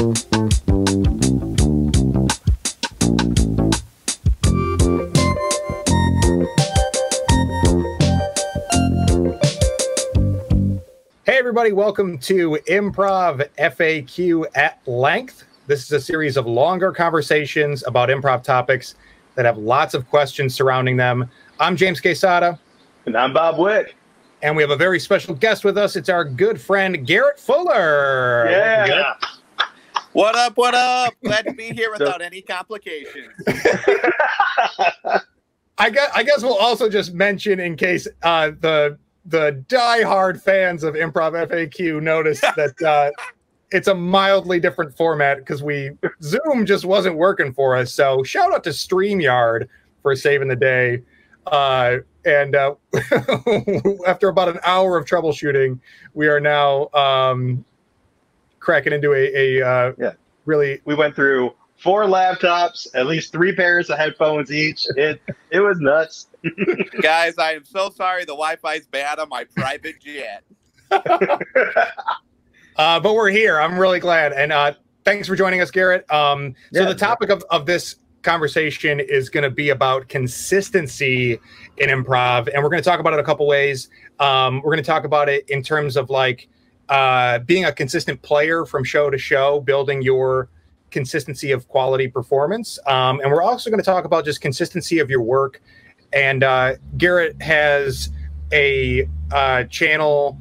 Hey, 0.00 0.06
everybody, 11.26 11.72
welcome 11.72 12.16
to 12.20 12.58
Improv 12.66 13.46
FAQ 13.58 14.46
at 14.54 14.78
Length. 14.86 15.44
This 15.66 15.84
is 15.84 15.92
a 15.92 16.00
series 16.00 16.38
of 16.38 16.46
longer 16.46 16.92
conversations 16.92 17.84
about 17.86 18.08
improv 18.08 18.42
topics 18.42 18.94
that 19.34 19.44
have 19.44 19.58
lots 19.58 19.92
of 19.92 20.08
questions 20.08 20.54
surrounding 20.54 20.96
them. 20.96 21.30
I'm 21.60 21.76
James 21.76 22.00
Quesada, 22.00 22.58
And 23.04 23.14
I'm 23.14 23.34
Bob 23.34 23.58
Wick. 23.58 23.94
and 24.40 24.56
we 24.56 24.62
have 24.62 24.70
a 24.70 24.76
very 24.76 24.98
special 24.98 25.34
guest 25.34 25.62
with 25.62 25.76
us. 25.76 25.94
It's 25.94 26.08
our 26.08 26.24
good 26.24 26.58
friend 26.58 27.06
Garrett 27.06 27.38
Fuller. 27.38 28.48
Yeah. 28.50 29.12
What 30.12 30.34
up? 30.34 30.56
What 30.56 30.74
up? 30.74 31.14
Glad 31.22 31.46
to 31.46 31.52
be 31.52 31.70
here 31.74 31.90
without 31.92 32.20
any 32.20 32.42
complications. 32.42 33.28
I 35.78 35.88
guess, 35.88 36.10
I 36.14 36.22
guess 36.24 36.42
we'll 36.42 36.58
also 36.58 36.88
just 36.90 37.14
mention 37.14 37.60
in 37.60 37.76
case 37.76 38.08
uh, 38.22 38.50
the 38.60 38.98
the 39.26 39.64
diehard 39.68 40.40
fans 40.40 40.82
of 40.82 40.94
Improv 40.94 41.32
FAQ 41.48 42.02
notice 42.02 42.40
that 42.56 42.82
uh, 42.82 43.10
it's 43.70 43.86
a 43.88 43.94
mildly 43.94 44.58
different 44.58 44.96
format 44.96 45.38
because 45.38 45.62
we 45.62 45.90
Zoom 46.22 46.66
just 46.66 46.84
wasn't 46.84 47.16
working 47.16 47.52
for 47.52 47.76
us. 47.76 47.94
So 47.94 48.22
shout 48.24 48.52
out 48.52 48.64
to 48.64 48.70
StreamYard 48.70 49.68
for 50.02 50.16
saving 50.16 50.48
the 50.48 50.56
day. 50.56 51.02
Uh, 51.46 51.98
and 52.24 52.54
uh, 52.54 52.74
after 54.06 54.28
about 54.28 54.48
an 54.48 54.58
hour 54.64 54.98
of 54.98 55.06
troubleshooting, 55.06 55.78
we 56.12 56.28
are 56.28 56.40
now 56.40 56.88
um, 56.92 57.64
cracking 58.70 58.92
into 58.92 59.12
a, 59.12 59.58
a 59.60 59.66
uh, 59.66 59.92
Yeah. 59.98 60.12
really 60.44 60.80
we 60.84 60.94
went 60.94 61.16
through 61.16 61.52
four 61.76 62.04
laptops, 62.04 62.86
at 62.94 63.06
least 63.06 63.32
three 63.32 63.52
pairs 63.52 63.90
of 63.90 63.98
headphones 63.98 64.52
each. 64.52 64.86
It 64.96 65.20
it 65.50 65.58
was 65.58 65.80
nuts. 65.80 66.28
Guys, 67.02 67.36
I 67.36 67.54
am 67.54 67.64
so 67.64 67.90
sorry 67.90 68.20
the 68.22 68.32
Wi 68.32 68.54
Fi's 68.56 68.86
bad 68.86 69.18
on 69.18 69.28
my 69.28 69.42
private 69.56 69.96
jet. 70.00 70.44
Uh, 72.76 72.98
but 72.98 73.14
we're 73.14 73.28
here. 73.28 73.60
I'm 73.60 73.78
really 73.78 74.00
glad. 74.00 74.32
And 74.32 74.52
uh, 74.52 74.72
thanks 75.04 75.28
for 75.28 75.36
joining 75.36 75.60
us, 75.60 75.70
Garrett. 75.70 76.10
Um, 76.10 76.54
so, 76.72 76.80
Yeah, 76.80 76.88
the 76.88 76.94
topic 76.94 77.28
of, 77.28 77.44
of 77.50 77.66
this 77.66 77.96
conversation 78.22 79.00
is 79.00 79.28
going 79.28 79.42
to 79.44 79.50
be 79.50 79.68
about 79.68 80.08
consistency 80.08 81.38
in 81.76 81.90
improv. 81.90 82.48
And 82.54 82.62
we're 82.62 82.70
going 82.70 82.82
to 82.82 82.88
talk 82.88 82.98
about 82.98 83.12
it 83.12 83.18
a 83.20 83.22
couple 83.24 83.46
ways. 83.46 83.90
Um, 84.18 84.58
we're 84.62 84.72
going 84.72 84.82
to 84.82 84.82
talk 84.82 85.04
about 85.04 85.28
it 85.28 85.50
in 85.50 85.62
terms 85.62 85.94
of 85.96 86.08
like 86.08 86.48
uh, 86.90 87.38
being 87.38 87.64
a 87.64 87.72
consistent 87.72 88.20
player 88.20 88.66
from 88.66 88.84
show 88.84 89.08
to 89.08 89.16
show, 89.16 89.60
building 89.60 90.02
your 90.02 90.48
consistency 90.90 91.52
of 91.52 91.68
quality 91.68 92.08
performance. 92.08 92.78
Um, 92.86 93.20
and 93.20 93.30
we're 93.30 93.42
also 93.42 93.70
going 93.70 93.80
to 93.80 93.84
talk 93.84 94.04
about 94.04 94.24
just 94.24 94.40
consistency 94.40 94.98
of 94.98 95.08
your 95.08 95.22
work. 95.22 95.62
And 96.12 96.42
uh, 96.42 96.74
Garrett 96.98 97.40
has 97.40 98.10
a 98.52 99.08
uh, 99.30 99.64
channel 99.64 100.36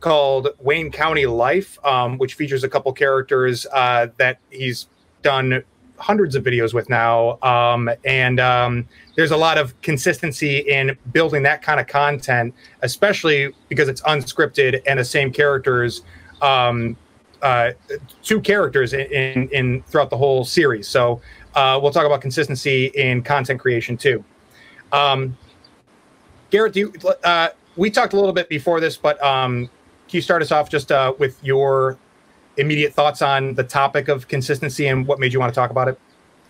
called 0.00 0.48
Wayne 0.58 0.90
County 0.90 1.24
Lyfe, 1.24 1.76
um, 1.84 2.16
which 2.16 2.32
features 2.32 2.64
a 2.64 2.68
couple 2.68 2.90
characters 2.94 3.66
uh, 3.72 4.06
that 4.16 4.38
he's 4.50 4.88
done 5.20 5.62
hundreds 6.00 6.34
of 6.34 6.42
videos 6.42 6.74
with 6.74 6.88
now. 6.88 7.38
Um, 7.42 7.90
and 8.04 8.40
um, 8.40 8.88
there's 9.16 9.30
a 9.30 9.36
lot 9.36 9.58
of 9.58 9.80
consistency 9.82 10.58
in 10.58 10.96
building 11.12 11.42
that 11.44 11.62
kind 11.62 11.78
of 11.78 11.86
content, 11.86 12.54
especially 12.82 13.54
because 13.68 13.88
it's 13.88 14.00
unscripted 14.02 14.82
and 14.86 14.98
the 14.98 15.04
same 15.04 15.30
characters, 15.30 16.02
um, 16.40 16.96
uh, 17.42 17.72
two 18.22 18.40
characters 18.40 18.92
in, 18.94 19.00
in, 19.12 19.48
in 19.50 19.82
throughout 19.82 20.10
the 20.10 20.16
whole 20.16 20.44
series. 20.44 20.88
So 20.88 21.20
uh, 21.54 21.78
we'll 21.80 21.92
talk 21.92 22.06
about 22.06 22.20
consistency 22.20 22.86
in 22.86 23.22
content 23.22 23.60
creation 23.60 23.96
too. 23.96 24.24
Um, 24.92 25.36
Garrett, 26.50 26.74
you, 26.74 26.92
uh, 27.22 27.50
we 27.76 27.90
talked 27.90 28.12
a 28.14 28.16
little 28.16 28.32
bit 28.32 28.48
before 28.48 28.80
this, 28.80 28.96
but 28.96 29.22
um, 29.22 29.66
can 30.08 30.16
you 30.16 30.22
start 30.22 30.42
us 30.42 30.50
off 30.50 30.68
just 30.68 30.90
uh, 30.90 31.12
with 31.18 31.38
your 31.44 31.98
immediate 32.56 32.92
thoughts 32.94 33.22
on 33.22 33.54
the 33.54 33.64
topic 33.64 34.08
of 34.08 34.28
consistency 34.28 34.86
and 34.86 35.06
what 35.06 35.18
made 35.18 35.32
you 35.32 35.40
want 35.40 35.52
to 35.52 35.58
talk 35.58 35.70
about 35.70 35.88
it? 35.88 35.98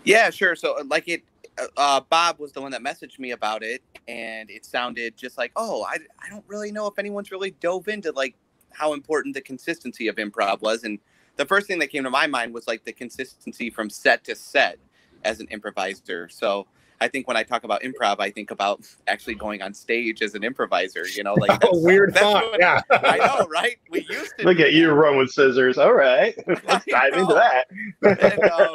Yeah, 0.05 0.31
sure. 0.31 0.57
So, 0.57 0.79
uh, 0.79 0.85
like 0.89 1.09
it, 1.09 1.23
uh, 1.59 1.67
uh, 1.77 2.01
Bob 2.09 2.39
was 2.39 2.53
the 2.53 2.61
one 2.61 2.73
that 2.73 2.83
messaged 2.83 3.19
me 3.19 3.33
about 3.33 3.63
it, 3.63 3.83
and 4.09 4.51
it 4.51 4.65
sounded 4.65 5.17
just 5.17 5.37
like, 5.37 5.53
oh, 5.57 5.85
I, 5.85 5.99
I 6.25 6.29
don't 6.31 6.45
really 6.47 6.73
know 6.73 6.87
if 6.87 6.99
anyone's 6.99 7.31
really 7.31 7.51
dove 7.53 7.89
into 7.89 8.13
like 8.13 8.35
how 8.71 8.93
important 8.95 9.35
the 9.35 9.41
consistency 9.41 10.09
of 10.09 10.17
improv 10.17 10.63
was. 10.63 10.85
And 10.85 10.99
the 11.37 11.45
first 11.45 11.67
thing 11.67 11.79
that 11.81 11.89
came 11.89 12.05
to 12.05 12.11
my 12.11 12.27
mind 12.27 12.55
was 12.55 12.67
like 12.67 12.85
the 12.85 12.93
consistency 12.93 13.69
from 13.71 13.91
set 13.91 14.25
to 14.25 14.35
set 14.35 14.79
as 15.25 15.41
an 15.41 15.49
improviser. 15.51 16.29
So, 16.29 16.67
I 17.01 17.09
think 17.09 17.27
when 17.27 17.37
I 17.37 17.43
talk 17.43 17.65
about 17.65 17.83
improv, 17.83 18.17
I 18.21 18.31
think 18.31 18.51
about 18.51 18.87
actually 19.07 19.35
going 19.35 19.63
on 19.63 19.73
stage 19.73 20.21
as 20.23 20.35
an 20.35 20.45
improviser. 20.45 21.07
You 21.09 21.25
know, 21.25 21.35
like 21.39 21.59
Oh, 21.63 21.81
weird 21.83 22.15
thought. 22.15 22.57
Yeah. 22.59 22.81
I 22.91 23.17
know, 23.19 23.47
right? 23.47 23.79
We 23.91 24.07
used 24.09 24.35
to 24.39 24.45
Look 24.45 24.61
at 24.61 24.73
you 24.73 24.91
run 24.91 25.17
with 25.17 25.31
scissors. 25.31 25.79
All 25.79 25.95
right. 25.95 26.35
Let's 26.47 26.85
dive 26.87 27.15
into 27.15 27.35
that. 27.35 27.67
and, 28.03 28.43
um, 28.51 28.75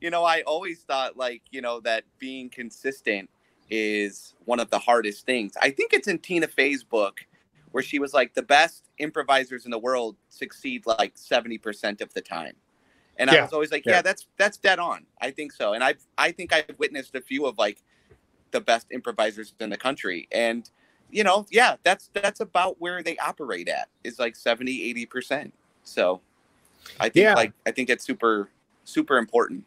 you 0.00 0.10
know, 0.10 0.24
I 0.24 0.42
always 0.42 0.80
thought 0.80 1.16
like, 1.16 1.42
you 1.50 1.60
know, 1.60 1.80
that 1.80 2.04
being 2.18 2.48
consistent 2.48 3.28
is 3.70 4.34
one 4.44 4.60
of 4.60 4.70
the 4.70 4.78
hardest 4.78 5.26
things. 5.26 5.54
I 5.60 5.70
think 5.70 5.92
it's 5.92 6.08
in 6.08 6.18
Tina 6.18 6.46
Fey's 6.46 6.84
book 6.84 7.26
where 7.72 7.82
she 7.82 7.98
was 7.98 8.14
like, 8.14 8.34
the 8.34 8.42
best 8.42 8.84
improvisers 8.98 9.64
in 9.64 9.70
the 9.70 9.78
world 9.78 10.16
succeed 10.30 10.86
like 10.86 11.16
70% 11.16 12.00
of 12.00 12.12
the 12.14 12.20
time. 12.20 12.54
And 13.18 13.30
I 13.30 13.40
was 13.42 13.52
always 13.52 13.72
like, 13.72 13.84
Yeah. 13.84 13.94
yeah, 13.94 14.02
that's 14.02 14.26
that's 14.36 14.56
dead 14.56 14.78
on. 14.78 15.04
I 15.20 15.30
think 15.30 15.52
so. 15.52 15.72
And 15.74 15.82
I've 15.82 16.04
I 16.16 16.30
think 16.32 16.52
I've 16.52 16.78
witnessed 16.78 17.14
a 17.14 17.20
few 17.20 17.46
of 17.46 17.58
like 17.58 17.82
the 18.50 18.60
best 18.60 18.86
improvisers 18.90 19.54
in 19.60 19.70
the 19.70 19.76
country. 19.76 20.28
And 20.32 20.68
you 21.10 21.24
know, 21.24 21.46
yeah, 21.50 21.76
that's 21.82 22.10
that's 22.14 22.40
about 22.40 22.80
where 22.80 23.02
they 23.02 23.16
operate 23.18 23.68
at 23.68 23.88
is 24.04 24.18
like 24.18 24.36
70, 24.36 24.94
80%. 25.06 25.52
So 25.82 26.20
I 27.00 27.08
think 27.08 27.24
Yeah. 27.24 27.34
like 27.34 27.52
I 27.66 27.72
think 27.72 27.90
it's 27.90 28.04
super 28.04 28.50
super 28.84 29.18
important. 29.18 29.64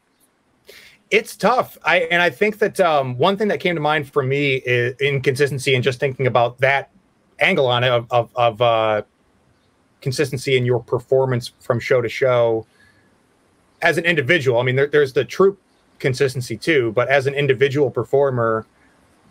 It's 1.09 1.35
tough. 1.35 1.77
I 1.83 2.01
and 2.11 2.21
I 2.21 2.29
think 2.29 2.59
that 2.59 2.79
um, 2.79 3.17
one 3.17 3.37
thing 3.37 3.49
that 3.49 3.59
came 3.59 3.75
to 3.75 3.81
mind 3.81 4.11
for 4.11 4.23
me 4.23 4.55
is 4.55 4.95
inconsistency 5.01 5.75
and 5.75 5.83
just 5.83 5.99
thinking 5.99 6.25
about 6.25 6.59
that 6.59 6.89
angle 7.39 7.67
on 7.67 7.83
it 7.83 7.89
of 7.89 8.07
of, 8.11 8.31
of 8.35 8.61
uh, 8.61 9.01
consistency 9.99 10.55
in 10.55 10.65
your 10.65 10.81
performance 10.81 11.51
from 11.59 11.79
show 11.79 12.01
to 12.01 12.07
show 12.07 12.65
as 13.81 13.97
an 13.97 14.05
individual. 14.05 14.59
I 14.59 14.63
mean, 14.63 14.75
there, 14.75 14.87
there's 14.87 15.13
the 15.13 15.25
troop 15.25 15.59
consistency 15.99 16.57
too, 16.57 16.91
but 16.93 17.07
as 17.09 17.27
an 17.27 17.33
individual 17.33 17.89
performer, 17.91 18.65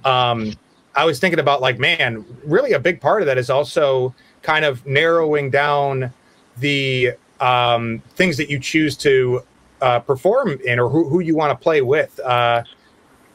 um, 0.04 0.54
I 0.94 1.04
was 1.04 1.18
thinking 1.18 1.38
about 1.38 1.60
like, 1.60 1.78
man, 1.78 2.24
really 2.44 2.72
a 2.72 2.80
big 2.80 3.00
part 3.00 3.22
of 3.22 3.26
that 3.26 3.38
is 3.38 3.50
also 3.50 4.14
kind 4.42 4.64
of 4.64 4.84
narrowing 4.86 5.50
down 5.50 6.12
the 6.58 7.12
um, 7.40 8.02
things 8.16 8.36
that 8.36 8.50
you 8.50 8.58
choose 8.58 8.96
to 8.98 9.42
uh, 9.80 10.00
perform 10.00 10.58
in 10.64 10.78
or 10.78 10.88
who, 10.88 11.08
who 11.08 11.20
you 11.20 11.36
want 11.36 11.58
to 11.58 11.62
play 11.62 11.80
with. 11.82 12.18
Uh, 12.20 12.62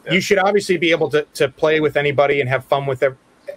Yeah. 0.05 0.13
You 0.13 0.21
should 0.21 0.37
obviously 0.37 0.77
be 0.77 0.91
able 0.91 1.09
to, 1.09 1.25
to 1.33 1.49
play 1.49 1.79
with 1.79 1.97
anybody 1.97 2.39
and 2.39 2.47
have 2.47 2.63
fun 2.65 2.85
with 2.85 3.03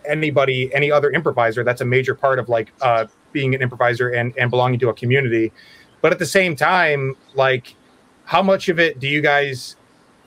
anybody, 0.06 0.72
any 0.72 0.90
other 0.90 1.10
improviser. 1.10 1.62
That's 1.62 1.82
a 1.82 1.84
major 1.84 2.14
part 2.14 2.38
of 2.38 2.48
like 2.48 2.72
uh, 2.80 3.04
being 3.32 3.54
an 3.54 3.60
improviser 3.60 4.08
and, 4.08 4.32
and 4.38 4.48
belonging 4.50 4.78
to 4.80 4.88
a 4.88 4.94
community. 4.94 5.52
But 6.00 6.12
at 6.12 6.18
the 6.18 6.26
same 6.26 6.54
time, 6.56 7.16
like, 7.34 7.74
how 8.24 8.42
much 8.42 8.68
of 8.68 8.78
it 8.78 9.00
do 9.00 9.08
you 9.08 9.20
guys 9.20 9.76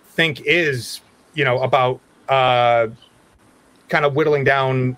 think 0.05 0.41
is, 0.41 1.01
you 1.33 1.45
know, 1.45 1.59
about 1.61 2.01
uh, 2.27 2.87
kind 3.89 4.05
of 4.05 4.15
whittling 4.15 4.43
down 4.43 4.97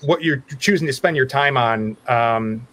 what 0.00 0.22
you're 0.22 0.42
choosing 0.58 0.86
to 0.86 0.92
spend 0.92 1.16
your 1.16 1.26
time 1.26 1.56
on? 1.56 1.96
Um, 2.08 2.66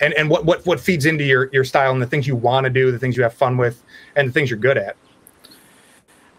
and, 0.00 0.14
and 0.14 0.30
what, 0.30 0.44
what, 0.44 0.64
what 0.64 0.78
feeds 0.78 1.06
into 1.06 1.24
your, 1.24 1.50
your 1.52 1.64
style 1.64 1.92
and 1.92 2.00
the 2.00 2.06
things 2.06 2.26
you 2.26 2.36
want 2.36 2.64
to 2.64 2.70
do, 2.70 2.92
the 2.92 2.98
things 2.98 3.16
you 3.16 3.22
have 3.24 3.34
fun 3.34 3.56
with, 3.56 3.82
and 4.14 4.28
the 4.28 4.32
things 4.32 4.50
you're 4.50 4.58
good 4.58 4.78
at. 4.78 4.96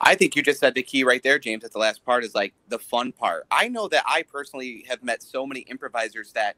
I 0.01 0.15
think 0.15 0.35
you 0.35 0.41
just 0.41 0.61
said 0.61 0.75
the 0.75 0.83
key 0.83 1.03
right 1.03 1.21
there, 1.21 1.37
James, 1.37 1.65
at 1.65 1.73
the 1.73 1.79
last 1.79 2.05
part 2.05 2.23
is 2.23 2.33
like 2.33 2.53
the 2.69 2.79
fun 2.79 3.11
part. 3.11 3.45
I 3.51 3.67
know 3.67 3.89
that 3.89 4.03
I 4.07 4.23
personally 4.23 4.85
have 4.87 5.03
met 5.03 5.21
so 5.21 5.45
many 5.45 5.61
improvisers 5.61 6.31
that 6.33 6.55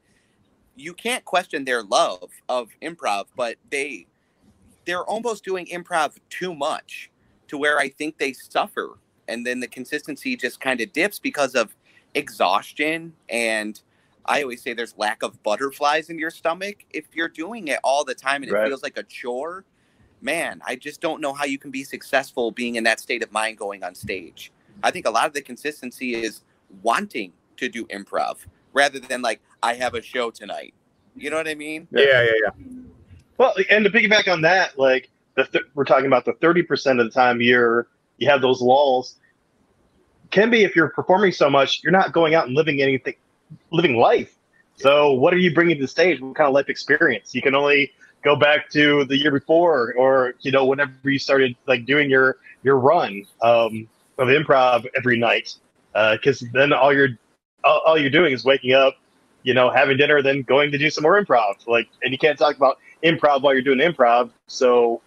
you 0.76 0.94
can't 0.94 1.24
question 1.24 1.64
their 1.64 1.82
love 1.82 2.30
of 2.48 2.70
improv, 2.82 3.26
but 3.36 3.56
they 3.70 4.06
they're 4.84 5.04
almost 5.04 5.44
doing 5.44 5.66
improv 5.66 6.16
too 6.28 6.54
much 6.54 7.10
to 7.48 7.56
where 7.56 7.78
I 7.78 7.88
think 7.88 8.18
they 8.18 8.32
suffer. 8.32 8.98
And 9.28 9.46
then 9.46 9.60
the 9.60 9.68
consistency 9.68 10.36
just 10.36 10.60
kind 10.60 10.80
of 10.80 10.92
dips 10.92 11.18
because 11.18 11.54
of 11.54 11.74
exhaustion 12.14 13.14
and 13.28 13.80
I 14.24 14.42
always 14.42 14.62
say 14.62 14.72
there's 14.72 14.94
lack 14.96 15.22
of 15.22 15.42
butterflies 15.42 16.08
in 16.08 16.18
your 16.18 16.30
stomach 16.30 16.84
if 16.90 17.06
you're 17.12 17.28
doing 17.28 17.68
it 17.68 17.80
all 17.82 18.04
the 18.04 18.14
time 18.14 18.42
and 18.42 18.52
it 18.52 18.68
feels 18.68 18.82
like 18.82 18.96
a 18.96 19.02
chore 19.02 19.64
man, 20.22 20.62
I 20.66 20.76
just 20.76 21.00
don't 21.00 21.20
know 21.20 21.32
how 21.32 21.44
you 21.44 21.58
can 21.58 21.70
be 21.70 21.84
successful 21.84 22.50
being 22.50 22.76
in 22.76 22.84
that 22.84 23.00
state 23.00 23.22
of 23.22 23.32
mind 23.32 23.58
going 23.58 23.82
on 23.82 23.94
stage. 23.94 24.52
I 24.82 24.90
think 24.90 25.06
a 25.06 25.10
lot 25.10 25.26
of 25.26 25.32
the 25.32 25.42
consistency 25.42 26.14
is 26.14 26.42
wanting 26.82 27.32
to 27.56 27.68
do 27.68 27.84
improv 27.86 28.36
rather 28.72 29.00
than 29.00 29.20
like, 29.20 29.40
I 29.62 29.74
have 29.74 29.94
a 29.94 30.02
show 30.02 30.30
tonight. 30.30 30.74
You 31.16 31.30
know 31.30 31.36
what 31.36 31.48
I 31.48 31.54
mean? 31.54 31.88
Yeah. 31.90 32.04
Yeah, 32.04 32.22
yeah, 32.22 32.32
yeah. 32.44 32.64
Well, 33.38 33.54
and 33.70 33.84
to 33.84 33.90
piggyback 33.90 34.30
on 34.32 34.42
that, 34.42 34.78
like 34.78 35.08
the 35.36 35.44
th- 35.44 35.64
we're 35.74 35.84
talking 35.84 36.06
about 36.06 36.24
the 36.24 36.34
thirty 36.34 36.62
percent 36.62 37.00
of 37.00 37.06
the 37.06 37.12
time 37.12 37.40
you're 37.40 37.88
you 38.18 38.28
have 38.28 38.40
those 38.40 38.60
lulls. 38.60 39.16
Can 40.30 40.50
be 40.50 40.64
if 40.64 40.74
you're 40.74 40.88
performing 40.88 41.32
so 41.32 41.50
much, 41.50 41.82
you're 41.82 41.92
not 41.92 42.12
going 42.12 42.34
out 42.34 42.46
and 42.46 42.56
living 42.56 42.80
anything, 42.80 43.14
living 43.70 43.96
life. 43.96 44.34
So 44.76 45.12
what 45.12 45.34
are 45.34 45.38
you 45.38 45.54
bringing 45.54 45.76
to 45.76 45.82
the 45.82 45.88
stage? 45.88 46.20
What 46.20 46.34
kind 46.36 46.48
of 46.48 46.54
life 46.54 46.68
experience? 46.68 47.34
You 47.34 47.42
can 47.42 47.54
only 47.54 47.92
go 48.24 48.36
back 48.36 48.70
to 48.70 49.04
the 49.04 49.16
year 49.16 49.30
before, 49.30 49.92
or 49.94 50.34
you 50.40 50.50
know, 50.50 50.64
whenever 50.64 50.92
you 51.04 51.18
started 51.18 51.56
like 51.66 51.84
doing 51.84 52.08
your 52.08 52.38
your 52.62 52.78
run 52.78 53.24
um, 53.42 53.88
of 54.18 54.28
improv 54.28 54.86
every 54.96 55.18
night, 55.18 55.56
because 55.92 56.42
uh, 56.42 56.46
then 56.52 56.72
all 56.72 56.92
you're 56.94 57.10
all, 57.64 57.82
all 57.84 57.98
you're 57.98 58.10
doing 58.10 58.32
is 58.32 58.44
waking 58.44 58.72
up, 58.72 58.96
you 59.42 59.54
know, 59.54 59.70
having 59.70 59.96
dinner, 59.96 60.22
then 60.22 60.42
going 60.42 60.70
to 60.70 60.78
do 60.78 60.90
some 60.90 61.02
more 61.02 61.22
improv. 61.22 61.66
Like, 61.66 61.88
and 62.02 62.12
you 62.12 62.18
can't 62.18 62.38
talk 62.38 62.56
about 62.56 62.78
improv 63.02 63.42
while 63.42 63.52
you're 63.52 63.62
doing 63.62 63.78
improv. 63.78 64.30
So 64.46 65.02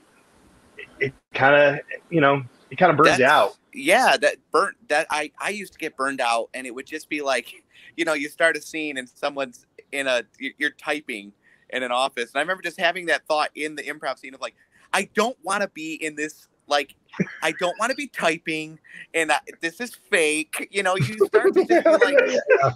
it, 0.77 0.87
it 0.99 1.13
kind 1.33 1.55
of, 1.55 1.79
you 2.09 2.21
know, 2.21 2.43
it 2.69 2.77
kind 2.77 2.91
of 2.91 2.97
burns 2.97 3.19
you 3.19 3.25
out. 3.25 3.57
Yeah, 3.73 4.17
that 4.17 4.37
burnt. 4.51 4.77
That 4.89 5.07
I 5.09 5.31
I 5.39 5.49
used 5.49 5.73
to 5.73 5.79
get 5.79 5.95
burned 5.95 6.21
out, 6.21 6.49
and 6.53 6.65
it 6.65 6.73
would 6.73 6.85
just 6.85 7.09
be 7.09 7.21
like, 7.21 7.63
you 7.97 8.05
know, 8.05 8.13
you 8.13 8.29
start 8.29 8.57
a 8.57 8.61
scene 8.61 8.97
and 8.97 9.07
someone's 9.07 9.65
in 9.91 10.07
a 10.07 10.23
you're 10.39 10.71
typing 10.71 11.33
in 11.69 11.83
an 11.83 11.91
office, 11.91 12.31
and 12.31 12.37
I 12.37 12.41
remember 12.41 12.63
just 12.63 12.79
having 12.79 13.07
that 13.07 13.27
thought 13.27 13.49
in 13.55 13.75
the 13.75 13.83
improv 13.83 14.19
scene 14.19 14.33
of 14.33 14.41
like, 14.41 14.55
I 14.93 15.09
don't 15.13 15.37
want 15.43 15.61
to 15.61 15.67
be 15.69 15.93
in 15.95 16.15
this 16.15 16.47
like 16.67 16.95
I 17.41 17.53
don't 17.53 17.77
want 17.79 17.91
to 17.91 17.95
be 17.95 18.07
typing, 18.07 18.79
and 19.13 19.31
I, 19.31 19.39
this 19.61 19.79
is 19.79 19.95
fake. 19.95 20.67
You 20.71 20.83
know, 20.83 20.95
you 20.95 21.25
start 21.27 21.53
to 21.53 21.65
just 21.65 21.85
like, 21.85 22.17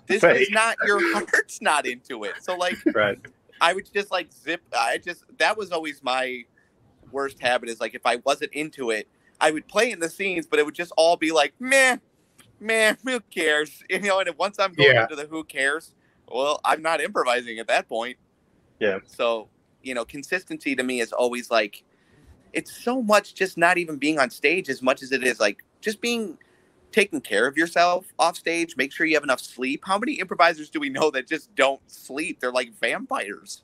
this 0.07 0.21
fake. 0.21 0.41
is 0.41 0.49
not 0.51 0.77
your 0.85 0.99
heart's 1.13 1.61
not 1.61 1.85
into 1.85 2.23
it. 2.23 2.33
So 2.41 2.55
like, 2.55 2.77
right. 2.93 3.19
I 3.61 3.73
would 3.73 3.91
just 3.93 4.11
like 4.11 4.31
zip. 4.31 4.61
I 4.77 4.97
just 4.97 5.23
that 5.37 5.57
was 5.57 5.71
always 5.71 6.01
my 6.03 6.43
worst 7.11 7.39
habit. 7.41 7.69
Is 7.69 7.79
like 7.79 7.95
if 7.95 8.05
I 8.05 8.17
wasn't 8.17 8.53
into 8.53 8.91
it, 8.91 9.07
I 9.41 9.51
would 9.51 9.67
play 9.67 9.91
in 9.91 9.99
the 9.99 10.09
scenes, 10.09 10.47
but 10.47 10.59
it 10.59 10.65
would 10.65 10.75
just 10.75 10.91
all 10.97 11.17
be 11.17 11.31
like, 11.31 11.53
meh, 11.59 11.97
man, 12.59 12.97
who 13.03 13.19
cares? 13.19 13.83
You 13.89 13.99
know, 14.01 14.19
and 14.19 14.29
once 14.37 14.59
I'm 14.59 14.73
going 14.73 14.93
yeah. 14.93 15.03
into 15.03 15.15
the 15.15 15.25
who 15.25 15.43
cares, 15.43 15.93
well, 16.27 16.61
I'm 16.63 16.81
not 16.81 17.01
improvising 17.01 17.59
at 17.59 17.67
that 17.67 17.87
point. 17.89 18.17
Yeah. 18.79 18.99
So 19.05 19.49
you 19.81 19.93
know, 19.93 20.05
consistency 20.05 20.75
to 20.75 20.83
me 20.83 20.99
is 21.01 21.11
always 21.11 21.49
like 21.49 21.83
it's 22.53 22.71
so 22.83 23.01
much 23.01 23.33
just 23.33 23.57
not 23.57 23.77
even 23.77 23.97
being 23.97 24.19
on 24.19 24.29
stage 24.29 24.69
as 24.69 24.81
much 24.81 25.01
as 25.01 25.11
it 25.11 25.23
is 25.23 25.39
like 25.39 25.63
just 25.81 26.01
being 26.01 26.37
taking 26.91 27.21
care 27.21 27.47
of 27.47 27.57
yourself 27.57 28.05
off 28.17 28.35
stage 28.35 28.75
make 28.75 28.91
sure 28.91 29.05
you 29.05 29.15
have 29.15 29.23
enough 29.23 29.41
sleep. 29.41 29.83
How 29.85 29.97
many 29.97 30.13
improvisers 30.13 30.69
do 30.69 30.79
we 30.79 30.89
know 30.89 31.11
that 31.11 31.27
just 31.27 31.53
don't 31.55 31.81
sleep? 31.87 32.39
They're 32.39 32.51
like 32.51 32.73
vampires. 32.79 33.63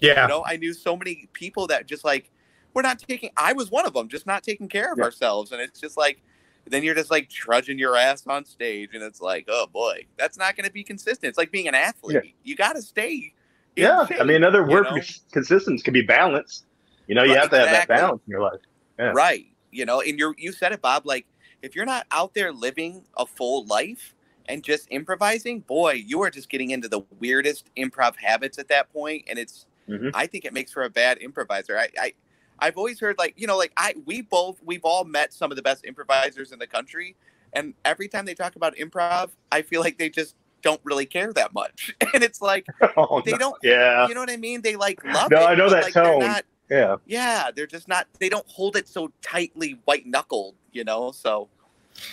Yeah. 0.00 0.22
you 0.22 0.28
know 0.28 0.42
i 0.46 0.56
knew 0.56 0.72
so 0.72 0.96
many 0.96 1.28
people 1.34 1.66
that 1.66 1.86
just 1.86 2.04
like 2.06 2.30
we're 2.72 2.80
not 2.80 2.98
taking 2.98 3.28
i 3.36 3.52
was 3.52 3.70
one 3.70 3.84
of 3.84 3.92
them 3.92 4.08
just 4.08 4.26
not 4.26 4.42
taking 4.42 4.66
care 4.66 4.92
of 4.92 4.98
yeah. 4.98 5.04
ourselves. 5.04 5.52
And 5.52 5.60
it's 5.60 5.80
just 5.80 5.96
like 5.96 6.22
then 6.66 6.82
you're 6.82 6.94
just 6.94 7.10
like 7.10 7.28
trudging 7.28 7.78
your 7.78 7.96
ass 7.96 8.26
on 8.26 8.44
stage 8.44 8.90
and 8.94 9.02
it's 9.02 9.20
like 9.20 9.46
oh 9.48 9.66
boy 9.66 10.06
that's 10.16 10.38
not 10.38 10.56
going 10.56 10.66
to 10.66 10.72
be 10.72 10.84
consistent. 10.84 11.28
It's 11.28 11.38
like 11.38 11.50
being 11.50 11.68
an 11.68 11.74
athlete. 11.74 12.20
Yeah. 12.24 12.30
you 12.44 12.56
got 12.56 12.76
to 12.76 12.82
stay 12.82 13.34
yeah 13.76 14.04
shape, 14.06 14.20
i 14.20 14.24
mean 14.24 14.36
another 14.36 14.66
word 14.66 14.86
for 14.88 15.00
consistence 15.32 15.82
can 15.82 15.92
be 15.92 16.02
balance 16.02 16.64
you 17.10 17.16
know, 17.16 17.24
you 17.24 17.32
right, 17.32 17.40
have 17.40 17.50
to 17.50 17.56
exactly. 17.56 17.76
have 17.76 17.88
that 17.88 18.02
balance 18.06 18.22
in 18.24 18.30
your 18.30 18.40
life. 18.40 18.60
Yeah. 18.96 19.12
Right. 19.12 19.46
You 19.72 19.84
know, 19.84 20.00
and 20.00 20.16
you 20.16 20.32
you 20.38 20.52
said 20.52 20.70
it, 20.70 20.80
Bob. 20.80 21.04
Like, 21.04 21.26
if 21.60 21.74
you're 21.74 21.84
not 21.84 22.06
out 22.12 22.34
there 22.34 22.52
living 22.52 23.02
a 23.16 23.26
full 23.26 23.66
life 23.66 24.14
and 24.46 24.62
just 24.62 24.86
improvising, 24.90 25.58
boy, 25.58 25.94
you 25.94 26.22
are 26.22 26.30
just 26.30 26.48
getting 26.48 26.70
into 26.70 26.88
the 26.88 27.00
weirdest 27.18 27.68
improv 27.76 28.14
habits 28.14 28.58
at 28.60 28.68
that 28.68 28.92
point, 28.92 29.24
and 29.28 29.38
it's. 29.40 29.66
Mm-hmm. 29.88 30.10
I 30.14 30.28
think 30.28 30.44
it 30.44 30.52
makes 30.52 30.70
for 30.70 30.84
a 30.84 30.90
bad 30.90 31.18
improviser. 31.18 31.76
I, 31.76 31.88
I 32.00 32.12
I've 32.60 32.76
always 32.76 33.00
heard 33.00 33.18
like 33.18 33.34
you 33.36 33.48
know 33.48 33.58
like 33.58 33.72
I 33.76 33.94
we 34.04 34.22
both 34.22 34.60
we've 34.64 34.84
all 34.84 35.02
met 35.02 35.32
some 35.32 35.50
of 35.50 35.56
the 35.56 35.62
best 35.62 35.84
improvisers 35.84 36.52
in 36.52 36.60
the 36.60 36.66
country, 36.68 37.16
and 37.52 37.74
every 37.84 38.06
time 38.06 38.24
they 38.24 38.34
talk 38.34 38.54
about 38.54 38.76
improv, 38.76 39.30
I 39.50 39.62
feel 39.62 39.80
like 39.80 39.98
they 39.98 40.10
just 40.10 40.36
don't 40.62 40.80
really 40.84 41.06
care 41.06 41.32
that 41.32 41.52
much, 41.52 41.92
and 42.14 42.22
it's 42.22 42.40
like 42.40 42.66
oh, 42.96 43.20
they 43.24 43.32
no. 43.32 43.38
don't. 43.38 43.56
Yeah, 43.64 44.06
you 44.06 44.14
know 44.14 44.20
what 44.20 44.30
I 44.30 44.36
mean. 44.36 44.62
They 44.62 44.76
like 44.76 45.04
love. 45.04 45.32
No, 45.32 45.40
it, 45.40 45.46
I 45.46 45.54
know 45.56 45.70
that 45.70 45.84
like, 45.84 45.94
tone. 45.94 46.20
Not, 46.20 46.44
yeah. 46.70 46.96
Yeah, 47.06 47.50
they're 47.54 47.66
just 47.66 47.88
not. 47.88 48.06
They 48.18 48.28
don't 48.28 48.46
hold 48.48 48.76
it 48.76 48.88
so 48.88 49.12
tightly, 49.22 49.78
white 49.84 50.06
knuckled. 50.06 50.54
You 50.72 50.84
know, 50.84 51.10
so 51.12 51.48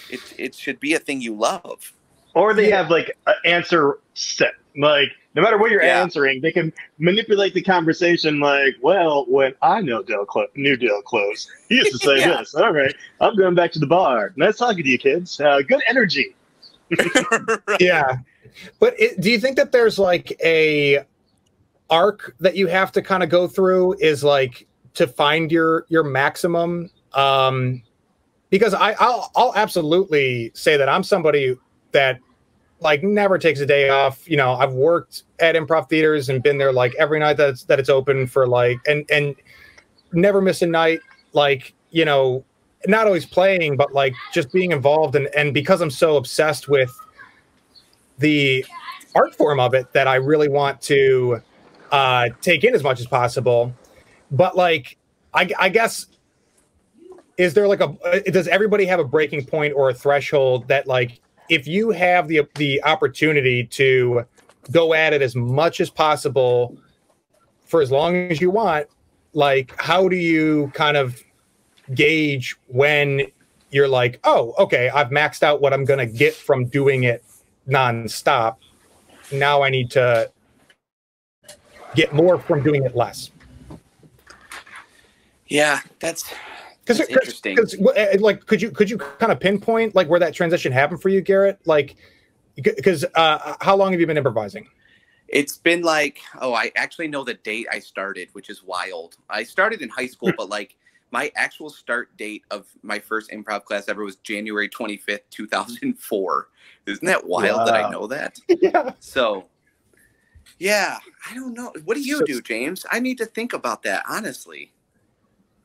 it 0.10 0.20
it 0.38 0.56
should 0.56 0.80
be 0.80 0.94
a 0.94 1.00
thing 1.00 1.22
you 1.22 1.36
love. 1.36 1.94
Or 2.34 2.54
they 2.54 2.70
yeah. 2.70 2.78
have 2.78 2.90
like 2.90 3.16
an 3.26 3.36
answer 3.46 4.00
set. 4.14 4.54
Like 4.76 5.10
no 5.38 5.42
matter 5.42 5.58
what 5.58 5.70
you're 5.70 5.84
yeah. 5.84 6.02
answering, 6.02 6.42
they 6.42 6.52
can 6.52 6.74
manipulate 6.98 7.54
the 7.54 7.62
conversation. 7.62 8.40
Like, 8.40 8.76
well, 8.82 9.26
when 9.28 9.54
I 9.62 9.82
know 9.82 10.02
Del 10.02 10.26
Clo- 10.26 10.48
knew 10.56 10.76
Del 10.76 11.02
Close, 11.04 11.48
he 11.70 11.76
used 11.76 11.92
to 11.92 11.98
say 12.00 12.20
yeah. 12.20 12.38
this. 12.38 12.56
All 12.56 12.74
right, 12.74 12.94
I'm 13.22 13.36
going 13.36 13.56
back 13.56 13.72
to 13.74 13.80
the 13.80 13.88
bar. 13.88 14.34
Nice 14.36 14.58
talking 14.58 14.84
to 14.84 14.90
you, 14.90 14.98
kids. 14.98 15.40
Uh, 15.40 15.62
good 15.62 15.82
energy. 15.88 16.36
right. 16.98 17.80
Yeah, 17.80 18.18
but 18.80 19.00
it, 19.00 19.22
do 19.22 19.30
you 19.30 19.40
think 19.40 19.58
that 19.58 19.72
there's 19.72 20.00
like 20.00 20.36
a 20.44 21.06
arc 21.90 22.36
that 22.40 22.56
you 22.56 22.68
have 22.68 22.92
to 22.92 23.02
kind 23.02 23.24
of 23.24 23.30
go 23.30 23.48
through 23.48 23.94
is 24.00 24.24
like 24.24 24.68
to 24.94 25.08
find 25.08 25.52
your 25.52 25.86
your 25.90 26.04
maximum 26.04 26.90
um 27.14 27.82
because 28.50 28.74
I 28.74 28.94
I'll, 29.00 29.32
I'll 29.36 29.54
absolutely 29.56 30.52
say 30.54 30.78
that 30.78 30.90
I'm 30.90 31.04
somebody 31.04 31.56
that 31.92 32.20
like 32.80 33.04
never 33.04 33.38
takes 33.38 33.60
a 33.60 33.66
day 33.66 33.90
off. 33.90 34.30
You 34.30 34.38
know, 34.38 34.54
I've 34.54 34.74
worked 34.74 35.24
at 35.40 35.56
improv 35.56 35.90
theaters 35.90 36.30
and 36.30 36.42
been 36.44 36.58
there 36.58 36.72
like 36.72 36.94
every 36.96 37.20
night 37.20 37.38
that's 37.38 37.64
that 37.66 37.80
it's 37.80 37.90
open 37.90 38.28
for 38.28 38.48
like 38.48 38.80
and 38.88 39.10
and 39.12 39.36
never 40.14 40.42
miss 40.42 40.62
a 40.62 40.68
night. 40.68 41.00
Like 41.34 41.74
you 41.92 42.06
know, 42.06 42.46
not 42.86 43.08
always 43.08 43.26
playing, 43.26 43.78
but 43.78 43.94
like 43.94 44.14
just 44.34 44.52
being 44.52 44.72
involved 44.72 45.16
and 45.16 45.28
and 45.36 45.54
because 45.54 45.82
I'm 45.82 45.92
so 45.92 46.18
obsessed 46.18 46.68
with 46.68 46.92
the 48.20 48.66
art 49.16 49.36
form 49.36 49.60
of 49.60 49.74
it 49.74 49.92
that 49.94 50.08
I 50.08 50.16
really 50.16 50.50
want 50.50 50.82
to 50.84 51.42
uh, 51.92 52.30
take 52.42 52.64
in 52.64 52.76
as 52.76 52.84
much 52.84 53.00
as 53.00 53.08
possible. 53.08 53.74
But 54.32 54.56
like, 54.56 54.98
I, 55.34 55.50
I 55.58 55.70
guess, 55.70 56.08
is 57.38 57.54
there 57.54 57.68
like 57.68 57.82
a 57.82 57.96
uh, 58.04 58.20
does 58.32 58.48
everybody 58.48 58.86
have 58.86 59.00
a 59.00 59.04
breaking 59.04 59.46
point 59.46 59.74
or 59.76 59.90
a 59.90 59.94
threshold 59.94 60.68
that 60.68 60.88
like 60.88 61.20
if 61.50 61.68
you 61.68 61.92
have 61.92 62.28
the 62.28 62.42
the 62.56 62.84
opportunity 62.84 63.64
to 63.64 64.26
go 64.72 64.94
at 64.94 65.14
it 65.14 65.22
as 65.22 65.36
much 65.36 65.80
as 65.80 65.90
possible 65.90 66.76
for 67.66 67.82
as 67.82 67.92
long 67.92 68.16
as 68.32 68.42
you 68.42 68.50
want, 68.50 68.88
like 69.34 69.80
how 69.80 70.08
do 70.08 70.16
you 70.16 70.72
kind 70.74 70.98
of 70.98 71.22
gauge 71.94 72.56
when 72.68 73.22
you're 73.72 73.88
like, 73.88 74.20
oh, 74.24 74.54
okay, 74.58 74.90
I've 74.90 75.10
maxed 75.10 75.44
out 75.44 75.62
what 75.62 75.74
I'm 75.74 75.86
to 76.00 76.06
get 76.06 76.34
from 76.34 76.66
doing 76.66 77.04
it 77.04 77.24
nonstop. 77.68 78.58
Now 79.32 79.62
I 79.62 79.70
need 79.70 79.92
to 79.92 80.32
get 81.98 82.14
more 82.14 82.40
from 82.40 82.64
doing 82.64 82.86
it 82.86 82.96
less. 82.96 83.32
Yeah, 85.48 85.82
that's 86.00 86.32
because 86.82 87.02
interesting. 87.02 87.58
Cause, 87.58 87.76
eh, 87.96 88.18
like, 88.20 88.46
could 88.46 88.62
you 88.62 88.72
could 88.72 88.90
you 88.90 88.98
kind 88.98 89.32
of 89.32 89.40
pinpoint 89.40 89.96
like 89.96 90.08
where 90.08 90.20
that 90.20 90.34
transition 90.34 90.72
happened 90.72 91.02
for 91.02 91.10
you, 91.10 91.22
Garrett? 91.22 91.60
Like, 91.66 91.96
because 92.56 93.04
uh, 93.16 93.56
how 93.60 93.76
long 93.76 93.92
have 93.92 94.00
you 94.00 94.08
been 94.08 94.18
improvising? 94.18 94.68
It's 95.28 95.58
been 95.58 95.82
like, 95.82 96.20
oh, 96.40 96.54
I 96.54 96.72
actually 96.78 97.10
know 97.10 97.24
the 97.24 97.34
date 97.34 97.68
I 97.72 97.80
started, 97.80 98.30
which 98.32 98.50
is 98.50 98.64
wild. 98.64 99.18
I 99.30 99.44
started 99.44 99.82
in 99.82 99.90
high 99.90 100.08
school, 100.08 100.32
but 100.38 100.50
like 100.50 100.78
my 101.12 101.32
actual 101.36 101.70
start 101.70 102.16
date 102.16 102.44
of 102.52 102.68
my 102.84 103.00
first 103.00 103.32
improv 103.32 103.66
class 103.66 103.90
ever 103.90 104.04
was 104.04 104.18
January 104.18 104.70
25th, 104.70 105.22
2004. 105.32 106.48
Isn't 106.86 107.06
that 107.06 107.26
wild 107.26 107.58
wow. 107.58 107.66
that 107.66 107.74
I 107.74 107.90
know 107.90 108.08
that? 108.08 108.40
yeah. 108.62 108.92
So 109.00 109.48
yeah, 110.60 110.98
I 111.30 111.34
don't 111.34 111.54
know. 111.54 111.74
What 111.86 111.96
do 111.96 112.02
you 112.02 112.20
so, 112.20 112.26
do, 112.26 112.42
James? 112.42 112.86
I 112.92 113.00
need 113.00 113.18
to 113.20 113.26
think 113.26 113.54
about 113.54 113.84
that 113.84 114.04
honestly. 114.10 114.74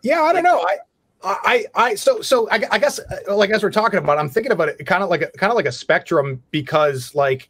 Yeah, 0.02 0.22
I 0.22 0.32
don't 0.32 0.42
know. 0.42 0.60
I 0.60 0.78
I, 1.24 1.66
I, 1.74 1.94
so, 1.94 2.20
so 2.20 2.48
I, 2.50 2.64
I, 2.70 2.78
guess, 2.78 2.98
uh, 2.98 3.36
like 3.36 3.50
as 3.50 3.62
we're 3.62 3.70
talking 3.70 3.98
about, 3.98 4.18
I'm 4.18 4.28
thinking 4.28 4.52
about 4.52 4.68
it 4.68 4.84
kind 4.86 5.02
of 5.02 5.10
like 5.10 5.22
a 5.22 5.30
kind 5.38 5.50
of 5.52 5.56
like 5.56 5.66
a 5.66 5.72
spectrum 5.72 6.42
because, 6.50 7.14
like, 7.14 7.48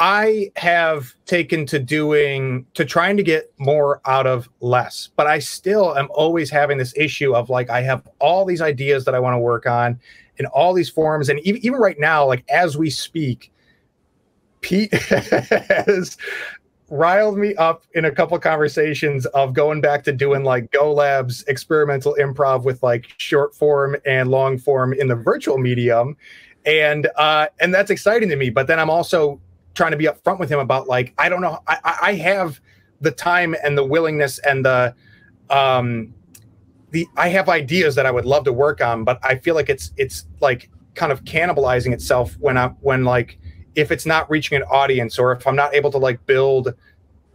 I 0.00 0.50
have 0.56 1.14
taken 1.26 1.66
to 1.66 1.78
doing 1.78 2.66
to 2.74 2.84
trying 2.84 3.16
to 3.16 3.22
get 3.22 3.52
more 3.58 4.00
out 4.06 4.26
of 4.26 4.48
less, 4.60 5.10
but 5.16 5.26
I 5.26 5.38
still 5.38 5.96
am 5.96 6.08
always 6.10 6.50
having 6.50 6.78
this 6.78 6.92
issue 6.96 7.34
of 7.34 7.48
like 7.48 7.70
I 7.70 7.82
have 7.82 8.08
all 8.18 8.44
these 8.44 8.60
ideas 8.60 9.04
that 9.04 9.14
I 9.14 9.20
want 9.20 9.34
to 9.34 9.38
work 9.38 9.66
on 9.66 10.00
in 10.38 10.46
all 10.46 10.72
these 10.72 10.88
forms, 10.88 11.28
and 11.28 11.38
even, 11.40 11.64
even 11.64 11.78
right 11.78 11.98
now, 11.98 12.26
like 12.26 12.44
as 12.48 12.76
we 12.76 12.90
speak, 12.90 13.52
Pete 14.64 14.94
has 14.94 16.16
riled 16.88 17.36
me 17.36 17.54
up 17.56 17.84
in 17.92 18.06
a 18.06 18.10
couple 18.10 18.38
conversations 18.38 19.26
of 19.26 19.52
going 19.52 19.82
back 19.82 20.02
to 20.04 20.12
doing 20.12 20.42
like 20.42 20.70
Go 20.70 20.90
Labs 20.90 21.44
experimental 21.48 22.16
improv 22.18 22.64
with 22.64 22.82
like 22.82 23.06
short 23.18 23.54
form 23.54 23.94
and 24.06 24.30
long 24.30 24.56
form 24.56 24.94
in 24.94 25.08
the 25.08 25.14
virtual 25.14 25.58
medium. 25.58 26.16
And 26.64 27.08
uh 27.16 27.48
and 27.60 27.74
that's 27.74 27.90
exciting 27.90 28.30
to 28.30 28.36
me. 28.36 28.48
But 28.48 28.66
then 28.66 28.80
I'm 28.80 28.88
also 28.88 29.38
trying 29.74 29.90
to 29.90 29.98
be 29.98 30.06
upfront 30.06 30.38
with 30.38 30.48
him 30.50 30.60
about 30.60 30.88
like, 30.88 31.12
I 31.18 31.28
don't 31.28 31.42
know, 31.42 31.58
I, 31.66 31.98
I 32.00 32.14
have 32.14 32.58
the 33.02 33.10
time 33.10 33.54
and 33.62 33.76
the 33.76 33.84
willingness 33.84 34.38
and 34.38 34.64
the 34.64 34.94
um, 35.50 36.14
the 36.90 37.06
I 37.18 37.28
have 37.28 37.50
ideas 37.50 37.96
that 37.96 38.06
I 38.06 38.10
would 38.10 38.24
love 38.24 38.44
to 38.44 38.52
work 38.52 38.80
on, 38.80 39.04
but 39.04 39.18
I 39.22 39.36
feel 39.36 39.54
like 39.54 39.68
it's 39.68 39.92
it's 39.98 40.26
like 40.40 40.70
kind 40.94 41.12
of 41.12 41.22
cannibalizing 41.24 41.92
itself 41.92 42.34
when 42.40 42.56
I 42.56 42.68
when 42.80 43.04
like 43.04 43.38
if 43.74 43.90
it's 43.90 44.06
not 44.06 44.30
reaching 44.30 44.56
an 44.56 44.62
audience 44.64 45.18
or 45.18 45.32
if 45.32 45.46
I'm 45.46 45.56
not 45.56 45.74
able 45.74 45.90
to 45.92 45.98
like 45.98 46.24
build 46.26 46.74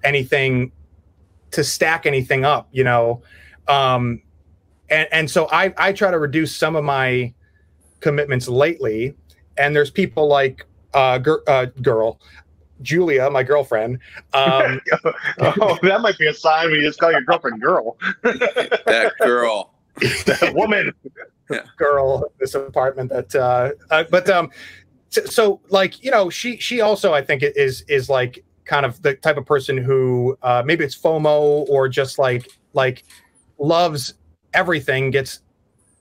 anything 0.04 0.72
to 1.52 1.64
stack 1.64 2.06
anything 2.06 2.46
up, 2.46 2.68
you 2.72 2.84
know. 2.84 3.22
Um, 3.68 4.22
and 4.90 5.08
and 5.12 5.30
so 5.30 5.48
I 5.52 5.74
I 5.78 5.94
try 5.94 6.12
to 6.12 6.20
reduce 6.20 6.56
some 6.56 6.76
of 6.76 6.84
my 6.84 7.34
commitments 8.00 8.48
lately. 8.48 9.16
And 9.58 9.76
there's 9.76 9.92
people 9.92 10.28
like 10.28 10.66
uh, 10.94 11.18
gir- 11.18 11.44
uh 11.48 11.66
girl 11.82 12.20
Julia, 12.82 13.30
my 13.30 13.44
girlfriend. 13.44 14.00
Um, 14.34 14.82
oh, 15.40 15.78
that 15.82 16.02
might 16.02 16.18
be 16.18 16.28
a 16.28 16.34
sign 16.34 16.68
when 16.72 16.80
you 16.80 16.88
just 16.88 17.00
call 17.00 17.12
your 17.12 17.22
girlfriend 17.22 17.62
girl. 17.62 17.98
that 18.24 19.14
girl, 19.20 19.74
that 20.00 20.54
woman, 20.56 20.94
girl. 21.78 22.32
This 22.40 22.56
apartment 22.56 23.10
that, 23.10 23.36
uh, 23.36 23.72
uh, 23.90 24.04
but 24.10 24.30
um, 24.30 24.50
so, 25.10 25.26
so, 25.26 25.62
like 25.70 26.04
you 26.04 26.12
know, 26.12 26.30
she 26.30 26.58
she 26.58 26.82
also 26.82 27.14
I 27.14 27.22
think 27.22 27.44
is 27.44 27.84
is 27.88 28.10
like 28.10 28.44
kind 28.66 28.86
of 28.86 29.02
the 29.02 29.16
type 29.16 29.38
of 29.38 29.46
person 29.46 29.78
who 29.78 30.38
uh, 30.44 30.64
maybe 30.66 30.84
it's 30.84 30.98
FOMO 30.98 31.68
or 31.70 31.90
just 31.90 32.20
like 32.20 32.50
like 32.74 33.04
loves 33.58 34.14
everything, 34.54 35.12
gets 35.12 35.42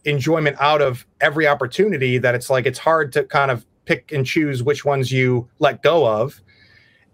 enjoyment 0.05 0.57
out 0.61 0.83
of 0.83 1.07
every 1.21 1.47
opportunity. 1.47 2.19
That 2.19 2.35
it's 2.35 2.51
like 2.51 2.67
it's 2.67 2.79
hard 2.79 3.13
to 3.15 3.25
kind 3.25 3.51
of 3.51 3.65
pick 3.87 4.13
and 4.13 4.27
choose 4.27 4.63
which 4.63 4.85
ones 4.85 5.11
you 5.11 5.49
let 5.59 5.83
go 5.83 6.07
of 6.07 6.41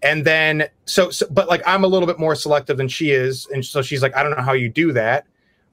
and 0.04 0.24
then 0.24 0.68
so, 0.84 1.10
so 1.10 1.26
but 1.30 1.48
like 1.48 1.62
i'm 1.66 1.82
a 1.82 1.86
little 1.86 2.06
bit 2.06 2.18
more 2.18 2.34
selective 2.34 2.76
than 2.76 2.86
she 2.86 3.10
is 3.10 3.46
and 3.52 3.64
so 3.64 3.82
she's 3.82 4.02
like 4.02 4.14
i 4.16 4.22
don't 4.22 4.36
know 4.36 4.42
how 4.42 4.52
you 4.52 4.68
do 4.68 4.92
that 4.92 5.26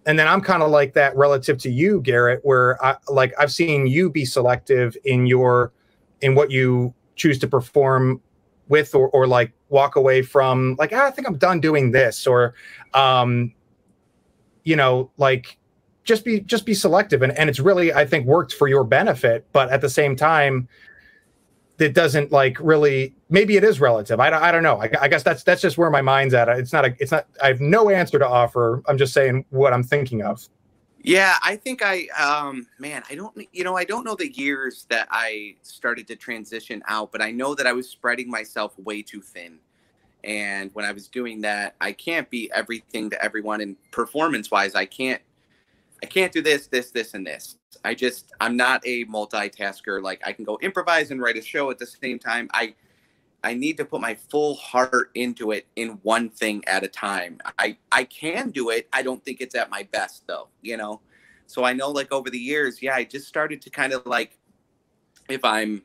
and 0.05 0.17
then 0.17 0.27
i'm 0.27 0.41
kind 0.41 0.63
of 0.63 0.71
like 0.71 0.93
that 0.93 1.15
relative 1.15 1.57
to 1.57 1.69
you 1.69 2.01
garrett 2.01 2.39
where 2.43 2.83
i 2.83 2.95
like 3.09 3.33
i've 3.37 3.51
seen 3.51 3.85
you 3.85 4.09
be 4.09 4.23
selective 4.23 4.95
in 5.03 5.27
your 5.27 5.73
in 6.21 6.35
what 6.35 6.51
you 6.51 6.93
choose 7.15 7.37
to 7.39 7.47
perform 7.47 8.21
with 8.67 8.95
or, 8.95 9.09
or 9.09 9.27
like 9.27 9.51
walk 9.69 9.95
away 9.95 10.21
from 10.21 10.75
like 10.79 10.91
ah, 10.93 11.05
i 11.05 11.11
think 11.11 11.27
i'm 11.27 11.37
done 11.37 11.59
doing 11.59 11.91
this 11.91 12.25
or 12.25 12.53
um 12.93 13.53
you 14.63 14.75
know 14.75 15.11
like 15.17 15.57
just 16.03 16.25
be 16.25 16.39
just 16.41 16.65
be 16.65 16.73
selective. 16.73 17.21
And, 17.21 17.37
and 17.37 17.49
it's 17.49 17.59
really 17.59 17.93
i 17.93 18.05
think 18.05 18.25
worked 18.25 18.53
for 18.53 18.67
your 18.67 18.83
benefit 18.83 19.45
but 19.51 19.69
at 19.69 19.81
the 19.81 19.89
same 19.89 20.15
time 20.15 20.67
that 21.77 21.93
doesn't 21.93 22.31
like 22.31 22.57
really 22.59 23.15
maybe 23.29 23.57
it 23.57 23.63
is 23.63 23.79
relative. 23.79 24.19
I, 24.19 24.27
I 24.29 24.51
don't 24.51 24.61
know. 24.61 24.79
I, 24.79 24.89
I, 25.01 25.07
guess 25.07 25.23
that's 25.23 25.41
that's 25.41 25.63
just 25.63 25.79
where 25.79 25.89
my 25.89 26.01
mind's 26.01 26.35
at. 26.35 26.47
It's 26.49 26.71
not 26.71 26.85
a 26.85 26.95
it's 26.99 27.11
not 27.11 27.25
i 27.41 27.47
have 27.47 27.59
no 27.59 27.89
answer 27.89 28.19
to 28.19 28.27
offer. 28.27 28.83
I'm 28.87 28.97
just 28.97 29.13
saying 29.13 29.45
what 29.49 29.73
i'm 29.73 29.83
thinking 29.83 30.21
of 30.21 30.47
yeah 31.03 31.36
i 31.43 31.55
think 31.55 31.81
i 31.84 32.05
um 32.17 32.67
man 32.79 33.01
i 33.10 33.15
don't 33.15 33.36
you 33.51 33.63
know 33.63 33.75
i 33.75 33.84
don't 33.84 34.03
know 34.03 34.15
the 34.15 34.31
years 34.34 34.86
that 34.89 35.08
i 35.12 35.55
started 35.62 36.08
to 36.08 36.15
transition 36.15 36.81
out 36.88 37.12
but 37.12 37.22
i 37.22 37.31
know 37.31 37.55
that 37.55 37.67
i 37.67 37.74
was 37.74 37.89
spreading 37.89 38.29
myself 38.29 38.77
way 38.79 39.01
too 39.01 39.22
thin 39.22 39.58
and 40.24 40.70
when 40.74 40.86
i 40.86 40.91
was 40.91 41.08
doing 41.08 41.41
that 41.41 41.75
i 41.81 41.91
can't 41.91 42.29
be 42.29 42.51
everything 42.53 43.10
to 43.10 43.24
everyone 43.24 43.62
and 43.62 43.75
performance 43.91 44.51
wise 44.51 44.75
i 44.75 44.86
can't 44.86 45.22
I 46.03 46.08
can't 46.08 46.31
do 46.31 46.41
this, 46.41 46.67
this, 46.67 46.91
this, 46.91 47.13
and 47.13 47.25
this. 47.25 47.58
I 47.86 47.93
just 47.93 48.31
I'm 48.39 48.58
not 48.58 48.81
a 48.86 49.05
multitasker. 49.05 50.01
Like 50.01 50.22
I 50.25 50.34
can 50.34 50.46
go 50.46 50.58
improvise 50.62 51.12
and 51.12 51.22
write 51.22 51.38
a 51.38 51.41
show 51.41 51.70
at 51.72 51.79
the 51.79 51.86
same 51.86 52.20
time. 52.20 52.50
I 52.53 52.74
I 53.43 53.53
need 53.53 53.77
to 53.77 53.86
put 53.86 54.01
my 54.01 54.15
full 54.15 54.55
heart 54.55 55.10
into 55.15 55.51
it 55.51 55.65
in 55.75 56.00
one 56.03 56.29
thing 56.29 56.63
at 56.67 56.83
a 56.83 56.88
time. 56.88 57.39
I 57.57 57.77
I 57.91 58.03
can 58.03 58.51
do 58.51 58.69
it. 58.69 58.88
I 58.93 59.01
don't 59.01 59.24
think 59.24 59.41
it's 59.41 59.55
at 59.55 59.69
my 59.69 59.88
best 59.91 60.27
though, 60.27 60.50
you 60.62 60.77
know. 60.77 61.01
So 61.48 61.63
I 61.63 61.74
know 61.74 61.89
like 61.89 62.12
over 62.12 62.29
the 62.29 62.39
years, 62.39 62.81
yeah, 62.81 62.95
I 62.95 63.03
just 63.03 63.27
started 63.27 63.62
to 63.63 63.69
kind 63.69 63.93
of 63.93 64.05
like 64.05 64.38
if 65.29 65.43
I'm 65.43 65.81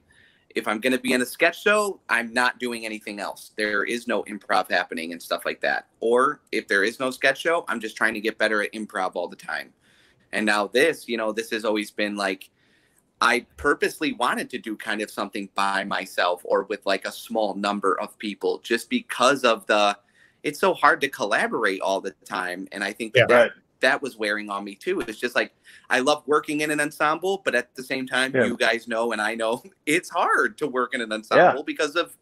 if 0.55 0.67
I'm 0.67 0.81
going 0.81 0.93
to 0.95 0.99
be 0.99 1.13
in 1.13 1.21
a 1.21 1.27
sketch 1.27 1.63
show, 1.63 2.01
I'm 2.09 2.33
not 2.33 2.59
doing 2.59 2.87
anything 2.87 3.21
else. 3.21 3.53
There 3.57 3.85
is 3.85 4.07
no 4.07 4.23
improv 4.25 4.71
happening 4.71 5.13
and 5.13 5.23
stuff 5.23 5.45
like 5.45 5.61
that. 5.61 5.87
Or 6.01 6.41
if 6.51 6.67
there 6.67 6.83
is 6.83 6.99
no 6.99 7.11
sketch 7.11 7.43
show, 7.43 7.67
I'm 7.69 7.79
just 7.79 7.95
trying 7.95 8.15
to 8.15 8.21
get 8.21 8.39
better 8.39 8.63
at 8.63 8.73
improv 8.73 9.13
all 9.15 9.29
the 9.29 9.37
time. 9.37 9.75
And 10.33 10.47
now 10.47 10.67
this, 10.67 11.09
you 11.09 11.19
know, 11.19 11.31
this 11.31 11.51
has 11.51 11.67
always 11.67 11.91
been 11.91 12.17
like 12.17 12.49
I 13.21 13.47
purposely 13.57 14.13
wanted 14.13 14.51
to 14.51 14.59
do 14.59 14.77
kind 14.77 15.01
of 15.01 15.11
something 15.11 15.49
by 15.55 15.85
myself 15.85 16.43
or 16.45 16.65
with 16.65 16.85
like 16.85 17.07
a 17.07 17.13
small 17.13 17.55
number 17.55 17.99
of 18.01 18.19
people 18.19 18.61
just 18.63 18.91
because 18.91 19.45
of 19.45 19.67
the 19.67 19.97
it's 20.43 20.61
so 20.61 20.75
hard 20.75 21.01
to 21.01 21.09
collaborate 21.09 21.81
all 21.81 22.01
the 22.01 22.13
time 22.25 22.69
and 22.73 22.85
I 22.85 22.93
think 22.93 23.17
yeah, 23.17 23.27
that, 23.27 23.35
right. 23.35 23.51
that 23.81 24.03
was 24.03 24.17
wearing 24.17 24.51
on 24.51 24.65
me 24.65 24.75
too. 24.75 25.01
It's 25.01 25.19
just 25.19 25.35
like 25.35 25.53
I 25.89 26.01
love 26.01 26.25
working 26.27 26.61
in 26.61 26.71
an 26.71 26.81
ensemble, 26.81 27.41
but 27.45 27.55
at 27.55 27.75
the 27.75 27.83
same 27.83 28.07
time 28.07 28.33
yeah. 28.35 28.45
you 28.45 28.57
guys 28.57 28.87
know 28.87 29.13
and 29.13 29.21
I 29.21 29.35
know 29.35 29.63
it's 29.87 30.11
hard 30.11 30.59
to 30.59 30.67
work 30.67 30.95
in 30.95 31.01
an 31.01 31.13
ensemble 31.13 31.61
yeah. 31.61 31.63
because 31.65 31.97
of 31.97 32.17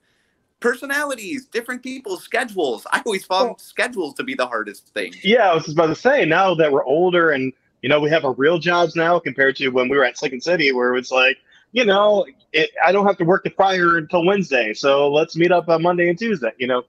personalities, 0.60 1.46
different 1.46 1.82
people's 1.82 2.22
schedules. 2.22 2.86
I 2.92 3.02
always 3.04 3.24
found 3.24 3.48
well, 3.48 3.58
schedules 3.58 4.14
to 4.14 4.22
be 4.22 4.34
the 4.34 4.46
hardest 4.46 4.88
thing. 4.94 5.12
Yeah, 5.22 5.50
I 5.50 5.54
was 5.54 5.68
about 5.70 5.88
to 5.88 5.94
say 5.94 6.24
now 6.24 6.54
that 6.54 6.72
we're 6.72 6.84
older 6.84 7.32
and 7.32 7.52
you 7.84 7.90
know, 7.90 8.00
we 8.00 8.08
have 8.08 8.24
our 8.24 8.32
real 8.32 8.58
jobs 8.58 8.96
now 8.96 9.18
compared 9.18 9.56
to 9.56 9.68
when 9.68 9.90
we 9.90 9.98
were 9.98 10.06
at 10.06 10.16
Second 10.16 10.42
City, 10.42 10.72
where 10.72 10.96
it's 10.96 11.10
like, 11.10 11.36
you 11.72 11.84
know, 11.84 12.24
it, 12.54 12.70
I 12.82 12.92
don't 12.92 13.04
have 13.04 13.18
to 13.18 13.24
work 13.24 13.44
the 13.44 13.50
prior 13.50 13.98
until 13.98 14.24
Wednesday, 14.24 14.72
so 14.72 15.12
let's 15.12 15.36
meet 15.36 15.52
up 15.52 15.68
on 15.68 15.82
Monday 15.82 16.08
and 16.08 16.18
Tuesday. 16.18 16.52
You 16.56 16.66
know. 16.66 16.84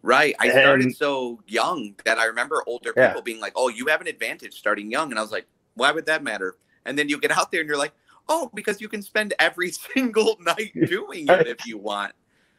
Right. 0.00 0.36
I 0.38 0.50
started 0.50 0.84
and, 0.84 0.96
so 0.96 1.40
young 1.48 1.96
that 2.04 2.18
I 2.18 2.26
remember 2.26 2.62
older 2.68 2.90
people 2.92 3.02
yeah. 3.16 3.20
being 3.20 3.40
like, 3.40 3.54
"Oh, 3.56 3.68
you 3.68 3.88
have 3.88 4.00
an 4.00 4.06
advantage 4.06 4.54
starting 4.54 4.92
young," 4.92 5.10
and 5.10 5.18
I 5.18 5.22
was 5.22 5.32
like, 5.32 5.48
"Why 5.74 5.90
would 5.90 6.06
that 6.06 6.22
matter?" 6.22 6.54
And 6.86 6.96
then 6.96 7.08
you 7.08 7.18
get 7.18 7.32
out 7.36 7.50
there 7.50 7.62
and 7.62 7.68
you're 7.68 7.76
like, 7.76 7.94
"Oh, 8.28 8.48
because 8.54 8.80
you 8.80 8.88
can 8.88 9.02
spend 9.02 9.34
every 9.40 9.72
single 9.92 10.36
night 10.40 10.70
doing 10.86 11.26
it 11.26 11.48
if 11.48 11.66
you 11.66 11.78
want." 11.78 12.12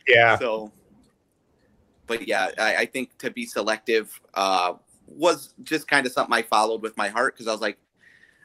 Yeah. 0.06 0.38
So, 0.38 0.74
but 2.08 2.28
yeah, 2.28 2.50
I, 2.58 2.76
I 2.76 2.86
think 2.88 3.18
to 3.20 3.32
be 3.32 3.46
selective 3.46 4.20
uh, 4.34 4.74
was 5.16 5.54
just 5.64 5.88
kind 5.88 6.06
of 6.06 6.12
something 6.12 6.34
I 6.34 6.42
followed 6.42 6.82
with 6.82 6.96
my 6.98 7.10
heart 7.10 7.36
because 7.36 7.48
I 7.48 7.52
was 7.52 7.62
like, 7.62 7.78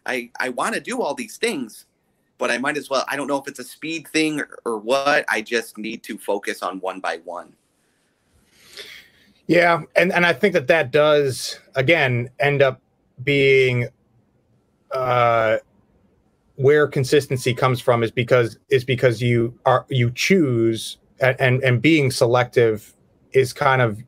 I 0.06 0.30
I 0.38 0.50
want 0.50 0.74
to 0.74 0.80
do 0.80 1.02
all 1.02 1.14
these 1.14 1.36
things, 1.36 1.86
but 2.38 2.50
I 2.50 2.58
might 2.58 2.76
as 2.76 2.90
well. 2.90 3.04
I 3.08 3.16
don't 3.16 3.26
know 3.26 3.38
if 3.38 3.48
it's 3.48 3.58
a 3.58 3.64
speed 3.64 4.08
thing 4.08 4.40
or, 4.40 4.58
or 4.64 4.78
what. 4.78 5.24
I 5.28 5.40
just 5.40 5.78
need 5.78 6.02
to 6.04 6.18
focus 6.18 6.62
on 6.62 6.80
one 6.80 7.00
by 7.00 7.18
one. 7.24 7.54
Yeah, 9.46 9.82
and 9.96 10.12
and 10.12 10.24
I 10.24 10.32
think 10.32 10.54
that 10.54 10.66
that 10.68 10.90
does 10.90 11.58
again 11.74 12.30
end 12.40 12.62
up 12.62 12.80
being 13.22 13.88
uh 14.92 15.58
where 16.56 16.86
consistency 16.86 17.52
comes 17.52 17.80
from 17.80 18.02
is 18.02 18.10
because 18.10 18.58
is 18.70 18.84
because 18.84 19.20
you 19.20 19.58
are 19.66 19.84
you 19.88 20.10
choose 20.10 20.98
and 21.20 21.62
and 21.62 21.82
being 21.82 22.10
selective 22.10 22.94
is 23.32 23.52
kind 23.52 23.82
of 23.82 24.02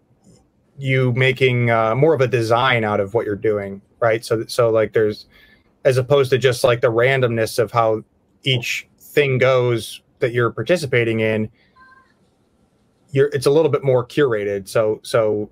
you 0.78 1.12
making 1.12 1.70
uh, 1.70 1.94
more 1.94 2.14
of 2.14 2.20
a 2.20 2.28
design 2.28 2.84
out 2.84 3.00
of 3.00 3.14
what 3.14 3.26
you're 3.26 3.36
doing, 3.36 3.80
right? 4.00 4.24
So 4.24 4.44
so 4.46 4.70
like 4.70 4.92
there's 4.92 5.26
as 5.84 5.96
opposed 5.96 6.30
to 6.30 6.38
just 6.38 6.64
like 6.64 6.80
the 6.80 6.90
randomness 6.90 7.58
of 7.58 7.70
how 7.70 8.02
each 8.42 8.88
thing 8.98 9.38
goes 9.38 10.02
that 10.18 10.32
you're 10.32 10.50
participating 10.50 11.20
in 11.20 11.50
you're 13.10 13.28
it's 13.28 13.46
a 13.46 13.50
little 13.50 13.70
bit 13.70 13.84
more 13.84 14.06
curated. 14.06 14.68
So 14.68 15.00
so 15.02 15.50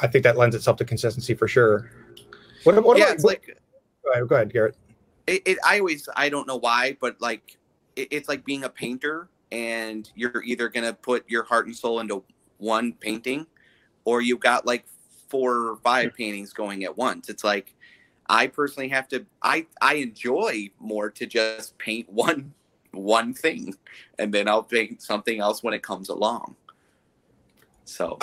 i 0.00 0.08
think 0.08 0.24
that 0.24 0.36
lends 0.36 0.56
itself 0.56 0.76
to 0.78 0.84
consistency 0.84 1.34
for 1.34 1.46
sure. 1.46 1.90
What, 2.64 2.82
what 2.82 2.98
yeah, 2.98 3.12
it's 3.12 3.24
like 3.24 3.58
go 4.04 4.10
ahead, 4.10 4.28
go 4.28 4.34
ahead 4.34 4.52
garrett. 4.52 4.76
It, 5.26 5.42
it, 5.46 5.58
i 5.64 5.78
always 5.78 6.08
i 6.16 6.28
don't 6.28 6.46
know 6.46 6.56
why 6.56 6.96
but 7.00 7.20
like 7.20 7.56
it, 7.96 8.08
it's 8.10 8.28
like 8.28 8.44
being 8.44 8.64
a 8.64 8.68
painter 8.68 9.28
and 9.52 10.10
you're 10.14 10.42
either 10.42 10.68
going 10.68 10.84
to 10.84 10.92
put 10.92 11.28
your 11.30 11.44
heart 11.44 11.66
and 11.66 11.76
soul 11.76 12.00
into 12.00 12.24
one 12.58 12.92
painting 12.94 13.46
or 14.04 14.20
you've 14.20 14.40
got 14.40 14.66
like 14.66 14.84
four 15.28 15.68
or 15.68 15.76
five 15.76 16.14
paintings 16.14 16.52
going 16.52 16.84
at 16.84 16.96
once. 16.96 17.28
It's 17.28 17.44
like 17.44 17.74
I 18.28 18.46
personally 18.46 18.88
have 18.88 19.08
to 19.08 19.24
I 19.42 19.66
I 19.80 19.94
enjoy 19.94 20.70
more 20.78 21.10
to 21.10 21.26
just 21.26 21.76
paint 21.78 22.08
one 22.10 22.54
one 22.92 23.34
thing 23.34 23.74
and 24.18 24.32
then 24.32 24.48
I'll 24.48 24.62
paint 24.62 25.02
something 25.02 25.40
else 25.40 25.62
when 25.62 25.74
it 25.74 25.82
comes 25.82 26.08
along. 26.08 26.56
So 27.84 28.16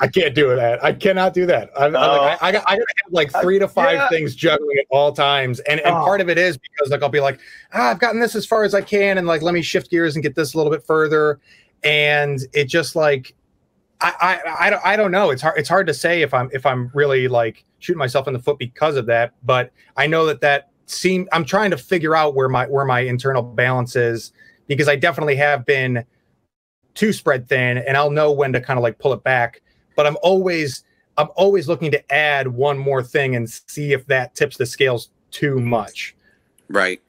I 0.00 0.06
can't 0.06 0.34
do 0.34 0.54
that. 0.54 0.84
I 0.84 0.92
cannot 0.92 1.32
do 1.32 1.46
that. 1.46 1.70
I'm, 1.76 1.96
uh, 1.96 1.98
I'm 1.98 2.18
like, 2.18 2.42
I, 2.42 2.48
I, 2.48 2.52
got, 2.52 2.64
I 2.66 2.72
gotta 2.76 2.94
have 3.04 3.12
like 3.12 3.32
three 3.40 3.58
to 3.58 3.66
five 3.66 3.94
yeah. 3.94 4.08
things 4.08 4.34
juggling 4.34 4.76
at 4.78 4.84
all 4.90 5.12
times, 5.12 5.60
and 5.60 5.80
and 5.80 5.94
oh. 5.94 6.04
part 6.04 6.20
of 6.20 6.28
it 6.28 6.36
is 6.36 6.58
because 6.58 6.90
like 6.90 7.02
I'll 7.02 7.08
be 7.08 7.20
like, 7.20 7.40
ah, 7.72 7.90
I've 7.90 7.98
gotten 7.98 8.20
this 8.20 8.34
as 8.34 8.44
far 8.44 8.64
as 8.64 8.74
I 8.74 8.82
can, 8.82 9.18
and 9.18 9.26
like 9.26 9.40
let 9.40 9.54
me 9.54 9.62
shift 9.62 9.90
gears 9.90 10.14
and 10.14 10.22
get 10.22 10.34
this 10.34 10.52
a 10.52 10.56
little 10.58 10.70
bit 10.70 10.84
further, 10.84 11.40
and 11.84 12.40
it 12.52 12.66
just 12.66 12.96
like 12.96 13.34
I, 14.00 14.12
I, 14.20 14.66
I 14.66 14.70
don't, 14.70 14.86
I 14.86 14.96
don't 14.96 15.10
know. 15.10 15.30
It's 15.30 15.42
hard. 15.42 15.58
It's 15.58 15.68
hard 15.68 15.86
to 15.88 15.94
say 15.94 16.22
if 16.22 16.32
I'm 16.32 16.48
if 16.52 16.64
I'm 16.64 16.90
really 16.94 17.28
like 17.28 17.64
shooting 17.78 17.98
myself 17.98 18.28
in 18.28 18.32
the 18.32 18.38
foot 18.38 18.58
because 18.58 18.96
of 18.96 19.06
that. 19.06 19.32
But 19.44 19.72
I 19.96 20.06
know 20.06 20.26
that 20.26 20.40
that 20.42 20.70
seem. 20.86 21.28
I'm 21.32 21.44
trying 21.44 21.70
to 21.72 21.76
figure 21.76 22.14
out 22.14 22.34
where 22.34 22.48
my 22.48 22.66
where 22.66 22.84
my 22.84 23.00
internal 23.00 23.42
balance 23.42 23.96
is 23.96 24.32
because 24.68 24.88
I 24.88 24.96
definitely 24.96 25.36
have 25.36 25.66
been 25.66 26.04
too 26.94 27.12
spread 27.12 27.48
thin, 27.48 27.78
and 27.78 27.96
I'll 27.96 28.10
know 28.10 28.32
when 28.32 28.52
to 28.52 28.60
kind 28.60 28.78
of 28.78 28.82
like 28.82 28.98
pull 28.98 29.12
it 29.12 29.24
back. 29.24 29.62
But 29.96 30.06
I'm 30.06 30.16
always 30.22 30.84
I'm 31.16 31.28
always 31.34 31.66
looking 31.66 31.90
to 31.90 32.12
add 32.12 32.46
one 32.46 32.78
more 32.78 33.02
thing 33.02 33.34
and 33.34 33.50
see 33.50 33.92
if 33.92 34.06
that 34.06 34.36
tips 34.36 34.56
the 34.56 34.66
scales 34.66 35.10
too 35.32 35.58
much. 35.58 36.14
Right. 36.68 37.02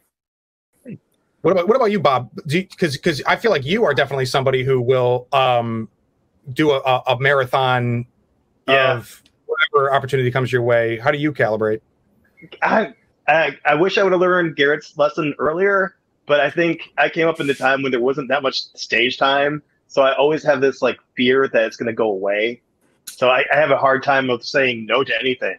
What 1.41 1.51
about 1.51 1.67
what 1.67 1.77
about 1.77 1.91
you, 1.91 1.99
Bob? 1.99 2.31
Because 2.47 2.97
because 2.97 3.21
I 3.23 3.35
feel 3.35 3.51
like 3.51 3.63
you 3.63 3.85
are 3.85 3.93
definitely 3.93 4.25
somebody 4.25 4.63
who 4.63 4.81
will 4.81 5.27
um, 5.31 5.87
do 6.53 6.71
a, 6.71 7.03
a, 7.07 7.19
marathon 7.19 8.05
Yeah. 8.67 8.97
of 8.97 9.21
whatever 9.45 9.93
opportunity 9.93 10.31
comes 10.31 10.51
your 10.51 10.61
way. 10.61 10.97
How 10.97 11.11
do 11.11 11.17
you 11.17 11.33
calibrate? 11.33 11.81
I, 12.61 12.93
I 13.27 13.57
I 13.65 13.75
wish 13.75 13.97
I 13.97 14.03
would 14.03 14.11
have 14.11 14.21
learned 14.21 14.55
Garrett's 14.55 14.97
lesson 14.97 15.33
earlier, 15.39 15.95
but 16.25 16.39
I 16.39 16.49
think 16.49 16.91
I 16.97 17.09
came 17.09 17.27
up 17.27 17.39
in 17.39 17.47
the 17.47 17.53
time 17.53 17.81
when 17.81 17.91
there 17.91 18.01
wasn't 18.01 18.29
that 18.29 18.43
much 18.43 18.63
stage 18.75 19.17
time, 19.17 19.61
so 19.87 20.01
I 20.01 20.15
always 20.15 20.43
have 20.43 20.61
this 20.61 20.81
like 20.81 20.99
fear 21.15 21.47
that 21.47 21.63
it's 21.63 21.77
going 21.77 21.87
to 21.87 21.93
go 21.93 22.09
away. 22.11 22.61
So 23.05 23.29
I, 23.29 23.43
I 23.51 23.57
have 23.57 23.71
a 23.71 23.77
hard 23.77 24.03
time 24.03 24.29
of 24.29 24.45
saying 24.45 24.85
no 24.85 25.03
to 25.03 25.19
anything. 25.19 25.57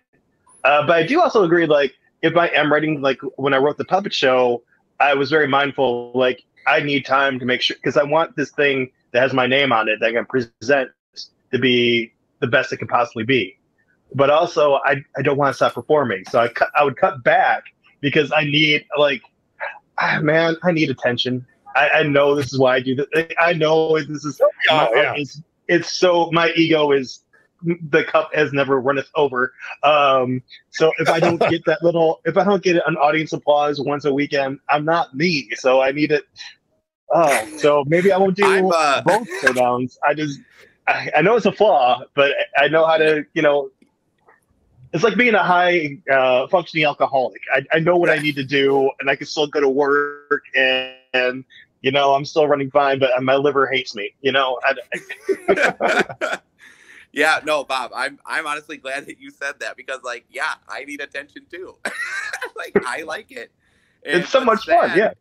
Uh, 0.64 0.86
but 0.86 0.96
I 0.96 1.06
do 1.06 1.20
also 1.20 1.44
agree, 1.44 1.66
like 1.66 1.94
if 2.22 2.36
I 2.36 2.46
am 2.48 2.72
writing, 2.72 3.00
like 3.00 3.20
when 3.36 3.54
I 3.54 3.58
wrote 3.58 3.76
the 3.76 3.84
puppet 3.84 4.14
show, 4.14 4.62
I 4.98 5.14
was 5.14 5.30
very 5.30 5.48
mindful, 5.48 6.12
like 6.14 6.42
I 6.66 6.80
need 6.80 7.04
time 7.04 7.38
to 7.38 7.44
make 7.44 7.62
sure 7.62 7.76
because 7.76 7.96
I 7.96 8.02
want 8.02 8.36
this 8.36 8.50
thing 8.50 8.90
that 9.12 9.22
has 9.22 9.32
my 9.32 9.46
name 9.46 9.72
on 9.72 9.88
it 9.88 9.98
that 10.00 10.10
I 10.10 10.12
can 10.12 10.26
present 10.26 10.90
to 11.52 11.58
be 11.58 12.12
the 12.40 12.46
best 12.46 12.72
it 12.72 12.76
can 12.78 12.88
possibly 12.88 13.24
be 13.24 13.56
but 14.14 14.28
also 14.30 14.74
I, 14.84 14.96
I 15.16 15.22
don't 15.22 15.36
want 15.36 15.50
to 15.50 15.54
stop 15.54 15.74
performing. 15.74 16.24
So 16.30 16.40
I 16.40 16.48
cut, 16.48 16.68
I 16.76 16.82
would 16.82 16.96
cut 16.96 17.22
back 17.22 17.62
because 18.00 18.32
I 18.32 18.42
need 18.42 18.84
like, 18.98 19.22
ah, 19.98 20.18
man, 20.20 20.56
I 20.64 20.72
need 20.72 20.90
attention. 20.90 21.46
I, 21.76 21.88
I 21.90 22.02
know 22.02 22.34
this 22.34 22.52
is 22.52 22.58
why 22.58 22.74
I 22.76 22.80
do 22.80 22.96
this. 22.96 23.06
I 23.40 23.52
know 23.52 23.96
this 24.00 24.24
is 24.24 24.40
Oh, 24.68 24.76
my- 24.76 24.90
yeah. 25.00 25.14
it's, 25.16 25.40
it's 25.68 25.92
so 25.92 26.28
my 26.32 26.50
ego 26.56 26.90
is 26.90 27.22
the 27.62 28.02
cup 28.02 28.34
has 28.34 28.52
never 28.52 28.80
runneth 28.80 29.08
over. 29.14 29.52
Um, 29.84 30.42
so 30.70 30.90
if 30.98 31.08
I 31.08 31.20
don't 31.20 31.38
get 31.48 31.64
that 31.66 31.80
little, 31.84 32.20
if 32.24 32.36
I 32.36 32.42
don't 32.42 32.62
get 32.64 32.82
an 32.86 32.96
audience 32.96 33.32
applause 33.32 33.80
once 33.80 34.04
a 34.06 34.12
weekend, 34.12 34.58
I'm 34.70 34.84
not 34.84 35.14
me. 35.14 35.50
So 35.54 35.80
I 35.82 35.92
need 35.92 36.10
it. 36.10 36.24
Oh, 37.12 37.48
so 37.58 37.84
maybe 37.86 38.12
I 38.12 38.18
won't 38.18 38.36
do 38.36 38.70
uh, 38.70 39.02
both 39.02 39.28
showdowns. 39.42 39.96
I 40.06 40.14
just, 40.14 40.40
I, 40.86 41.10
I 41.16 41.22
know 41.22 41.36
it's 41.36 41.46
a 41.46 41.52
flaw, 41.52 42.02
but 42.14 42.32
I 42.56 42.68
know 42.68 42.86
how 42.86 42.98
to, 42.98 43.24
you 43.34 43.42
know, 43.42 43.70
it's 44.92 45.04
like 45.04 45.16
being 45.16 45.34
a 45.34 45.42
high 45.42 45.98
uh, 46.10 46.48
functioning 46.48 46.84
alcoholic. 46.84 47.40
I, 47.52 47.64
I 47.72 47.78
know 47.78 47.96
what 47.96 48.10
I 48.10 48.18
need 48.18 48.36
to 48.36 48.44
do, 48.44 48.90
and 49.00 49.08
I 49.08 49.16
can 49.16 49.26
still 49.26 49.46
go 49.46 49.60
to 49.60 49.68
work, 49.68 50.42
and, 50.56 50.94
and 51.12 51.44
you 51.82 51.90
know 51.92 52.14
I'm 52.14 52.24
still 52.24 52.46
running 52.48 52.70
fine, 52.70 52.98
but 52.98 53.10
my 53.22 53.36
liver 53.36 53.66
hates 53.66 53.94
me. 53.94 54.12
You 54.20 54.32
know, 54.32 54.58
I, 54.64 56.38
yeah, 57.12 57.40
no, 57.44 57.64
Bob, 57.64 57.92
I'm 57.94 58.18
I'm 58.26 58.46
honestly 58.46 58.78
glad 58.78 59.06
that 59.06 59.20
you 59.20 59.30
said 59.30 59.60
that 59.60 59.76
because 59.76 60.00
like, 60.02 60.24
yeah, 60.28 60.54
I 60.68 60.84
need 60.84 61.00
attention 61.00 61.46
too. 61.50 61.76
like 62.56 62.72
I 62.84 63.02
like 63.02 63.30
it. 63.30 63.52
And 64.04 64.22
it's 64.22 64.30
so 64.30 64.44
much 64.44 64.64
fun. 64.64 64.96
Yeah, 64.96 65.12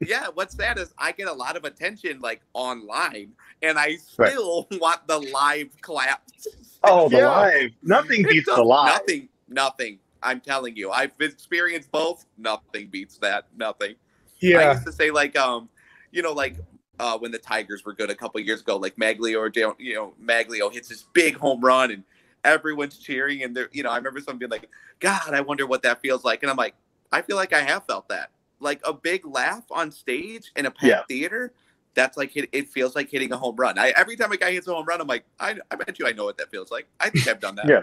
Yeah, 0.00 0.26
what's 0.34 0.54
sad 0.54 0.78
is 0.78 0.92
I 0.98 1.12
get 1.12 1.28
a 1.28 1.32
lot 1.32 1.56
of 1.56 1.64
attention 1.64 2.20
like 2.20 2.42
online 2.52 3.32
and 3.62 3.78
I 3.78 3.98
Right. 4.18 4.30
still 4.32 4.66
want 4.72 5.06
the 5.06 5.18
live 5.18 5.70
claps. 5.80 6.48
Oh, 6.82 7.08
the 7.08 7.18
Yeah. 7.18 7.28
live. 7.28 7.70
Nothing 7.82 8.22
beats 8.24 8.46
the 8.54 8.62
live. 8.62 8.86
Nothing, 9.00 9.28
nothing. 9.48 9.98
I'm 10.22 10.40
telling 10.40 10.76
you, 10.76 10.90
I've 10.90 11.12
experienced 11.20 11.90
both. 11.92 12.24
Nothing 12.38 12.88
beats 12.88 13.18
that. 13.18 13.46
Nothing. 13.56 13.94
Yeah. 14.40 14.58
I 14.58 14.72
used 14.72 14.84
to 14.86 14.92
say 14.92 15.10
like 15.10 15.36
um, 15.38 15.68
you 16.12 16.22
know, 16.22 16.32
like 16.32 16.56
uh, 16.98 17.18
when 17.18 17.30
the 17.30 17.38
Tigers 17.38 17.84
were 17.84 17.92
good 17.92 18.10
a 18.10 18.14
couple 18.14 18.40
years 18.40 18.60
ago, 18.60 18.76
like 18.76 18.96
Magglio 18.96 19.38
or 19.38 19.50
you 19.78 19.94
know 19.94 20.14
Magglio 20.22 20.72
hits 20.72 20.88
this 20.88 21.04
big 21.12 21.36
home 21.36 21.60
run 21.60 21.90
and 21.90 22.04
everyone's 22.44 22.98
cheering 22.98 23.42
and 23.42 23.56
they're 23.56 23.68
you 23.72 23.82
know 23.82 23.90
I 23.90 23.96
remember 23.96 24.20
someone 24.20 24.38
being 24.38 24.50
like, 24.50 24.68
God, 25.00 25.32
I 25.34 25.40
wonder 25.40 25.66
what 25.66 25.82
that 25.82 26.00
feels 26.00 26.24
like, 26.24 26.42
and 26.42 26.50
I'm 26.50 26.56
like, 26.56 26.74
I 27.12 27.22
feel 27.22 27.36
like 27.36 27.52
I 27.52 27.60
have 27.60 27.84
felt 27.86 28.08
that, 28.08 28.30
like 28.60 28.80
a 28.84 28.92
big 28.92 29.26
laugh 29.26 29.64
on 29.70 29.90
stage 29.90 30.50
in 30.56 30.66
a 30.66 30.70
packed 30.70 30.84
Yeah. 30.84 31.02
theater. 31.08 31.52
That's 31.94 32.16
like 32.16 32.32
hit, 32.32 32.48
it 32.52 32.68
feels 32.68 32.96
like 32.96 33.08
hitting 33.10 33.30
a 33.32 33.36
home 33.36 33.54
run. 33.56 33.78
I 33.78 33.90
every 33.96 34.16
time 34.16 34.32
a 34.32 34.36
guy 34.36 34.50
hits 34.52 34.66
a 34.66 34.74
home 34.74 34.84
run, 34.86 35.00
I'm 35.00 35.06
like, 35.06 35.24
I, 35.38 35.56
I 35.70 35.76
bet 35.76 35.98
you 35.98 36.06
I 36.06 36.12
know 36.12 36.24
what 36.24 36.36
that 36.38 36.50
feels 36.50 36.70
like. 36.70 36.86
I 37.00 37.10
think 37.10 37.28
I've 37.28 37.40
done 37.40 37.54
that. 37.56 37.66
Yeah. 37.68 37.82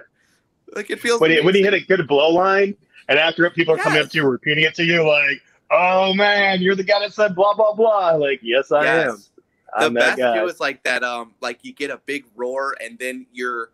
Like 0.75 0.89
it 0.89 0.99
feels 1.01 1.19
when 1.21 1.31
he, 1.31 1.41
when 1.41 1.53
he 1.55 1.61
hit 1.63 1.73
a 1.73 1.79
good 1.81 2.07
blow 2.07 2.29
line, 2.29 2.75
and 3.09 3.19
after 3.19 3.45
it, 3.45 3.53
people 3.55 3.73
are 3.75 3.77
coming 3.77 3.99
up 4.01 4.09
to 4.09 4.17
you, 4.17 4.25
repeating 4.25 4.63
it 4.63 4.73
to 4.75 4.83
you, 4.85 5.05
like, 5.05 5.41
"Oh 5.69 6.13
man, 6.13 6.61
you're 6.61 6.75
the 6.75 6.83
guy 6.83 6.99
that 7.01 7.13
said 7.13 7.35
blah 7.35 7.53
blah 7.53 7.73
blah." 7.73 8.11
Like, 8.11 8.39
yes, 8.41 8.71
I 8.71 8.85
am. 8.85 9.09
Yes. 9.09 9.29
the 9.77 9.85
I'm 9.85 9.93
that 9.95 9.99
best 9.99 10.17
guy. 10.19 10.39
too 10.39 10.45
is 10.45 10.59
like 10.61 10.81
that 10.83 11.03
um 11.03 11.33
like 11.41 11.59
you 11.63 11.73
get 11.73 11.89
a 11.91 11.97
big 12.05 12.23
roar 12.35 12.75
and 12.81 12.97
then 12.99 13.25
you're 13.33 13.71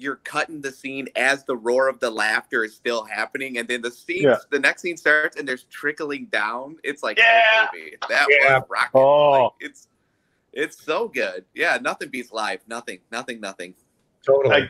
you're 0.00 0.16
cutting 0.16 0.60
the 0.60 0.72
scene 0.72 1.08
as 1.16 1.44
the 1.44 1.56
roar 1.56 1.86
of 1.88 2.00
the 2.00 2.10
laughter 2.10 2.64
is 2.64 2.74
still 2.74 3.04
happening 3.04 3.58
and 3.58 3.68
then 3.68 3.82
the 3.82 3.90
scene 3.90 4.22
Yeah. 4.22 4.36
the 4.50 4.58
next 4.58 4.82
scene 4.82 4.96
starts 4.96 5.36
and 5.36 5.46
there's 5.46 5.64
trickling 5.64 6.26
down 6.26 6.76
it's 6.82 7.02
like 7.02 7.18
Yeah. 7.18 7.42
oh, 7.62 7.66
baby, 7.72 7.96
that 8.08 8.26
Yeah. 8.30 8.58
was 8.58 8.66
rocking 8.70 8.90
Oh. 9.00 9.30
like, 9.44 9.52
it's 9.60 9.88
it's 10.52 10.82
so 10.82 11.06
good 11.08 11.44
yeah 11.54 11.78
nothing 11.82 12.08
beats 12.08 12.32
live 12.32 12.60
nothing 12.66 12.98
nothing 13.12 13.40
nothing 13.40 13.74
totally. 14.26 14.68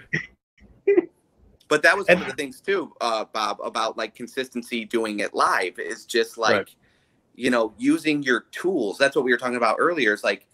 but 1.68 1.82
that 1.82 1.96
was 1.96 2.08
one 2.08 2.20
of 2.20 2.26
the 2.26 2.34
things 2.34 2.60
too 2.60 2.92
uh 3.00 3.24
bob 3.32 3.58
about 3.62 3.96
like 3.96 4.14
consistency 4.14 4.84
doing 4.84 5.20
it 5.20 5.32
live 5.34 5.78
is 5.78 6.04
just 6.04 6.36
like 6.36 6.56
Right. 6.56 6.74
you 7.36 7.50
know 7.50 7.72
using 7.78 8.22
your 8.22 8.46
tools 8.50 8.98
that's 8.98 9.14
what 9.16 9.24
we 9.24 9.30
were 9.32 9.38
talking 9.38 9.56
about 9.56 9.76
earlier 9.78 10.12
is 10.12 10.24
like 10.24 10.46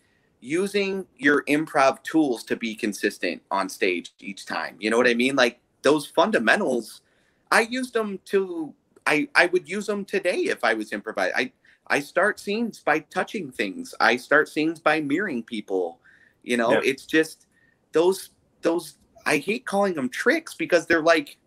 using 0.46 1.04
your 1.16 1.42
improv 1.44 2.00
tools 2.04 2.44
to 2.44 2.54
be 2.54 2.72
consistent 2.72 3.42
on 3.50 3.68
stage 3.68 4.12
each 4.20 4.46
time 4.46 4.76
you 4.78 4.88
know 4.88 4.96
what 4.96 5.08
i 5.08 5.14
mean 5.14 5.34
like 5.34 5.58
those 5.82 6.06
fundamentals 6.06 7.00
i 7.50 7.62
used 7.62 7.92
them 7.92 8.16
to 8.24 8.72
i 9.08 9.26
i 9.34 9.46
would 9.46 9.68
use 9.68 9.86
them 9.86 10.04
today 10.04 10.42
if 10.54 10.62
i 10.62 10.72
was 10.72 10.92
improvising 10.92 11.34
i 11.36 11.50
i 11.88 11.98
start 11.98 12.38
scenes 12.38 12.78
by 12.78 13.00
touching 13.16 13.50
things 13.50 13.92
i 13.98 14.16
start 14.16 14.48
scenes 14.48 14.78
by 14.78 15.00
mirroring 15.00 15.42
people 15.42 15.98
you 16.44 16.56
know 16.56 16.70
Yeah. 16.74 16.80
it's 16.84 17.06
just 17.06 17.46
those 17.90 18.30
those 18.62 18.98
i 19.26 19.38
hate 19.38 19.66
calling 19.66 19.94
them 19.94 20.08
tricks 20.08 20.54
because 20.54 20.86
they're 20.86 21.02
like 21.02 21.38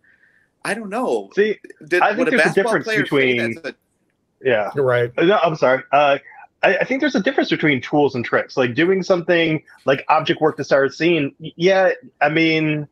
i 0.62 0.74
don't 0.74 0.90
know 0.90 1.30
See, 1.34 1.56
did, 1.88 2.02
I 2.02 2.14
think 2.14 2.28
a 2.28 2.30
there's 2.32 2.42
a 2.42 2.44
basketball 2.44 2.74
difference 2.78 3.02
between- 3.02 3.58
a- 3.64 3.74
yeah. 4.42 4.70
You're 4.74 4.86
right. 4.86 5.12
Uh, 5.18 5.24
No, 5.26 5.36
I'm 5.36 5.54
sorry. 5.54 5.82
Uh, 5.92 6.16
I, 6.62 6.78
I 6.78 6.84
think 6.84 7.00
there's 7.00 7.14
a 7.14 7.20
difference 7.22 7.50
between 7.50 7.80
tools 7.80 8.14
and 8.14 8.24
tricks. 8.24 8.56
Like 8.56 8.74
doing 8.74 9.02
something 9.02 9.62
like 9.86 10.04
object 10.08 10.40
work 10.40 10.56
to 10.58 10.64
start 10.64 10.86
a 10.86 10.92
scene. 10.92 11.34
Yeah, 11.38 11.90
I 12.20 12.28
mean, 12.28 12.86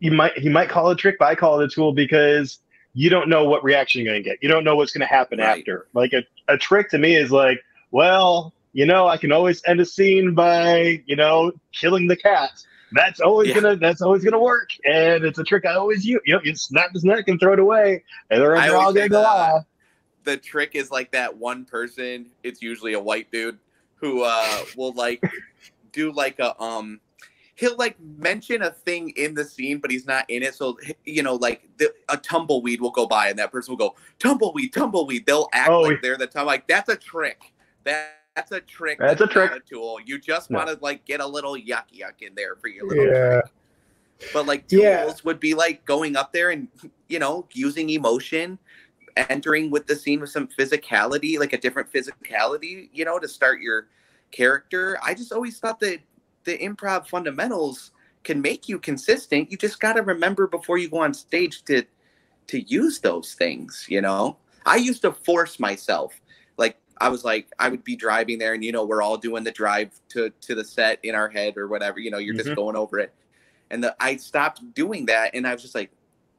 you 0.00 0.10
might 0.12 0.36
you 0.38 0.50
might 0.50 0.68
call 0.68 0.90
it 0.90 0.94
a 0.94 0.96
trick, 0.96 1.16
but 1.18 1.26
I 1.26 1.34
call 1.34 1.60
it 1.60 1.64
a 1.64 1.68
tool 1.68 1.92
because 1.92 2.58
you 2.94 3.10
don't 3.10 3.28
know 3.28 3.44
what 3.44 3.64
reaction 3.64 4.02
you're 4.02 4.12
going 4.12 4.22
to 4.22 4.28
get. 4.28 4.38
You 4.42 4.48
don't 4.48 4.64
know 4.64 4.76
what's 4.76 4.92
going 4.92 5.06
to 5.06 5.12
happen 5.12 5.38
Right. 5.40 5.58
after. 5.58 5.88
Like 5.94 6.12
a, 6.12 6.22
a 6.48 6.56
trick 6.56 6.90
to 6.90 6.98
me 6.98 7.16
is 7.16 7.32
like, 7.32 7.58
well, 7.90 8.52
you 8.72 8.86
know, 8.86 9.06
I 9.08 9.16
can 9.16 9.32
always 9.32 9.62
end 9.66 9.80
a 9.80 9.84
scene 9.84 10.34
by 10.34 11.02
you 11.06 11.16
know 11.16 11.52
killing 11.72 12.06
the 12.06 12.16
cat. 12.16 12.50
That's 12.92 13.18
always 13.20 13.48
Yeah. 13.48 13.54
gonna 13.60 13.76
that's 13.76 14.02
always 14.02 14.22
gonna 14.24 14.38
work, 14.40 14.70
and 14.84 15.24
it's 15.24 15.38
a 15.38 15.44
trick 15.44 15.64
I 15.66 15.74
always 15.74 16.04
use. 16.06 16.20
You 16.26 16.34
know, 16.34 16.40
you 16.44 16.54
snap 16.54 16.90
his 16.92 17.04
neck 17.04 17.24
and 17.28 17.40
throw 17.40 17.52
it 17.54 17.58
away, 17.58 18.04
and 18.30 18.40
they're 18.40 18.76
all 18.76 18.92
gonna 18.92 19.08
go 19.08 19.24
off. 19.24 19.64
The 20.24 20.36
trick 20.36 20.72
is 20.74 20.90
like 20.90 21.12
that 21.12 21.36
one 21.36 21.64
person 21.64 22.26
it's 22.42 22.62
usually 22.62 22.94
a 22.94 23.00
white 23.00 23.30
dude 23.30 23.58
who 23.96 24.22
uh 24.22 24.64
will 24.74 24.92
like 24.92 25.22
do 25.92 26.10
like 26.12 26.38
a 26.38 26.60
um 26.62 27.00
he'll 27.56 27.76
like 27.76 27.96
mention 28.00 28.62
a 28.62 28.70
thing 28.70 29.10
in 29.16 29.34
the 29.34 29.44
scene 29.44 29.78
but 29.78 29.90
he's 29.90 30.06
not 30.06 30.28
in 30.28 30.42
it 30.42 30.54
so 30.54 30.76
you 31.04 31.22
know 31.22 31.34
like 31.36 31.68
the, 31.78 31.92
a 32.08 32.16
tumbleweed 32.16 32.80
will 32.80 32.90
go 32.90 33.06
by 33.06 33.28
and 33.28 33.38
that 33.38 33.52
person 33.52 33.72
will 33.72 33.78
go 33.78 33.94
tumbleweed 34.18 34.72
tumbleweed 34.72 35.24
they'll 35.26 35.48
act 35.52 35.70
Oh, 35.70 35.82
like 35.82 36.02
they're 36.02 36.16
the 36.16 36.26
tum 36.26 36.46
like 36.46 36.66
that's 36.66 36.88
a 36.88 36.96
trick 36.96 37.52
that 37.84 38.10
that's 38.34 38.50
a 38.50 38.60
trick 38.60 38.98
That's 38.98 39.20
a 39.20 39.26
trick. 39.28 39.52
a 39.52 39.60
tool 39.60 39.98
you 40.04 40.18
just 40.18 40.50
No. 40.50 40.58
want 40.58 40.68
to 40.68 40.76
like 40.82 41.04
get 41.04 41.20
a 41.20 41.26
little 41.26 41.54
yuck 41.54 41.84
yuck 41.94 42.20
in 42.20 42.34
there 42.34 42.56
for 42.56 42.66
your 42.68 42.86
little 42.88 43.04
Yeah. 43.04 43.12
trick 43.12 43.44
but 44.32 44.46
like 44.46 44.66
tools 44.66 44.82
Yeah. 44.82 45.12
would 45.24 45.38
be 45.38 45.54
like 45.54 45.84
going 45.84 46.16
up 46.16 46.32
there 46.32 46.50
and 46.50 46.66
you 47.08 47.20
know 47.20 47.46
using 47.52 47.90
emotion 47.90 48.58
entering 49.16 49.70
with 49.70 49.86
the 49.86 49.94
scene 49.96 50.20
with 50.20 50.30
some 50.30 50.48
physicality 50.48 51.38
like 51.38 51.52
a 51.52 51.58
different 51.58 51.92
physicality 51.92 52.88
you 52.92 53.04
know 53.04 53.18
to 53.18 53.28
start 53.28 53.60
your 53.60 53.88
character 54.32 54.98
i 55.04 55.14
just 55.14 55.32
always 55.32 55.58
thought 55.58 55.78
that 55.78 56.00
the 56.44 56.58
improv 56.58 57.06
fundamentals 57.06 57.92
can 58.24 58.40
make 58.40 58.68
you 58.68 58.78
consistent. 58.78 59.50
You 59.50 59.56
just 59.56 59.78
got 59.80 59.92
to 59.94 60.02
remember 60.02 60.46
before 60.46 60.78
you 60.78 60.88
go 60.88 60.98
on 60.98 61.14
stage 61.14 61.62
to 61.64 61.84
to 62.46 62.60
use 62.60 62.98
those 63.00 63.34
things 63.34 63.86
you 63.88 64.00
know? 64.00 64.36
I 64.66 64.76
used 64.76 65.02
to 65.02 65.12
force 65.12 65.60
myself. 65.60 66.20
Like 66.56 66.78
i 67.00 67.08
was 67.08 67.24
like 67.24 67.48
i 67.58 67.68
would 67.68 67.82
be 67.82 67.96
driving 67.96 68.38
there 68.38 68.54
and 68.54 68.64
you 68.64 68.70
know 68.70 68.84
we're 68.84 69.02
all 69.02 69.16
doing 69.16 69.42
the 69.42 69.50
drive 69.50 69.90
to 70.08 70.30
to 70.40 70.54
the 70.54 70.62
set 70.64 71.00
in 71.02 71.14
our 71.14 71.28
head 71.28 71.56
or 71.56 71.66
whatever 71.66 71.98
you 71.98 72.08
know 72.08 72.18
you're 72.18 72.36
just 72.36 72.50
Mhm. 72.50 72.54
going 72.56 72.76
over 72.76 73.00
it. 73.00 73.12
And 73.70 73.82
the, 73.82 73.96
i 73.98 74.16
stopped 74.16 74.74
doing 74.74 75.06
that 75.06 75.34
and 75.34 75.46
i 75.46 75.52
was 75.52 75.60
just 75.62 75.74
like 75.74 75.90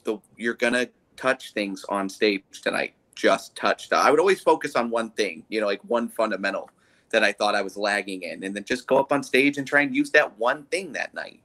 the 0.06 0.18
you're 0.38 0.54
gonna 0.54 0.88
touch 1.18 1.54
things 1.54 1.86
on 1.90 2.08
stage 2.10 2.44
tonight 2.62 2.94
just 3.16 3.56
touch 3.56 3.92
i 3.92 4.12
would 4.12 4.20
always 4.20 4.42
focus 4.42 4.76
on 4.76 4.90
one 4.90 5.10
thing 5.12 5.44
you 5.50 5.62
know 5.62 5.68
like 5.68 5.82
one 5.88 6.10
fundamental 6.10 6.70
that 7.12 7.24
i 7.24 7.32
thought 7.32 7.56
i 7.56 7.62
was 7.62 7.78
lagging 7.78 8.24
in 8.24 8.44
and 8.44 8.56
then 8.56 8.64
just 8.64 8.88
go 8.88 8.98
up 8.98 9.12
on 9.12 9.24
stage 9.24 9.58
and 9.58 9.66
try 9.66 9.82
and 9.82 9.96
use 9.96 10.12
that 10.12 10.38
one 10.38 10.64
thing 10.66 10.92
that 10.92 11.14
night 11.14 11.40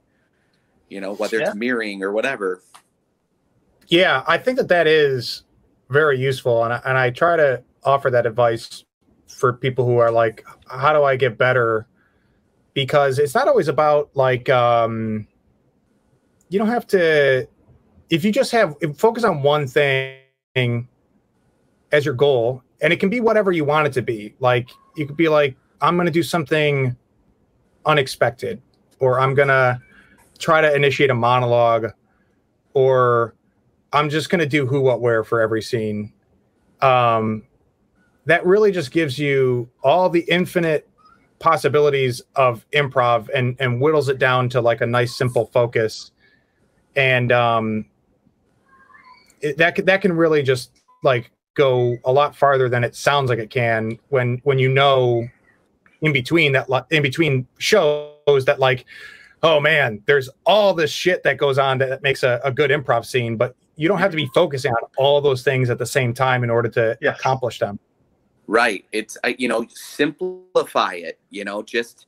you 0.91 0.99
know, 0.99 1.13
whether 1.13 1.39
yeah. 1.39 1.47
it's 1.47 1.55
mirroring 1.55 2.03
or 2.03 2.11
whatever. 2.11 2.61
Yeah, 3.87 4.23
I 4.27 4.37
think 4.37 4.57
that 4.57 4.67
that 4.67 4.87
is 4.87 5.43
very 5.89 6.19
useful, 6.19 6.63
and 6.63 6.73
I, 6.73 6.81
and 6.85 6.97
I 6.97 7.09
try 7.09 7.37
to 7.37 7.63
offer 7.83 8.11
that 8.11 8.25
advice 8.25 8.83
for 9.27 9.53
people 9.53 9.85
who 9.85 9.97
are 9.97 10.11
like, 10.11 10.45
how 10.69 10.93
do 10.93 11.03
I 11.03 11.15
get 11.15 11.37
better? 11.37 11.87
Because 12.73 13.19
it's 13.19 13.33
not 13.33 13.47
always 13.47 13.69
about 13.69 14.11
like, 14.13 14.49
um, 14.49 15.27
you 16.49 16.59
don't 16.59 16.67
have 16.67 16.85
to. 16.87 17.47
If 18.11 18.23
you 18.23 18.31
just 18.31 18.51
have 18.51 18.75
focus 18.95 19.23
on 19.23 19.41
one 19.41 19.65
thing 19.65 20.87
as 21.91 22.05
your 22.05 22.13
goal, 22.13 22.61
and 22.81 22.91
it 22.91 22.99
can 22.99 23.09
be 23.09 23.19
whatever 23.19 23.51
you 23.51 23.65
want 23.65 23.87
it 23.87 23.93
to 23.93 24.01
be. 24.01 24.35
Like 24.39 24.69
you 24.95 25.05
could 25.05 25.17
be 25.17 25.29
like, 25.29 25.55
I'm 25.81 25.95
going 25.95 26.05
to 26.05 26.11
do 26.11 26.23
something 26.23 26.95
unexpected, 27.85 28.61
or 28.99 29.19
I'm 29.19 29.33
going 29.33 29.47
to 29.47 29.79
try 30.39 30.61
to 30.61 30.73
initiate 30.75 31.09
a 31.09 31.15
monologue, 31.15 31.87
or 32.73 33.35
I'm 33.93 34.09
just 34.09 34.29
going 34.29 34.39
to 34.39 34.45
do 34.47 34.65
who, 34.65 34.81
what, 34.81 35.01
where 35.01 35.23
for 35.23 35.41
every 35.41 35.61
scene. 35.61 36.13
Um, 36.81 37.43
that 38.25 38.45
really 38.45 38.71
just 38.71 38.91
gives 38.91 39.17
you 39.17 39.69
all 39.83 40.09
the 40.09 40.25
infinite 40.29 40.87
possibilities 41.39 42.21
of 42.35 42.65
improv 42.71 43.27
and 43.33 43.55
and 43.59 43.81
whittles 43.81 44.09
it 44.09 44.19
down 44.19 44.47
to 44.47 44.61
like 44.61 44.79
a 44.79 44.85
nice 44.85 45.17
simple 45.17 45.47
focus 45.47 46.11
and 46.95 47.31
um 47.31 47.83
it, 49.41 49.57
that 49.57 49.85
that 49.85 50.01
can 50.01 50.13
really 50.13 50.43
just 50.43 50.71
like 51.03 51.31
go 51.53 51.97
a 52.05 52.11
lot 52.11 52.35
farther 52.35 52.69
than 52.69 52.83
it 52.83 52.95
sounds 52.95 53.29
like 53.29 53.39
it 53.39 53.49
can 53.49 53.97
when 54.09 54.39
when 54.43 54.59
you 54.59 54.69
know 54.69 55.27
in 56.01 56.13
between 56.13 56.51
that 56.53 56.67
in 56.91 57.01
between 57.03 57.47
shows 57.57 58.45
that 58.45 58.59
like 58.59 58.85
oh 59.43 59.59
man 59.59 60.01
there's 60.05 60.29
all 60.45 60.73
this 60.73 60.91
shit 60.91 61.23
that 61.23 61.37
goes 61.37 61.57
on 61.57 61.77
that 61.77 62.01
makes 62.01 62.23
a, 62.23 62.39
a 62.43 62.51
good 62.51 62.71
improv 62.71 63.05
scene 63.05 63.35
but 63.35 63.55
you 63.75 63.87
don't 63.87 63.99
have 63.99 64.11
to 64.11 64.17
be 64.17 64.27
focusing 64.33 64.71
on 64.71 64.89
all 64.97 65.21
those 65.21 65.43
things 65.43 65.69
at 65.69 65.77
the 65.77 65.85
same 65.85 66.13
time 66.13 66.43
in 66.43 66.49
order 66.49 66.69
to 66.69 66.97
yes. 67.01 67.19
accomplish 67.19 67.59
them 67.59 67.79
right 68.47 68.85
it's 68.91 69.17
you 69.37 69.47
know 69.47 69.65
simplify 69.69 70.93
it 70.93 71.19
you 71.29 71.43
know 71.43 71.61
just 71.61 72.07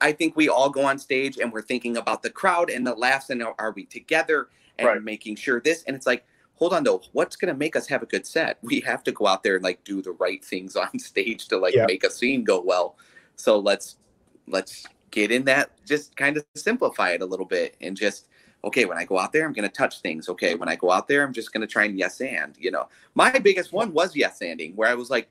i 0.00 0.12
think 0.12 0.36
we 0.36 0.48
all 0.48 0.70
go 0.70 0.84
on 0.84 0.98
stage 0.98 1.38
and 1.38 1.52
we're 1.52 1.62
thinking 1.62 1.96
about 1.96 2.22
the 2.22 2.30
crowd 2.30 2.70
and 2.70 2.86
the 2.86 2.94
laughs 2.94 3.30
and 3.30 3.42
are 3.42 3.72
we 3.72 3.84
together 3.84 4.48
and 4.78 4.88
right. 4.88 5.02
making 5.02 5.36
sure 5.36 5.60
this 5.60 5.82
and 5.86 5.96
it's 5.96 6.06
like 6.06 6.24
hold 6.54 6.72
on 6.72 6.84
though 6.84 7.02
what's 7.12 7.36
going 7.36 7.52
to 7.52 7.58
make 7.58 7.76
us 7.76 7.86
have 7.88 8.02
a 8.02 8.06
good 8.06 8.26
set. 8.26 8.58
We 8.62 8.80
have 8.80 9.02
to 9.04 9.12
go 9.12 9.26
out 9.26 9.42
there 9.42 9.56
and 9.56 9.64
like 9.64 9.82
do 9.84 10.02
the 10.02 10.12
right 10.12 10.44
things 10.44 10.76
on 10.76 10.98
stage 10.98 11.48
to 11.48 11.58
like 11.58 11.74
yeah. 11.74 11.86
make 11.86 12.04
a 12.04 12.10
scene 12.10 12.44
go 12.44 12.60
well. 12.60 12.96
So 13.36 13.58
let's 13.58 13.96
let's 14.46 14.86
get 15.10 15.30
in 15.30 15.44
that 15.44 15.70
just 15.84 16.16
kind 16.16 16.36
of 16.36 16.44
simplify 16.54 17.10
it 17.10 17.22
a 17.22 17.26
little 17.26 17.44
bit 17.44 17.76
and 17.82 17.96
just 17.96 18.28
okay 18.64 18.86
when 18.86 18.96
i 18.96 19.04
go 19.04 19.18
out 19.18 19.30
there 19.30 19.44
i'm 19.44 19.52
going 19.52 19.68
to 19.68 19.74
touch 19.74 20.00
things. 20.00 20.28
Okay 20.28 20.54
when 20.54 20.68
i 20.68 20.76
go 20.76 20.90
out 20.90 21.08
there 21.08 21.24
i'm 21.24 21.32
just 21.32 21.52
going 21.52 21.60
to 21.60 21.66
try 21.66 21.84
and 21.84 21.98
yes 21.98 22.20
and 22.20 22.54
you 22.58 22.70
know. 22.70 22.88
My 23.14 23.38
biggest 23.38 23.72
one 23.72 23.92
was 23.92 24.16
yes 24.16 24.38
anding 24.40 24.74
where 24.74 24.88
i 24.88 24.94
was 24.94 25.10
like 25.10 25.28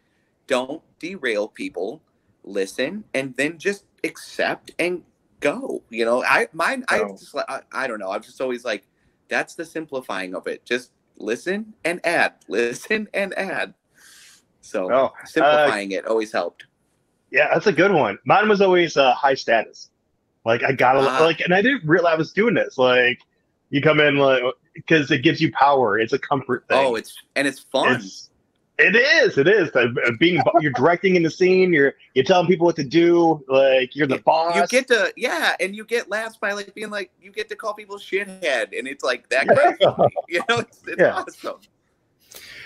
don't 0.47 0.81
derail 0.99 1.47
people. 1.47 2.01
Listen 2.43 3.03
and 3.13 3.35
then 3.35 3.57
just 3.57 3.85
accept 4.03 4.71
and 4.79 5.03
go. 5.39 5.83
You 5.89 6.05
know 6.05 6.23
i 6.23 6.47
mine 6.53 6.83
i 6.89 6.99
just 6.99 7.35
I, 7.35 7.61
I 7.71 7.87
don't 7.87 7.99
know. 7.99 8.11
I'm 8.11 8.21
just 8.21 8.41
always 8.41 8.65
like 8.65 8.87
that's 9.29 9.55
the 9.55 9.63
simplifying 9.63 10.35
of 10.35 10.45
it. 10.47 10.65
Just 10.65 10.91
listen 11.21 11.73
and 11.85 12.05
add, 12.05 12.33
listen 12.47 13.07
and 13.13 13.37
add. 13.37 13.73
So 14.61 14.91
oh, 14.91 15.13
simplifying 15.25 15.93
uh, 15.93 15.97
it 15.97 16.05
always 16.05 16.31
helped. 16.31 16.65
Yeah, 17.31 17.49
that's 17.53 17.67
a 17.67 17.71
good 17.71 17.91
one. 17.91 18.19
Mine 18.25 18.49
was 18.49 18.61
always 18.61 18.97
uh, 18.97 19.13
high 19.13 19.35
status. 19.35 19.89
Like 20.45 20.63
I 20.63 20.71
gotta 20.71 20.99
uh, 20.99 21.21
like, 21.21 21.39
and 21.41 21.53
I 21.53 21.61
didn't 21.61 21.85
realize 21.85 22.13
I 22.13 22.17
was 22.17 22.33
doing 22.33 22.55
this. 22.55 22.77
Like 22.77 23.19
you 23.69 23.81
come 23.81 23.99
in 23.99 24.17
like 24.17 24.43
because 24.73 25.11
it 25.11 25.19
gives 25.19 25.41
you 25.41 25.51
power. 25.51 25.99
It's 25.99 26.13
a 26.13 26.19
comfort 26.19 26.67
thing. 26.67 26.77
Oh, 26.79 26.95
it's 26.95 27.15
and 27.35 27.47
it's 27.47 27.59
fun. 27.59 27.95
It's, 27.95 28.30
it 28.81 28.95
is. 28.95 29.37
It 29.37 29.47
is. 29.47 29.69
Uh, 29.75 29.87
being 30.19 30.41
you're 30.59 30.71
directing 30.73 31.15
in 31.15 31.23
the 31.23 31.29
scene. 31.29 31.71
You're 31.71 31.93
you're 32.13 32.25
telling 32.25 32.47
people 32.47 32.65
what 32.65 32.75
to 32.77 32.83
do. 32.83 33.43
Like 33.47 33.95
you're 33.95 34.07
the 34.07 34.19
boss. 34.19 34.55
You 34.55 34.67
get 34.67 34.87
to 34.87 35.13
yeah, 35.15 35.55
and 35.59 35.75
you 35.75 35.85
get 35.85 36.09
laughs 36.09 36.37
by 36.37 36.53
like 36.53 36.73
being 36.73 36.89
like 36.89 37.11
you 37.21 37.31
get 37.31 37.49
to 37.49 37.55
call 37.55 37.73
people 37.73 37.97
shithead, 37.97 38.77
and 38.77 38.87
it's 38.87 39.03
like 39.03 39.29
that. 39.29 39.47
Yeah. 39.81 40.07
you 40.27 40.39
know, 40.49 40.59
it's, 40.59 40.79
it's 40.87 40.99
yeah. 40.99 41.13
awesome. 41.13 41.59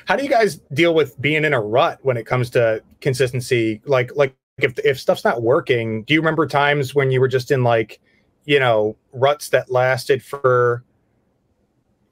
How 0.05 0.15
do 0.15 0.23
you 0.23 0.29
guys 0.29 0.57
deal 0.73 0.93
with 0.93 1.19
being 1.19 1.43
in 1.43 1.53
a 1.53 1.59
rut 1.59 1.99
when 2.03 2.17
it 2.17 2.25
comes 2.25 2.49
to 2.51 2.83
consistency? 3.01 3.81
Like 3.85 4.15
like 4.15 4.35
if 4.57 4.77
if 4.79 4.99
stuff's 4.99 5.23
not 5.23 5.41
working, 5.41 6.03
do 6.03 6.13
you 6.13 6.21
remember 6.21 6.47
times 6.47 6.95
when 6.95 7.11
you 7.11 7.19
were 7.19 7.27
just 7.27 7.51
in 7.51 7.63
like 7.63 7.99
you 8.45 8.59
know 8.59 8.95
ruts 9.13 9.49
that 9.49 9.71
lasted 9.71 10.23
for 10.23 10.83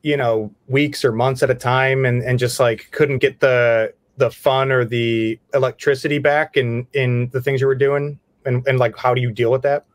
you 0.04 0.18
know 0.18 0.54
weeks 0.68 1.04
or 1.04 1.12
months 1.12 1.42
at 1.42 1.50
a 1.50 1.56
time 1.56 2.06
and 2.06 2.22
and 2.22 2.38
just 2.38 2.60
like 2.60 2.90
couldn't 2.92 3.18
get 3.18 3.40
the 3.40 3.94
the 4.18 4.30
fun 4.30 4.72
or 4.72 4.86
the 4.86 5.40
electricity 5.54 6.20
back 6.20 6.56
in 6.56 6.86
in 6.94 7.30
the 7.30 7.42
things 7.42 7.60
you 7.60 7.68
were 7.68 7.76
doing? 7.76 8.20
And 8.46 8.68
and 8.68 8.78
like 8.78 8.96
how 8.98 9.14
do 9.14 9.22
you 9.22 9.32
deal 9.32 9.52
with 9.52 9.64
that? 9.64 9.86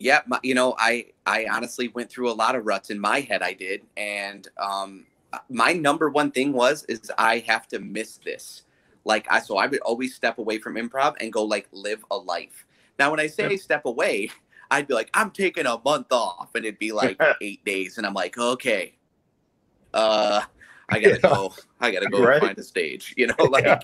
Yeah 0.00 0.20
my, 0.26 0.40
you 0.42 0.54
know 0.54 0.74
i 0.78 1.06
i 1.24 1.46
honestly 1.50 1.88
went 1.88 2.10
through 2.10 2.30
a 2.30 2.34
lot 2.34 2.56
of 2.56 2.66
ruts 2.66 2.90
in 2.90 2.98
my 2.98 3.20
head 3.20 3.42
i 3.42 3.52
did 3.52 3.82
and 3.96 4.48
um 4.58 5.06
my 5.48 5.72
number 5.72 6.10
one 6.10 6.30
thing 6.30 6.52
was 6.52 6.84
is 6.84 7.10
i 7.16 7.38
have 7.46 7.66
to 7.68 7.78
miss 7.78 8.18
this. 8.18 8.62
Like 9.04 9.26
i 9.30 9.38
so 9.38 9.56
i 9.56 9.66
would 9.66 9.80
always 9.80 10.14
step 10.14 10.38
away 10.38 10.58
from 10.58 10.74
improv 10.74 11.14
and 11.20 11.32
go 11.32 11.44
like 11.44 11.68
live 11.72 12.04
a 12.10 12.16
life. 12.16 12.66
Now 12.98 13.12
when 13.12 13.20
i 13.20 13.28
say 13.28 13.50
yeah. 13.50 13.56
step 13.56 13.84
away 13.86 14.30
i'd 14.72 14.88
be 14.88 14.94
like 14.94 15.10
i'm 15.14 15.30
taking 15.30 15.66
a 15.66 15.80
month 15.84 16.10
off 16.10 16.50
and 16.54 16.64
it'd 16.64 16.78
be 16.78 16.90
like 16.90 17.20
eight 17.40 17.64
days 17.64 17.96
and 17.96 18.06
i'm 18.06 18.14
like 18.14 18.36
okay 18.36 18.94
uh, 19.94 20.42
I 20.88 21.00
gotta 21.00 21.14
yeah. 21.22 21.30
go. 21.30 21.54
I 21.80 21.90
gotta 21.90 22.08
go 22.08 22.22
right. 22.22 22.40
find 22.40 22.58
a 22.58 22.62
stage. 22.62 23.14
You 23.16 23.28
know, 23.28 23.44
like, 23.50 23.64
yeah. 23.64 23.80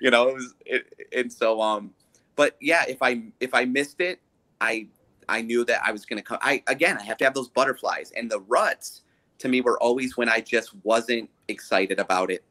you 0.00 0.10
know, 0.10 0.28
it 0.28 0.34
was, 0.34 0.54
it, 0.64 0.86
and 1.14 1.32
so, 1.32 1.60
um, 1.60 1.90
but 2.36 2.56
yeah, 2.60 2.84
if 2.88 2.98
I 3.02 3.22
if 3.40 3.52
I 3.52 3.64
missed 3.66 4.00
it, 4.00 4.20
I 4.60 4.86
I 5.28 5.42
knew 5.42 5.64
that 5.66 5.82
I 5.84 5.92
was 5.92 6.06
gonna 6.06 6.22
come. 6.22 6.38
I 6.40 6.62
again, 6.68 6.96
I 6.98 7.02
have 7.02 7.18
to 7.18 7.24
have 7.24 7.34
those 7.34 7.48
butterflies, 7.48 8.12
and 8.16 8.30
the 8.30 8.40
ruts 8.40 9.02
to 9.38 9.48
me 9.48 9.60
were 9.60 9.80
always 9.82 10.16
when 10.16 10.28
I 10.28 10.40
just 10.40 10.74
wasn't 10.84 11.28
excited 11.48 11.98
about 11.98 12.30
it, 12.30 12.44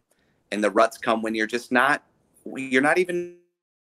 and 0.52 0.64
the 0.64 0.70
ruts 0.70 0.98
come 0.98 1.22
when 1.22 1.34
you're 1.34 1.48
just 1.48 1.72
not, 1.72 2.04
you're 2.46 2.82
not 2.82 2.98
even 2.98 3.38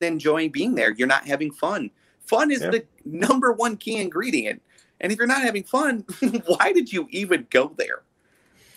enjoying 0.01 0.51
being 0.51 0.75
there. 0.75 0.93
You're 0.93 1.09
not 1.09 1.27
having 1.27 1.53
fun. 1.53 1.91
Fun 2.27 2.51
is 2.51 2.63
yeah. 2.63 2.71
the 2.71 2.85
number 3.05 3.53
one 3.53 3.77
key 3.77 3.97
ingredient. 3.97 4.63
And 5.01 5.11
if 5.11 5.19
you're 5.19 5.27
not 5.27 5.43
having 5.43 5.65
fun, 5.65 6.05
why 6.47 6.73
did 6.73 6.93
you 6.93 7.09
even 7.11 7.47
go 7.51 7.75
there? 7.77 8.03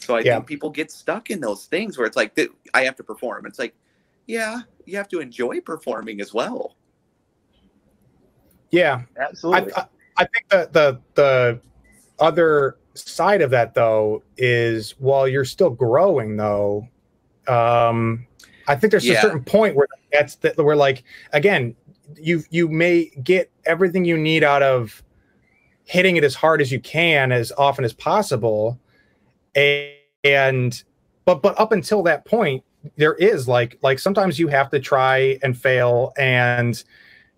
So 0.05 0.15
I 0.15 0.19
yeah. 0.19 0.35
think 0.35 0.47
people 0.47 0.69
get 0.69 0.91
stuck 0.91 1.29
in 1.29 1.39
those 1.39 1.65
things 1.65 1.97
where 1.97 2.05
it's 2.05 2.17
like 2.17 2.37
I 2.73 2.83
have 2.83 2.95
to 2.97 3.03
perform. 3.03 3.45
It's 3.45 3.59
like, 3.59 3.75
yeah, 4.27 4.61
you 4.85 4.97
have 4.97 5.07
to 5.09 5.19
enjoy 5.19 5.61
performing 5.61 6.21
as 6.21 6.33
well. 6.33 6.75
Yeah, 8.71 9.03
absolutely. 9.19 9.73
I, 9.73 9.81
I, 9.81 9.85
I 10.17 10.25
think 10.25 10.49
the 10.49 10.69
the 10.71 11.01
the 11.15 11.61
other 12.19 12.77
side 12.95 13.41
of 13.41 13.49
that 13.51 13.73
though 13.73 14.23
is 14.37 14.91
while 14.99 15.27
you're 15.27 15.45
still 15.45 15.69
growing 15.69 16.37
though, 16.37 16.87
um, 17.47 18.25
I 18.67 18.75
think 18.75 18.91
there's 18.91 19.05
yeah. 19.05 19.17
a 19.17 19.21
certain 19.21 19.43
point 19.43 19.75
where 19.75 19.87
that's 20.11 20.35
that 20.37 20.57
where 20.57 20.75
like 20.75 21.03
again, 21.33 21.75
you 22.17 22.43
you 22.49 22.67
may 22.67 23.11
get 23.23 23.51
everything 23.65 24.05
you 24.05 24.17
need 24.17 24.43
out 24.43 24.63
of 24.63 25.03
hitting 25.85 26.15
it 26.15 26.23
as 26.23 26.33
hard 26.33 26.61
as 26.61 26.71
you 26.71 26.79
can 26.79 27.31
as 27.31 27.51
often 27.57 27.83
as 27.83 27.93
possible 27.93 28.79
and 29.55 30.83
but 31.25 31.41
but 31.41 31.59
up 31.59 31.71
until 31.71 32.03
that 32.03 32.25
point 32.25 32.63
there 32.97 33.13
is 33.13 33.47
like 33.47 33.77
like 33.81 33.99
sometimes 33.99 34.39
you 34.39 34.47
have 34.47 34.69
to 34.69 34.79
try 34.79 35.37
and 35.43 35.57
fail 35.57 36.13
and 36.17 36.83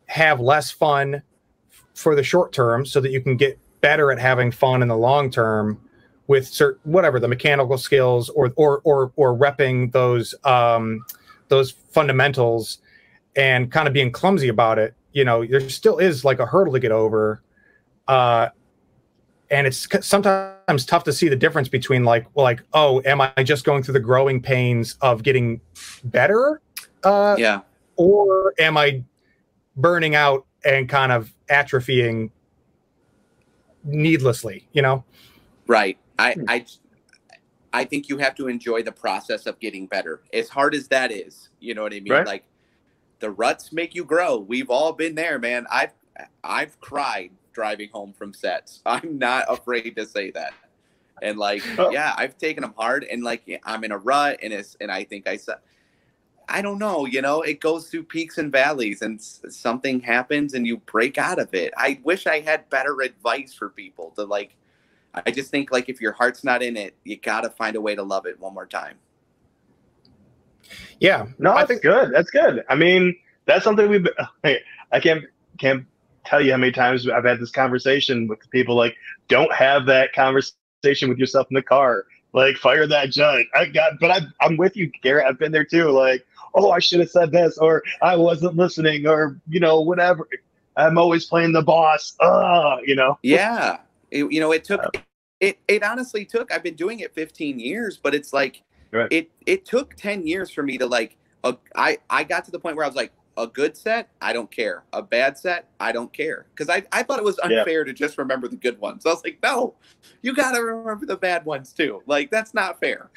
have 0.08 0.40
less 0.40 0.72
fun 0.72 1.22
for 1.94 2.16
the 2.16 2.24
short 2.24 2.52
term 2.52 2.86
so 2.86 3.00
that 3.00 3.12
you 3.12 3.22
can 3.22 3.38
get 3.38 3.60
better 3.82 4.12
at 4.12 4.20
having 4.20 4.52
fun 4.52 4.82
in 4.82 4.88
the 4.88 4.98
long 4.98 5.30
term 5.30 5.80
with 6.28 6.48
certain 6.48 6.80
whatever 6.92 7.20
the 7.20 7.28
mechanical 7.28 7.78
skills 7.78 8.30
or 8.30 8.52
or 8.56 8.82
or 8.84 9.12
or 9.16 9.38
repping 9.38 9.92
those 9.92 10.34
um 10.44 11.00
those 11.50 11.72
fundamentals 11.72 12.80
and 13.36 13.72
kind 13.72 13.88
of 13.88 13.94
being 13.94 14.12
clumsy 14.12 14.48
about 14.48 14.80
it 14.80 14.96
you 15.12 15.24
know 15.24 15.46
there 15.46 15.70
still 15.70 15.98
is 15.98 16.26
like 16.26 16.40
a 16.40 16.46
hurdle 16.46 16.74
to 16.74 16.80
get 16.80 16.92
over 16.92 17.42
uh 18.08 18.50
and 19.52 19.68
it's 19.68 19.88
sometimes 20.02 20.86
tough 20.86 21.04
to 21.04 21.14
see 21.14 21.30
the 21.30 21.36
difference 21.36 21.70
between 21.70 22.04
like 22.04 22.26
well 22.34 22.44
like 22.44 22.62
oh 22.74 23.02
am 23.06 23.22
i 23.22 23.32
just 23.44 23.64
going 23.64 23.84
through 23.84 23.94
the 23.94 24.00
growing 24.00 24.42
pains 24.42 24.98
of 25.02 25.24
getting 25.24 25.60
better 26.06 26.62
uh 27.04 27.36
yeah. 27.38 27.62
or 27.96 28.54
am 28.60 28.78
i 28.78 29.04
burning 29.76 30.16
out 30.16 30.46
and 30.64 30.90
kind 30.90 31.12
of 31.12 31.34
atrophying 31.50 32.30
needlessly 33.84 34.68
you 34.74 34.82
know? 34.82 35.04
Right. 35.68 35.98
I 36.18 36.34
hmm. 36.34 36.44
i 36.48 36.66
i 37.74 37.84
think 37.84 38.10
you 38.10 38.18
have 38.18 38.36
to 38.36 38.48
enjoy 38.48 38.84
the 38.84 38.92
process 38.92 39.46
of 39.46 39.60
getting 39.60 39.86
better 39.88 40.22
as 40.34 40.50
hard 40.50 40.74
as 40.74 40.88
that 40.90 41.12
is 41.12 41.50
you 41.60 41.74
know 41.74 41.84
what 41.84 41.94
i 41.94 42.00
mean? 42.00 42.14
Right. 42.14 42.26
like 42.26 42.46
the 43.20 43.32
ruts 43.32 43.72
make 43.72 43.96
you 43.96 44.04
grow. 44.04 44.38
We've 44.38 44.70
all 44.70 44.92
been 44.92 45.16
there 45.16 45.40
man. 45.40 45.66
I've 45.72 45.94
i've 46.44 46.80
cried 46.80 47.32
driving 47.56 47.90
home 47.92 48.14
from 48.14 48.34
sets. 48.34 48.82
I'm 48.86 49.18
not 49.18 49.46
afraid 49.50 49.96
to 49.96 50.06
say 50.06 50.30
that. 50.32 50.54
And 51.22 51.38
like, 51.40 51.64
Oh. 51.80 51.90
yeah, 51.92 52.14
I've 52.18 52.38
taken 52.38 52.62
them 52.62 52.74
hard, 52.78 53.04
and 53.06 53.24
like, 53.24 53.42
I'm 53.64 53.84
in 53.84 53.92
a 53.92 53.98
rut, 53.98 54.40
and 54.44 54.54
it's, 54.54 54.76
and 54.80 54.92
I 54.92 55.06
think 55.06 55.28
I 55.28 55.38
said, 55.38 55.56
I 56.48 56.62
don't 56.62 56.78
know, 56.78 57.06
you 57.08 57.24
know, 57.24 57.42
it 57.42 57.60
goes 57.60 57.90
through 57.90 58.04
peaks 58.04 58.38
and 58.38 58.52
valleys, 58.52 59.02
and 59.02 59.20
something 59.20 60.02
happens, 60.02 60.54
and 60.54 60.68
you 60.68 60.78
break 60.78 61.18
out 61.18 61.40
of 61.40 61.54
it. 61.56 61.74
I 61.76 62.00
wish 62.04 62.28
I 62.28 62.42
had 62.42 62.70
better 62.70 63.02
advice 63.02 63.54
for 63.56 63.70
people 63.70 64.12
to 64.18 64.26
like. 64.26 64.56
I 65.16 65.32
just 65.32 65.50
think 65.50 65.72
like 65.72 65.88
if 65.90 66.02
your 66.02 66.12
heart's 66.12 66.44
not 66.44 66.62
in 66.62 66.76
it, 66.78 66.94
you 67.06 67.16
gotta 67.18 67.50
find 67.50 67.76
a 67.78 67.82
way 67.82 67.96
to 67.96 68.04
love 68.04 68.26
it 68.28 68.38
one 68.40 68.54
more 68.54 68.66
time. 68.68 68.98
Yeah, 71.00 71.28
No, 71.40 71.52
I 71.54 71.60
that's 71.60 71.70
think- 71.70 71.82
good. 71.84 72.12
That's 72.14 72.30
good. 72.30 72.64
I 72.70 72.76
mean, 72.76 73.16
that's 73.46 73.64
something 73.64 73.90
we've. 73.90 74.08
Hey, 74.44 74.60
I 74.92 75.00
can't 75.00 75.24
can't 75.58 75.86
tell 76.26 76.42
you 76.42 76.52
how 76.52 76.58
many 76.58 76.72
times 76.72 77.08
I've 77.08 77.26
had 77.26 77.40
this 77.40 77.52
conversation 77.52 78.28
with 78.28 78.50
people. 78.50 78.76
Like, 78.76 78.96
don't 79.28 79.54
have 79.54 79.86
that 79.88 80.14
conversation 80.14 81.10
with 81.10 81.18
yourself 81.18 81.48
in 81.50 81.56
the 81.56 81.62
car. 81.62 82.06
Like, 82.34 82.58
fire 82.58 82.86
that 82.88 83.12
judge. 83.12 83.48
I 83.56 83.66
got, 83.66 83.94
but 84.00 84.12
I, 84.12 84.20
I'm 84.42 84.58
with 84.58 84.76
you, 84.76 84.92
Garrett. 85.02 85.26
I've 85.28 85.40
been 85.40 85.52
there 85.52 85.64
too. 85.64 85.90
Like, 85.90 86.26
oh, 86.54 86.72
I 86.72 86.80
should 86.80 87.00
have 87.00 87.10
said 87.10 87.32
this, 87.32 87.58
or 87.58 87.84
I 88.02 88.16
wasn't 88.16 88.56
listening, 88.56 89.08
or 89.08 89.40
you 89.48 89.60
know, 89.60 89.82
whatever. 89.82 90.28
I'm 90.78 90.98
always 90.98 91.26
playing 91.26 91.54
the 91.54 91.62
boss. 91.62 92.16
Ah, 92.20 92.80
you 92.86 92.96
know. 92.96 93.18
Yeah. 93.24 93.78
It- 94.12 94.32
you 94.32 94.40
know, 94.40 94.52
it 94.52 94.64
took 94.64 94.96
it 95.40 95.58
it 95.68 95.84
honestly 95.84 96.26
took 96.26 96.52
I've 96.54 96.64
been 96.64 96.76
doing 96.76 97.00
it 97.00 97.14
15 97.14 97.60
years, 97.60 97.98
but 98.02 98.16
it's 98.16 98.32
like 98.34 98.64
Right. 98.92 99.08
it 99.12 99.30
it 99.46 99.66
took 99.66 99.96
10 99.96 100.26
years 100.26 100.50
for 100.52 100.64
me 100.64 100.78
to 100.78 100.86
like 100.86 101.18
I 101.76 101.98
I 102.10 102.24
got 102.24 102.46
to 102.46 102.52
the 102.52 102.60
point 102.60 102.76
where 102.78 102.86
I 102.86 102.88
was 102.88 102.96
like 102.96 103.12
a 103.38 103.46
good 103.48 103.76
set, 103.76 104.10
I 104.22 104.32
don't 104.34 104.50
care. 104.50 104.84
A 104.94 105.02
bad 105.02 105.38
set, 105.38 105.68
I 105.80 105.92
don't 105.92 106.12
care. 106.14 106.46
Because 106.56 106.70
I, 106.70 106.84
I 106.92 107.04
thought 107.04 107.20
it 107.20 107.26
was 107.26 107.38
Yeah. 107.48 107.60
unfair 107.60 107.84
to 107.84 107.92
just 107.94 108.18
remember 108.18 108.48
the 108.48 108.56
good 108.56 108.80
ones. 108.80 109.06
I 109.06 109.10
was 109.10 109.24
like, 109.24 109.40
no, 109.44 109.74
you 110.22 110.34
got 110.34 110.54
to 110.54 110.60
remember 110.62 111.06
the 111.06 111.18
bad 111.18 111.46
ones 111.46 111.74
too. 111.74 112.02
Like, 112.06 112.32
that's 112.32 112.54
not 112.54 112.80
fair. 112.80 113.10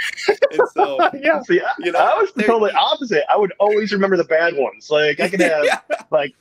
and 0.53 0.61
so, 0.75 0.99
yeah. 1.23 1.41
See, 1.43 1.61
I, 1.61 1.73
you 1.79 1.93
know, 1.93 2.01
I 2.01 2.15
was 2.19 2.33
the 2.33 2.43
totally 2.43 2.73
opposite. 2.73 3.25
I 3.33 3.37
would 3.37 3.53
always 3.61 3.93
remember 3.93 4.17
the 4.17 4.25
bad 4.25 4.57
ones. 4.57 4.91
Like, 4.91 5.21
I 5.21 5.29
could 5.29 5.41
have. 5.53 5.65
yeah, 5.65 5.81
like 6.11 6.35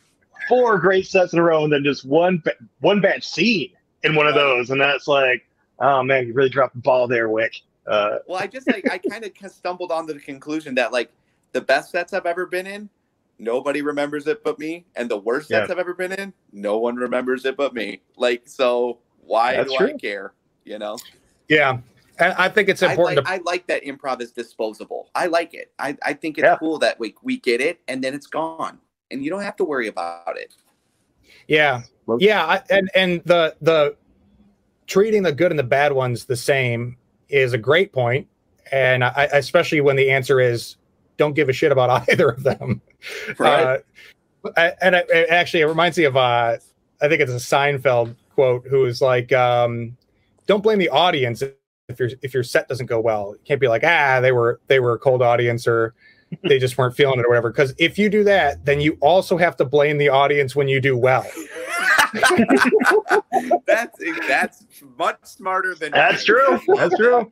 four 0.50 0.80
great 0.80 1.06
sets 1.06 1.34
in 1.34 1.40
a 1.40 1.44
row 1.44 1.64
and 1.64 1.74
then 1.74 1.84
just 1.84 2.06
one 2.06 2.42
one 2.80 3.02
bad 3.02 3.24
scene 3.24 3.72
in 4.04 4.16
one 4.16 4.28
of 4.28 4.34
those 4.36 4.70
and 4.70 4.80
that's 4.80 5.06
like 5.08 5.46
oh 5.80 6.02
man 6.04 6.26
you 6.28 6.34
really 6.34 6.48
dropped 6.48 6.74
the 6.76 6.80
ball 6.80 7.06
there 7.08 7.28
wick 7.28 7.54
uh 7.88 8.20
Well, 8.28 8.40
I 8.42 8.48
just 8.48 8.66
like 8.68 8.90
I 8.90 8.98
kind 8.98 9.26
of 9.26 9.32
stumbled 9.52 9.92
onto 9.92 10.14
the 10.14 10.20
conclusion 10.22 10.76
that 10.76 10.94
like 10.94 11.12
the 11.52 11.60
best 11.60 11.92
sets 11.92 12.14
I've 12.14 12.26
ever 12.28 12.46
been 12.46 12.66
in, 12.68 12.88
nobody 13.40 13.82
remembers 13.82 14.28
it 14.28 14.44
but 14.44 14.60
me, 14.60 14.86
and 14.96 15.10
the 15.10 15.18
worst 15.18 15.50
sets 15.50 15.72
I've 15.72 15.80
ever 15.80 15.94
been 15.94 16.12
in, 16.14 16.34
no 16.52 16.78
one 16.78 16.96
remembers 16.96 17.46
it 17.46 17.58
but 17.58 17.74
me. 17.74 18.02
Like, 18.16 18.44
so 18.46 19.00
why 19.22 19.56
That's 19.56 19.72
do 19.72 19.86
I 19.86 19.94
care? 19.94 20.34
You 20.66 20.80
know, 20.80 20.98
Yeah. 21.48 21.80
And 22.20 22.34
I 22.34 22.50
think 22.50 22.68
it's 22.68 22.82
I 22.82 22.90
important 22.92 23.18
like, 23.18 23.26
to 23.26 23.32
I 23.32 23.38
like 23.46 23.68
that 23.68 23.84
improv 23.84 24.22
is 24.22 24.32
disposable. 24.32 25.10
I 25.14 25.28
like 25.28 25.54
it. 25.54 25.72
I, 25.78 25.96
I 26.04 26.14
think 26.14 26.40
it's 26.40 26.46
Yeah. 26.46 26.58
cool 26.58 26.80
that 26.80 27.00
we 27.00 27.14
we 27.22 27.38
get 27.38 27.62
it 27.62 27.80
and 27.88 28.04
then 28.04 28.14
it's 28.16 28.26
gone, 28.28 28.80
and 29.12 29.24
you 29.24 29.30
don't 29.30 29.44
have 29.44 29.56
to 29.58 29.64
worry 29.64 29.88
about 29.88 30.36
it. 30.38 30.56
Yeah, 31.48 31.84
yeah, 32.18 32.46
I, 32.46 32.62
and 32.70 32.90
and 32.96 33.22
the 33.26 33.56
the 33.62 33.96
treating 34.88 35.22
the 35.24 35.32
good 35.32 35.52
and 35.52 35.60
the 35.60 35.64
bad 35.64 35.94
ones 35.94 36.26
the 36.26 36.36
same 36.36 36.98
is 37.30 37.54
a 37.54 37.58
great 37.58 37.94
point, 37.94 38.28
and 38.72 39.04
I, 39.04 39.30
especially 39.34 39.82
when 39.82 39.96
the 39.96 40.10
answer 40.10 40.40
is 40.40 40.78
don't 41.18 41.34
give 41.34 41.50
a 41.50 41.54
shit 41.54 41.72
about 41.72 42.10
either 42.12 42.30
of 42.30 42.44
them. 42.44 42.82
Right. 43.38 43.82
Uh, 44.56 44.72
and 44.82 44.96
it, 44.96 45.08
it 45.10 45.30
actually, 45.30 45.62
it 45.62 45.66
reminds 45.66 45.98
me 45.98 46.06
of 46.06 46.16
uh, 46.16 46.58
I 47.02 47.08
think 47.08 47.22
it's 47.22 47.32
a 47.32 47.36
Seinfeld 47.36 48.16
quote, 48.34 48.66
who 48.68 48.86
is 48.86 49.02
like, 49.02 49.34
um, 49.34 49.98
"Don't 50.46 50.64
blame 50.64 50.80
the 50.80 50.90
audience 50.90 51.42
if 51.42 52.00
your 52.00 52.10
if 52.22 52.34
your 52.34 52.44
set 52.44 52.68
doesn't 52.68 52.86
go 52.86 53.00
well. 53.00 53.34
You 53.34 53.42
can't 53.46 53.60
be 53.60 53.68
like, 53.68 53.84
ah, 53.84 54.20
they 54.22 54.32
were 54.32 54.62
they 54.68 54.80
were 54.80 54.94
a 54.94 55.00
cold 55.00 55.22
audience 55.22 55.68
or." 55.68 55.94
they 56.44 56.60
just 56.60 56.78
weren't 56.78 56.94
feeling 56.94 57.20
it 57.20 57.26
or 57.26 57.30
whatever. 57.30 57.50
Because 57.50 57.74
if 57.78 57.98
you 57.98 58.10
do 58.10 58.22
that, 58.26 58.66
then 58.66 58.82
you 58.82 58.98
also 59.00 59.38
have 59.38 59.56
to 59.56 59.64
blame 59.64 59.98
the 59.98 60.10
audience 60.10 60.58
when 60.58 60.68
you 60.68 60.82
do 60.82 60.98
well. 60.98 61.26
that's 63.66 63.98
that's 64.28 64.66
much 64.98 65.18
smarter 65.24 65.76
than 65.76 65.92
that's 65.92 66.24
true 66.24 66.60
that's 66.76 66.96
true 66.96 67.30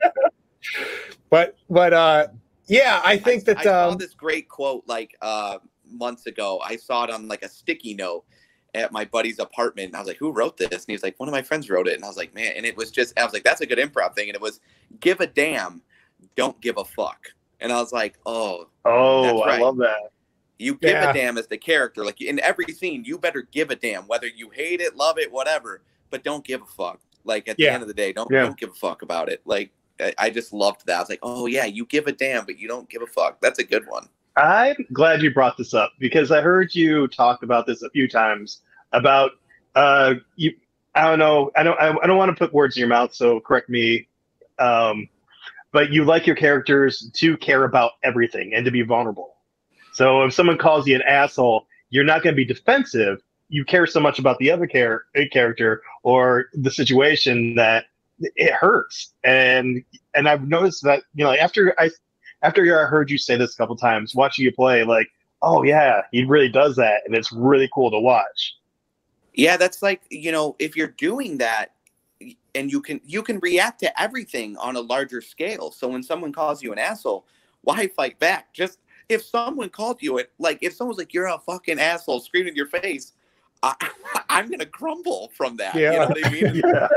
but 1.30 1.56
but 1.70 1.94
uh 1.94 2.28
yeah 2.68 3.02
i 3.04 3.18
think 3.18 3.48
I, 3.48 3.54
that 3.54 3.58
I 3.60 3.64
saw 3.64 3.90
um 3.90 3.98
this 3.98 4.14
great 4.14 4.50
quote 4.50 4.84
like 4.88 5.16
uh, 5.22 5.58
months 5.92 6.26
ago. 6.26 6.60
I 6.66 6.76
saw 6.76 7.04
it 7.04 7.10
on 7.12 7.28
like 7.28 7.44
a 7.44 7.50
sticky 7.50 7.94
note 7.94 8.26
at 8.74 8.92
my 8.92 9.06
buddy's 9.06 9.40
apartment. 9.40 9.88
And 9.88 9.96
I 9.96 10.00
was 10.00 10.08
like, 10.08 10.18
"Who 10.18 10.32
wrote 10.32 10.58
this?" 10.58 10.70
And 10.72 10.86
he 10.88 10.94
was 10.94 11.04
like, 11.04 11.20
"One 11.20 11.30
of 11.30 11.34
my 11.34 11.42
friends 11.42 11.70
wrote 11.70 11.88
it." 11.88 11.94
And 11.94 12.04
I 12.04 12.08
was 12.08 12.18
like, 12.18 12.34
"Man!" 12.34 12.54
And 12.56 12.66
it 12.66 12.76
was 12.76 12.92
just, 12.92 13.18
I 13.18 13.24
was 13.24 13.34
like, 13.34 13.44
"That's 13.44 13.62
a 13.62 13.66
good 13.66 13.78
improv 13.78 14.16
thing." 14.16 14.30
And 14.30 14.36
it 14.36 14.42
was, 14.42 14.60
"Give 15.00 15.20
a 15.22 15.28
damn, 15.28 15.82
don't 16.36 16.60
give 16.62 16.78
a 16.78 16.86
fuck." 16.86 17.28
And 17.60 17.72
I 17.72 17.80
was 17.80 17.94
like, 17.94 18.18
"Oh, 18.26 18.68
oh 18.84 19.46
That's 19.46 19.60
i 19.60 19.62
love 19.62 19.78
that 19.78 20.12
you 20.58 20.76
give 20.76 20.92
Yeah. 20.92 21.10
a 21.10 21.14
damn 21.14 21.38
as 21.38 21.48
the 21.48 21.58
character. 21.58 22.06
Like 22.06 22.22
in 22.22 22.40
every 22.40 22.66
scene, 22.74 23.04
you 23.04 23.18
better 23.18 23.42
give 23.42 23.72
a 23.72 23.76
damn, 23.76 24.08
whether 24.08 24.28
you 24.28 24.50
hate 24.50 24.82
it, 24.82 24.96
love 24.96 25.18
it, 25.18 25.32
whatever. 25.32 25.84
But 26.10 26.24
don't 26.24 26.46
give 26.46 26.62
a 26.62 26.66
fuck. 26.66 27.00
Like 27.24 27.48
at 27.48 27.58
the 27.58 27.68
end 27.68 27.82
of 27.82 27.88
the 27.88 27.94
day, 27.94 28.14
don't 28.14 28.32
Yeah. 28.32 28.44
don't 28.44 28.58
give 28.58 28.70
a 28.72 28.76
fuck 28.76 29.02
about 29.02 29.30
it. 29.30 29.42
Like 29.46 29.72
I, 30.18 30.30
just 30.30 30.52
loved 30.54 30.86
that. 30.88 30.98
I 30.98 31.00
was 31.00 31.10
like, 31.10 31.20
"Oh 31.24 31.46
yeah, 31.46 31.66
you 31.66 31.86
give 31.86 32.08
a 32.08 32.12
damn, 32.12 32.46
but 32.46 32.58
you 32.60 32.68
don't 32.68 32.90
give 32.90 33.02
a 33.02 33.08
fuck." 33.08 33.40
That's 33.42 33.60
a 33.60 33.64
good 33.64 33.88
one. 33.88 34.08
i'm 34.38 34.76
glad 34.92 35.22
you 35.22 35.34
brought 35.34 35.58
this 35.58 35.74
up 35.74 35.94
because 36.00 36.32
i 36.32 36.42
heard 36.42 36.76
you 36.76 37.08
talk 37.08 37.42
about 37.44 37.66
this 37.66 37.82
a 37.84 37.90
few 37.92 38.08
times 38.08 38.62
about 38.92 39.32
uh 39.76 40.14
you 40.36 40.52
i 40.94 41.04
don't 41.04 41.20
know 41.20 41.52
i 41.56 41.64
don't 41.64 41.80
i, 41.80 41.90
I 42.04 42.08
don't 42.08 42.18
want 42.18 42.36
to 42.36 42.36
put 42.36 42.54
words 42.54 42.76
in 42.76 42.82
your 42.82 42.90
mouth 42.90 43.14
so 43.14 43.40
correct 43.40 43.70
me 43.70 44.08
um 44.60 45.08
but 45.72 45.92
you 45.92 46.04
like 46.04 46.28
your 46.28 46.36
characters 46.36 47.10
to 47.14 47.38
care 47.38 47.64
about 47.64 47.92
everything 48.04 48.54
and 48.54 48.66
to 48.66 48.72
be 48.72 48.82
vulnerable 48.82 49.36
so 49.94 50.24
if 50.24 50.34
someone 50.34 50.58
calls 50.58 50.86
you 50.86 50.96
an 50.96 51.02
asshole 51.04 51.66
you're 51.90 52.04
not 52.04 52.22
going 52.22 52.34
to 52.34 52.38
be 52.38 52.46
defensive 52.46 53.22
you 53.48 53.64
care 53.64 53.86
so 53.88 54.00
much 54.00 54.20
about 54.20 54.38
the 54.40 54.52
other 54.52 54.68
char- 54.68 55.06
character 55.32 55.82
or 56.04 56.48
the 56.54 56.72
situation 56.72 57.56
that 57.56 57.86
it 58.20 58.54
hurts 58.54 59.14
and 59.24 59.84
and 60.14 60.30
i've 60.30 60.48
noticed 60.48 60.84
that 60.84 61.04
you 61.16 61.24
know 61.24 61.34
after 61.34 61.76
i 61.80 61.90
after 62.46 62.80
I 62.80 62.86
heard 62.86 63.10
you 63.10 63.18
say 63.18 63.38
this 63.38 63.54
a 63.54 63.58
couple 63.58 63.76
times, 63.76 64.14
watching 64.16 64.46
you 64.46 64.52
play, 64.52 64.84
like, 64.84 65.10
oh 65.42 65.64
yeah, 65.64 66.04
he 66.12 66.24
really 66.24 66.50
does 66.50 66.76
that, 66.76 67.02
and 67.06 67.16
it's 67.16 67.32
really 67.32 67.70
cool 67.74 67.92
to 67.92 68.00
watch. 68.00 68.56
Yeah, 69.34 69.58
that's 69.58 69.82
like, 69.82 70.04
you 70.10 70.32
know, 70.32 70.56
if 70.60 70.78
you're 70.78 70.88
doing 70.88 71.40
that 71.40 71.74
and 72.54 72.72
you 72.72 72.82
can 72.82 73.02
you 73.04 73.22
can 73.22 73.40
react 73.40 73.82
to 73.82 74.02
everything 74.02 74.56
on 74.58 74.78
a 74.78 74.80
larger 74.80 75.22
scale. 75.22 75.72
So 75.72 75.90
when 75.90 76.02
someone 76.02 76.32
calls 76.32 76.64
you 76.64 76.72
an 76.72 76.80
asshole, 76.80 77.26
why 77.62 77.88
fight 77.88 78.18
back? 78.20 78.54
Just 78.54 78.80
if 79.10 79.24
someone 79.24 79.70
called 79.70 80.02
you 80.02 80.20
it, 80.20 80.32
like 80.40 80.60
if 80.62 80.74
someone's 80.74 80.98
like 80.98 81.14
you're 81.14 81.28
a 81.28 81.40
fucking 81.40 81.80
asshole 81.80 82.22
screaming 82.22 82.50
in 82.50 82.56
your 82.56 82.68
face, 82.68 83.12
I, 83.62 83.76
I'm 84.30 84.50
gonna 84.50 84.66
crumble 84.66 85.32
from 85.36 85.58
that. 85.58 85.76
You 85.76 85.92
know 85.92 86.08
what 86.08 86.26
I 86.26 86.30
mean? 86.30 86.62
Yeah, 86.66 86.88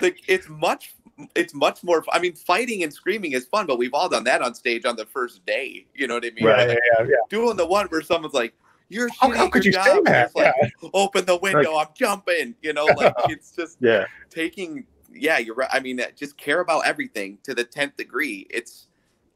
like 0.00 0.20
it's 0.28 0.48
much 0.48 0.94
it's 1.34 1.54
much 1.54 1.82
more 1.82 2.04
i 2.12 2.18
mean 2.18 2.34
fighting 2.34 2.82
and 2.82 2.92
screaming 2.92 3.32
is 3.32 3.46
fun 3.46 3.66
but 3.66 3.78
we've 3.78 3.94
all 3.94 4.08
done 4.08 4.24
that 4.24 4.42
on 4.42 4.54
stage 4.54 4.84
on 4.84 4.96
the 4.96 5.06
first 5.06 5.44
day 5.46 5.86
you 5.94 6.06
know 6.06 6.14
what 6.14 6.24
i 6.26 6.30
mean 6.30 6.44
Right. 6.44 6.68
yeah, 6.68 6.74
Like, 6.74 6.78
yeah, 6.98 7.04
yeah. 7.08 7.16
doing 7.30 7.56
the 7.56 7.66
one 7.66 7.86
where 7.86 8.02
someone's 8.02 8.34
like 8.34 8.52
you're 8.88 9.08
How- 9.18 9.30
how 9.30 9.48
could 9.48 9.64
you 9.64 9.72
say 9.72 9.82
job," 9.84 9.96
and 9.98 10.06
that? 10.06 10.34
like 10.34 10.54
open 10.92 11.24
the 11.24 11.36
window 11.38 11.76
i'm 11.76 11.88
jumping 11.94 12.54
you 12.62 12.72
know 12.72 12.84
like 12.96 13.14
it's 13.28 13.50
just 13.52 13.78
yeah, 13.80 14.04
taking 14.30 14.84
yeah 15.12 15.38
you're 15.38 15.54
right 15.54 15.70
i 15.72 15.80
mean 15.80 15.98
uh, 16.00 16.04
just 16.14 16.36
care 16.36 16.60
about 16.60 16.86
everything 16.86 17.38
to 17.44 17.54
the 17.54 17.64
10th 17.64 17.96
degree 17.96 18.46
it's 18.50 18.88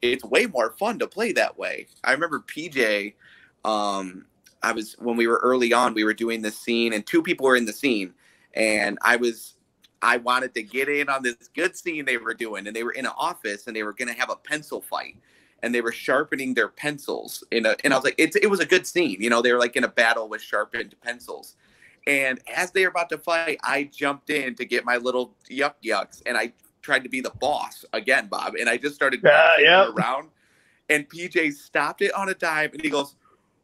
it's 0.02 0.24
way 0.24 0.46
more 0.46 0.72
fun 0.78 0.98
to 0.98 1.06
play 1.06 1.32
that 1.32 1.56
way 1.58 1.86
i 2.04 2.12
remember 2.12 2.44
pj 2.46 3.14
um 3.64 4.26
i 4.62 4.72
was 4.72 4.94
when 4.98 5.16
we 5.16 5.26
were 5.26 5.40
early 5.42 5.72
on 5.72 5.94
we 5.94 6.04
were 6.04 6.14
doing 6.14 6.42
this 6.42 6.58
scene 6.58 6.92
and 6.92 7.06
two 7.06 7.22
people 7.22 7.46
were 7.46 7.56
in 7.56 7.64
the 7.64 7.72
scene 7.72 8.12
and 8.54 8.98
i 9.02 9.16
was 9.16 9.54
i 10.02 10.16
wanted 10.16 10.54
to 10.54 10.62
get 10.62 10.88
in 10.88 11.08
on 11.08 11.22
this 11.22 11.36
good 11.54 11.76
scene 11.76 12.04
they 12.04 12.16
were 12.16 12.34
doing 12.34 12.66
and 12.66 12.74
they 12.74 12.82
were 12.82 12.92
in 12.92 13.06
an 13.06 13.12
office 13.16 13.66
and 13.66 13.76
they 13.76 13.82
were 13.82 13.92
going 13.92 14.08
to 14.08 14.18
have 14.18 14.30
a 14.30 14.36
pencil 14.36 14.80
fight 14.80 15.16
and 15.62 15.74
they 15.74 15.80
were 15.80 15.92
sharpening 15.92 16.54
their 16.54 16.68
pencils 16.68 17.44
in 17.50 17.66
a 17.66 17.76
and 17.84 17.92
i 17.92 17.96
was 17.96 18.04
like 18.04 18.14
it's, 18.18 18.36
it 18.36 18.48
was 18.48 18.60
a 18.60 18.66
good 18.66 18.86
scene 18.86 19.16
you 19.20 19.30
know 19.30 19.42
they 19.42 19.52
were 19.52 19.58
like 19.58 19.76
in 19.76 19.84
a 19.84 19.88
battle 19.88 20.28
with 20.28 20.40
sharpened 20.40 20.94
pencils 21.02 21.56
and 22.06 22.40
as 22.54 22.70
they 22.70 22.82
were 22.82 22.90
about 22.90 23.08
to 23.10 23.18
fight, 23.18 23.58
I 23.62 23.84
jumped 23.84 24.30
in 24.30 24.54
to 24.56 24.64
get 24.64 24.84
my 24.84 24.96
little 24.96 25.34
yuck 25.50 25.74
yucks, 25.84 26.22
and 26.24 26.36
I 26.36 26.52
tried 26.82 27.04
to 27.04 27.10
be 27.10 27.20
the 27.20 27.30
boss 27.30 27.84
again, 27.92 28.28
Bob. 28.28 28.54
And 28.58 28.68
I 28.68 28.76
just 28.76 28.94
started 28.94 29.20
yeah. 29.22 29.84
them 29.84 29.94
around. 29.96 30.28
And 30.88 31.08
PJ 31.08 31.52
stopped 31.54 32.02
it 32.02 32.12
on 32.14 32.28
a 32.28 32.34
dime, 32.34 32.70
and 32.72 32.82
he 32.82 32.90
goes, 32.90 33.14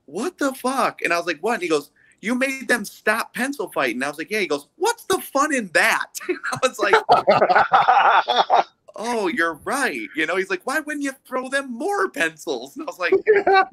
"What 0.04 0.38
the 0.38 0.52
fuck?" 0.52 1.02
And 1.02 1.12
I 1.12 1.16
was 1.16 1.26
like, 1.26 1.40
"What?" 1.40 1.54
And 1.54 1.62
he 1.62 1.68
goes, 1.68 1.90
"You 2.20 2.34
made 2.34 2.68
them 2.68 2.84
stop 2.84 3.34
pencil 3.34 3.70
fighting." 3.72 3.96
And 3.96 4.04
I 4.04 4.08
was 4.08 4.18
like, 4.18 4.30
"Yeah." 4.30 4.40
He 4.40 4.46
goes, 4.46 4.68
"What's 4.76 5.04
the 5.04 5.18
fun 5.20 5.54
in 5.54 5.70
that?" 5.74 6.06
And 6.28 6.38
I 6.52 6.58
was 6.62 6.78
like, 6.78 8.66
"Oh, 8.96 9.28
you're 9.28 9.54
right." 9.64 10.08
You 10.16 10.26
know, 10.26 10.36
he's 10.36 10.50
like, 10.50 10.62
"Why 10.66 10.80
wouldn't 10.80 11.04
you 11.04 11.12
throw 11.26 11.48
them 11.48 11.72
more 11.72 12.08
pencils?" 12.10 12.76
And 12.76 12.84
I 12.84 12.86
was 12.90 12.98
like, 12.98 13.12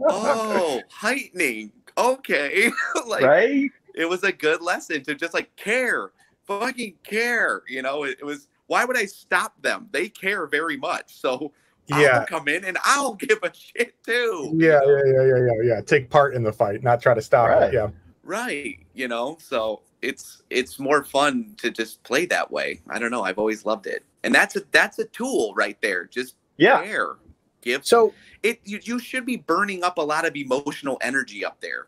"Oh, 0.07 0.81
heightening." 0.91 1.71
Okay, 1.97 2.71
like 3.07 3.23
right? 3.23 3.69
it 3.95 4.09
was 4.09 4.23
a 4.23 4.31
good 4.31 4.61
lesson 4.61 5.03
to 5.03 5.13
just 5.15 5.33
like 5.33 5.55
care 5.55 6.11
fucking 6.47 6.95
care. 7.03 7.61
You 7.67 7.81
know, 7.83 8.03
it, 8.03 8.17
it 8.19 8.25
was 8.25 8.47
why 8.67 8.83
would 8.85 8.97
I 8.97 9.05
stop 9.05 9.61
them? 9.61 9.87
They 9.91 10.09
care 10.09 10.47
very 10.47 10.77
much. 10.77 11.13
So 11.19 11.51
Yeah. 11.87 12.19
I'll 12.19 12.25
come 12.25 12.47
in 12.47 12.63
and 12.65 12.77
I'll 12.85 13.13
give 13.13 13.39
a 13.43 13.51
shit 13.53 14.01
too. 14.03 14.53
Yeah, 14.55 14.79
yeah, 14.85 15.01
yeah, 15.05 15.23
yeah, 15.25 15.37
yeah, 15.37 15.61
yeah. 15.75 15.81
Take 15.81 16.09
part 16.09 16.33
in 16.33 16.41
the 16.43 16.51
fight, 16.53 16.81
not 16.81 17.01
try 17.01 17.13
to 17.13 17.21
stop 17.21 17.49
Right. 17.49 17.67
it. 17.67 17.73
Yeah. 17.75 17.89
Right. 18.23 18.79
You 18.93 19.07
know, 19.07 19.37
so 19.41 19.81
it's 20.01 20.41
it's 20.49 20.79
more 20.79 21.03
fun 21.03 21.55
to 21.57 21.69
just 21.69 22.01
play 22.03 22.25
that 22.27 22.49
way. 22.51 22.81
I 22.89 22.99
don't 22.99 23.11
know. 23.11 23.23
I've 23.23 23.37
always 23.37 23.65
loved 23.65 23.85
it. 23.87 24.03
And 24.23 24.33
that's 24.33 24.55
a 24.55 24.61
that's 24.71 24.99
a 24.99 25.05
tool 25.05 25.53
right 25.55 25.77
there. 25.81 26.05
Just 26.05 26.35
Yeah. 26.57 26.83
care. 26.83 27.15
Give 27.61 27.85
So 27.85 28.13
it 28.41 28.59
you, 28.65 28.79
you 28.83 28.99
should 28.99 29.25
be 29.25 29.37
burning 29.37 29.83
up 29.83 29.97
a 29.97 30.01
lot 30.01 30.25
of 30.25 30.35
emotional 30.35 30.97
energy 31.01 31.43
up 31.45 31.59
there. 31.61 31.87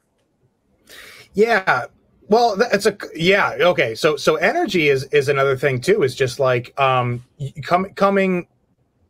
Yeah. 1.33 1.85
Well, 2.27 2.55
that's 2.55 2.85
a 2.85 2.97
yeah. 3.13 3.55
Okay. 3.59 3.95
So 3.95 4.17
so 4.17 4.35
energy 4.35 4.89
is 4.89 5.03
is 5.05 5.29
another 5.29 5.55
thing 5.57 5.79
too. 5.79 6.03
Is 6.03 6.15
just 6.15 6.39
like 6.39 6.77
um 6.79 7.23
y- 7.39 7.53
com- 7.63 7.93
coming 7.95 8.47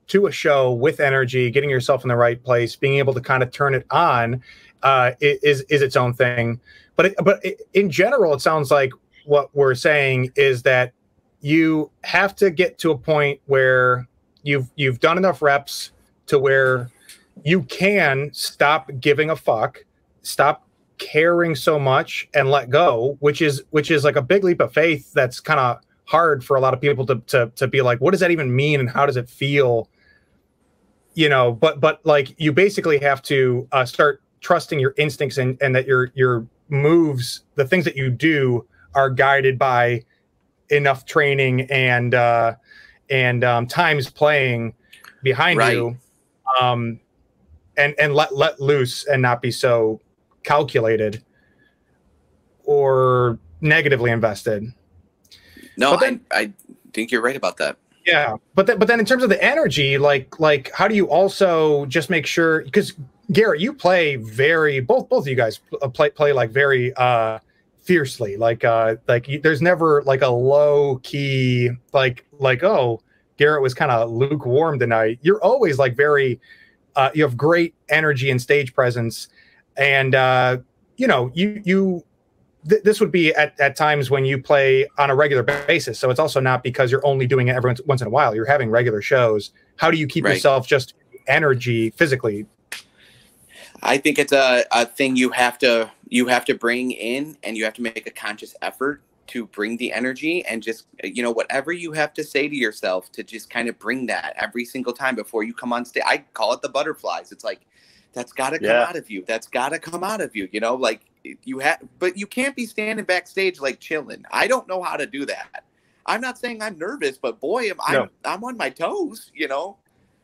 to 0.08 0.28
a 0.28 0.32
show 0.32 0.72
with 0.72 1.00
energy, 1.00 1.50
getting 1.50 1.70
yourself 1.70 2.04
in 2.04 2.10
the 2.10 2.16
right 2.16 2.44
place, 2.44 2.76
being 2.76 2.98
able 3.00 3.14
to 3.14 3.22
kind 3.22 3.42
of 3.42 3.52
turn 3.52 3.74
it 3.74 3.86
on, 3.90 4.44
uh, 4.84 5.12
is 5.22 5.62
is 5.62 5.82
its 5.82 5.96
own 5.96 6.14
thing. 6.14 6.60
But 6.96 7.08
it, 7.08 7.16
but 7.24 7.44
it, 7.44 7.62
in 7.74 7.90
general, 7.90 8.34
it 8.34 8.42
sounds 8.42 8.72
like 8.72 8.92
what 9.26 9.50
we're 9.54 9.76
saying 9.76 10.32
is 10.36 10.64
that 10.64 10.94
you 11.42 11.92
have 12.04 12.36
to 12.38 12.50
get 12.50 12.78
to 12.80 12.92
a 12.92 12.98
point 12.98 13.40
where 13.46 14.08
you've 14.44 14.70
you've 14.76 15.00
done 15.00 15.18
enough 15.18 15.42
reps 15.42 15.92
to 16.28 16.40
where 16.40 16.90
you 17.44 17.64
can 17.64 18.32
stop 18.34 18.90
giving 19.00 19.30
a 19.30 19.36
fuck, 19.36 19.84
stop 20.22 20.66
caring 20.98 21.56
so 21.56 21.78
much 21.78 22.28
and 22.34 22.50
let 22.50 22.70
go 22.70 23.18
which 23.20 23.42
is 23.42 23.64
which 23.72 23.92
is 23.92 24.04
like 24.04 24.16
a 24.16 24.22
big 24.22 24.44
leap 24.44 24.62
of 24.62 24.74
faith 24.74 25.12
that's 25.14 25.40
kind 25.40 25.60
of 25.60 25.78
hard 26.06 26.44
for 26.44 26.56
a 26.56 26.60
lot 26.62 26.74
of 26.74 26.80
people 26.80 27.06
to, 27.06 27.16
to 27.28 27.52
to 27.56 27.68
be 27.68 27.82
like 27.82 28.00
what 28.00 28.12
does 28.12 28.20
that 28.20 28.32
even 28.32 28.56
mean 28.56 28.80
and 28.80 28.90
how 28.90 29.06
does 29.06 29.18
it 29.18 29.30
feel? 29.30 29.90
You 31.14 31.30
know 31.30 31.52
but 31.52 31.80
but 31.80 32.06
like 32.06 32.34
you 32.38 32.54
basically 32.54 32.98
have 33.00 33.22
to 33.24 33.68
uh, 33.72 33.86
start 33.86 34.22
trusting 34.42 34.80
your 34.80 34.94
instincts 34.98 35.38
and 35.38 35.58
and 35.62 35.76
that 35.76 35.86
your 35.86 36.12
your 36.16 36.46
moves 36.70 37.42
the 37.56 37.66
things 37.66 37.86
that 37.86 37.96
you 37.96 38.10
do 38.10 38.66
are 38.96 39.10
guided 39.10 39.58
by 39.60 40.04
enough 40.70 41.06
training 41.06 41.62
and 41.72 42.16
uh 42.16 42.54
and 43.10 43.44
um 43.44 43.68
times 43.68 44.10
playing 44.10 44.74
behind 45.22 45.60
Right. 45.60 45.74
you 45.74 45.98
um 46.60 47.00
and 47.78 47.94
and 48.00 48.14
let 48.16 48.36
let 48.36 48.60
loose 48.60 49.06
and 49.06 49.22
not 49.22 49.42
be 49.42 49.52
so 49.52 50.02
calculated 50.44 51.24
or 52.64 53.38
negatively 53.62 54.12
invested. 54.12 54.72
No, 55.78 55.98
then- 55.98 56.22
I 56.32 56.40
I 56.40 56.54
think 56.94 57.12
you're 57.12 57.22
right 57.22 57.36
about 57.36 57.58
that. 57.58 57.78
Yeah, 58.06 58.38
but 58.54 58.68
then 58.68 58.78
but 58.78 58.88
then 58.88 59.00
in 59.00 59.06
terms 59.06 59.24
of 59.24 59.30
the 59.30 59.44
energy, 59.44 59.98
like 59.98 60.40
like 60.40 60.72
how 60.74 60.88
do 60.88 60.96
you 60.96 61.10
also 61.10 61.86
just 61.88 62.10
make 62.10 62.26
sure 62.28 62.62
because 62.64 62.94
Garrett, 63.32 63.60
you 63.60 63.74
play 63.74 64.18
very 64.18 64.80
both 64.80 65.10
both 65.10 65.24
of 65.24 65.28
you 65.28 65.36
guys 65.36 65.60
uh, 65.82 65.90
play 65.90 66.10
play 66.10 66.32
like 66.34 66.52
very 66.52 66.94
uh 66.96 67.40
fiercely 67.84 68.36
like 68.38 68.64
uh 68.64 68.96
like 69.08 69.28
you, 69.28 69.40
there's 69.40 69.62
never 69.62 70.02
like 70.04 70.22
a 70.22 70.28
low 70.28 71.00
key 71.04 71.70
like 71.94 72.26
like 72.40 72.64
oh 72.64 73.02
Garrett 73.38 73.62
was 73.62 73.74
kind 73.74 73.92
of 73.92 74.10
lukewarm 74.12 74.80
tonight. 74.80 75.20
You're 75.22 75.42
always 75.44 75.78
like 75.78 75.96
very 75.96 76.40
uh 76.96 77.10
you 77.14 77.24
have 77.24 77.36
great 77.36 77.74
energy 77.90 78.30
and 78.30 78.42
stage 78.42 78.74
presence 78.74 79.28
and 79.78 80.16
uh 80.16 80.58
you 80.98 81.08
know 81.08 81.32
you 81.34 81.62
you 81.66 82.04
th- 82.70 82.84
this 82.84 83.00
would 83.00 83.12
be 83.12 83.34
at, 83.36 83.60
at 83.60 83.76
times 83.76 84.10
when 84.10 84.26
you 84.26 84.42
play 84.42 84.88
on 84.98 85.10
a 85.10 85.16
regular 85.16 85.44
basis. 85.44 86.00
So 86.00 86.10
it's 86.10 86.20
also 86.20 86.40
not 86.40 86.64
because 86.64 86.92
you're 86.92 87.06
only 87.06 87.28
doing 87.28 87.48
it 87.48 87.56
every 87.56 87.70
once, 87.70 87.82
once 87.86 88.02
in 88.02 88.08
a 88.08 88.12
while. 88.12 88.34
You're 88.36 88.46
having 88.46 88.70
regular 88.70 89.02
shows. 89.02 89.52
How 89.78 89.92
do 89.92 89.98
you 89.98 90.08
keep 90.08 90.24
Right. 90.26 90.34
yourself 90.34 90.68
just 90.68 90.94
energy 91.28 91.90
physically? 91.92 92.46
I 93.84 93.98
think 93.98 94.20
it's 94.20 94.34
a, 94.34 94.66
a 94.72 94.86
thing 94.86 95.16
you 95.16 95.30
have 95.32 95.58
to 95.60 95.92
you 96.10 96.28
have 96.28 96.46
to 96.46 96.56
bring 96.56 96.92
in 96.92 97.38
and 97.44 97.58
you 97.58 97.66
have 97.66 97.74
to 97.76 97.82
make 97.82 98.08
a 98.08 98.12
conscious 98.12 98.56
effort 98.62 99.02
to 99.28 99.48
bring 99.48 99.78
the 99.78 99.92
energy 99.92 100.46
and 100.46 100.62
just 100.64 100.86
you 101.04 101.24
know 101.24 101.32
whatever 101.32 101.72
you 101.72 101.92
have 101.94 102.14
to 102.14 102.24
say 102.24 102.48
to 102.48 102.56
yourself 102.56 103.12
to 103.14 103.24
just 103.24 103.50
kind 103.50 103.70
of 103.70 103.78
bring 103.80 104.06
that 104.08 104.36
every 104.38 104.66
single 104.66 104.94
time 104.94 105.16
before 105.16 105.44
you 105.44 105.54
come 105.54 105.74
on 105.74 105.86
stage. 105.86 106.04
I 106.06 106.20
call 106.34 106.54
it 106.54 106.62
the 106.62 106.70
butterflies. 106.70 107.32
It's 107.32 107.44
like 107.44 107.62
that's 108.14 108.34
got 108.34 108.52
to 108.52 108.60
come 108.60 108.80
Yeah. 108.80 108.84
out 108.84 108.96
of 108.96 109.10
you. 109.10 109.24
That's 109.28 109.48
got 109.48 109.70
to 109.70 109.80
come 109.80 110.04
out 110.04 110.22
of 110.22 110.36
you. 110.36 110.50
You 110.52 110.60
know, 110.62 110.76
like 110.76 111.02
you 111.44 111.60
have, 111.60 111.80
but 112.00 112.18
you 112.18 112.28
can't 112.28 112.56
be 112.56 112.66
standing 112.66 113.06
backstage 113.06 113.60
like 113.60 113.80
chilling. 113.80 114.24
I 114.32 114.48
don't 114.48 114.68
know 114.68 114.82
how 114.82 114.98
to 114.98 115.06
do 115.06 115.26
that. 115.28 115.66
I'm 116.06 116.22
not 116.22 116.38
saying 116.40 116.62
I'm 116.62 116.78
nervous, 116.78 117.18
but 117.18 117.40
boy, 117.40 117.70
am 117.70 117.78
I 117.82 117.94
No. 117.96 118.10
I'm 118.26 118.44
on 118.44 118.58
my 118.58 118.70
toes. 118.70 119.32
You 119.36 119.48
know, 119.48 119.78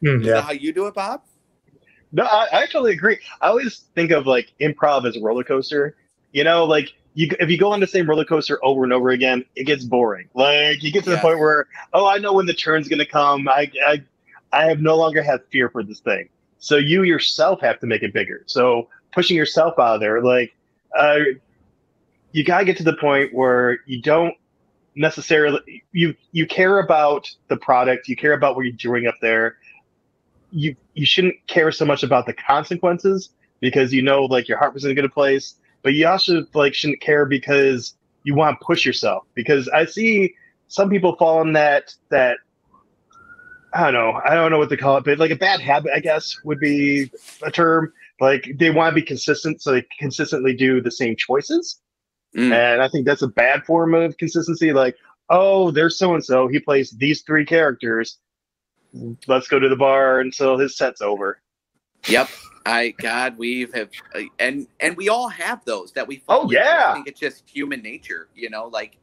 mm, 0.04 0.22
is 0.26 0.32
that 0.32 0.44
how 0.46 0.52
you 0.54 0.74
do 0.74 0.88
it, 0.88 0.94
Bob? 0.96 1.22
No, 2.12 2.24
I, 2.24 2.48
I 2.52 2.66
totally 2.66 2.94
agree. 2.94 3.20
I 3.42 3.48
always 3.48 3.86
think 3.96 4.12
of 4.12 4.28
like 4.28 4.52
improv 4.60 5.08
as 5.08 5.16
a 5.16 5.22
roller 5.22 5.44
coaster. 5.44 5.96
You 6.32 6.44
know, 6.44 6.66
like 6.66 6.94
you 7.14 7.30
if 7.40 7.50
you 7.50 7.58
go 7.58 7.72
on 7.72 7.80
the 7.80 7.88
same 7.88 8.10
roller 8.10 8.26
coaster 8.26 8.60
over 8.64 8.84
and 8.84 8.94
over 8.94 9.10
again, 9.10 9.46
it 9.56 9.64
gets 9.64 9.84
boring. 9.84 10.30
Like 10.34 10.84
you 10.84 10.92
get 10.92 11.04
to 11.06 11.10
the 11.10 11.18
point 11.18 11.40
where, 11.40 11.68
oh, 11.94 12.06
I 12.08 12.18
know 12.18 12.34
when 12.34 12.46
the 12.46 12.54
turn's 12.54 12.88
gonna 12.88 13.06
come. 13.06 13.48
I 13.48 13.72
I 13.86 14.04
I 14.52 14.66
have 14.66 14.82
no 14.82 14.96
longer 14.96 15.24
have 15.24 15.42
fear 15.52 15.70
for 15.70 15.84
this 15.84 16.00
thing. 16.00 16.30
So 16.60 16.78
you 16.78 17.04
yourself 17.04 17.62
have 17.62 17.80
to 17.80 17.88
make 17.88 18.04
it 18.04 18.14
bigger. 18.14 18.44
So 18.46 18.90
pushing 19.14 19.36
yourself 19.36 19.80
out 19.80 19.96
of 19.96 20.00
there, 20.02 20.22
like 20.22 20.54
uh, 20.98 21.20
you 22.32 22.44
gotta 22.44 22.66
get 22.66 22.78
to 22.78 22.84
the 22.84 22.96
point 22.96 23.34
where 23.34 23.80
you 23.86 24.02
don't 24.02 24.36
necessarily 24.96 25.84
you 25.92 26.16
you 26.32 26.46
care 26.46 26.80
about 26.80 27.30
the 27.48 27.58
product, 27.58 28.08
you 28.08 28.16
care 28.16 28.34
about 28.34 28.56
what 28.56 28.66
you're 28.66 28.74
doing 28.74 29.08
up 29.08 29.16
there. 29.22 29.58
You 30.52 30.76
you 30.94 31.06
shouldn't 31.06 31.36
care 31.48 31.72
so 31.72 31.86
much 31.86 32.04
about 32.04 32.26
the 32.26 32.34
consequences 32.34 33.30
because 33.60 33.94
you 33.94 34.02
know 34.02 34.26
like 34.26 34.48
your 34.48 34.58
heart 34.58 34.74
was 34.74 34.86
in 34.86 34.92
a 34.92 34.94
good 34.94 35.12
place, 35.12 35.56
but 35.82 35.94
you 35.94 36.08
also 36.08 36.46
like 36.54 36.74
shouldn't 36.74 37.02
care 37.02 37.26
because 37.26 37.96
you 38.24 38.36
want 38.36 38.60
to 38.60 38.66
push 38.66 38.86
yourself. 38.86 39.26
Because 39.34 39.68
I 39.70 39.86
see 39.86 40.36
some 40.68 40.90
people 40.90 41.16
fall 41.16 41.42
in 41.42 41.54
that 41.54 41.94
that 42.10 42.38
I 43.74 43.84
don't 43.84 43.94
know, 43.94 44.20
I 44.26 44.36
don't 44.36 44.52
know 44.52 44.58
what 44.58 44.70
to 44.70 44.78
call 44.78 44.98
it, 44.98 45.06
but 45.06 45.20
like 45.20 45.32
a 45.32 45.36
bad 45.36 45.62
habit, 45.62 45.92
I 45.96 46.00
guess 46.00 46.38
would 46.44 46.60
be 46.60 47.10
a 47.44 47.52
term. 47.52 47.94
Like 48.20 48.52
they 48.58 48.70
want 48.70 48.94
to 48.94 49.02
be 49.02 49.06
consistent, 49.06 49.62
so 49.62 49.72
they 49.72 49.86
consistently 49.98 50.54
do 50.54 50.82
the 50.82 50.92
same 50.92 51.16
choices. 51.16 51.80
Mm. 52.36 52.52
And 52.52 52.82
I 52.82 52.88
think 52.88 53.06
that's 53.06 53.22
a 53.22 53.28
bad 53.28 53.66
form 53.66 53.94
of 53.94 54.18
consistency. 54.18 54.74
Like, 54.74 54.96
oh, 55.30 55.72
there's 55.72 55.98
so 55.98 56.14
and 56.14 56.24
so. 56.24 56.48
He 56.48 56.60
plays 56.60 56.92
these 56.92 57.22
three 57.22 57.46
characters. 57.46 58.20
Let's 59.28 59.48
go 59.48 59.60
to 59.60 59.70
the 59.70 59.76
bar 59.76 60.20
until 60.20 60.58
his 60.58 60.76
set's 60.78 61.02
over. 61.02 61.42
Yep. 62.08 62.30
I 62.66 62.90
God, 62.92 63.38
we've 63.38 63.74
have 63.74 63.90
uh, 64.14 64.22
and 64.40 64.68
and 64.80 64.96
we 64.96 65.10
all 65.10 65.30
have 65.30 65.64
those 65.66 65.92
that 65.94 66.08
we. 66.08 66.24
Oh, 66.28 66.50
yeah. 66.52 66.90
I 66.90 66.94
think 66.94 67.08
it's 67.08 67.20
just 67.20 67.50
human 67.50 67.82
nature, 67.82 68.28
you 68.36 68.50
know. 68.50 68.68
Like 68.68 68.98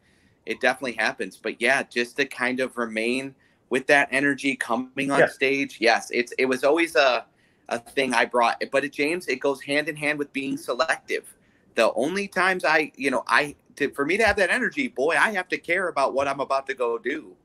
it 0.47 0.61
definitely 0.61 0.93
happens, 0.93 1.37
but 1.37 1.61
yeah, 1.61 1.83
just 1.83 2.17
to 2.17 2.25
kind 2.25 2.61
of 2.61 2.77
remain 2.77 3.35
with 3.71 3.87
that 3.89 4.09
energy 4.11 4.57
coming 4.57 5.11
on 5.11 5.21
Yeah. 5.21 5.27
stage. 5.27 5.79
Yes, 5.81 6.11
it's 6.13 6.33
it 6.39 6.47
was 6.47 6.65
always 6.65 6.95
a 6.97 7.27
a 7.69 7.79
thing 7.79 8.15
I 8.15 8.25
brought, 8.25 8.63
but 8.73 8.85
it, 8.85 8.93
James, 8.93 9.27
it 9.27 9.41
goes 9.41 9.61
hand 9.61 9.89
in 9.89 9.97
hand 9.97 10.19
with 10.19 10.33
being 10.33 10.57
selective. 10.57 11.35
The 11.75 11.93
only 11.95 12.27
times 12.27 12.65
I, 12.65 12.93
you 12.97 13.11
know, 13.11 13.25
I 13.27 13.57
to, 13.77 13.91
for 13.91 14.07
me 14.07 14.17
to 14.17 14.25
have 14.25 14.37
that 14.37 14.51
energy, 14.51 14.89
boy, 14.89 15.17
I 15.17 15.33
have 15.33 15.49
to 15.49 15.59
care 15.59 15.89
about 15.89 16.15
what 16.15 16.29
I'm 16.29 16.41
about 16.41 16.67
to 16.69 16.75
go 16.75 16.99
do. 16.99 17.37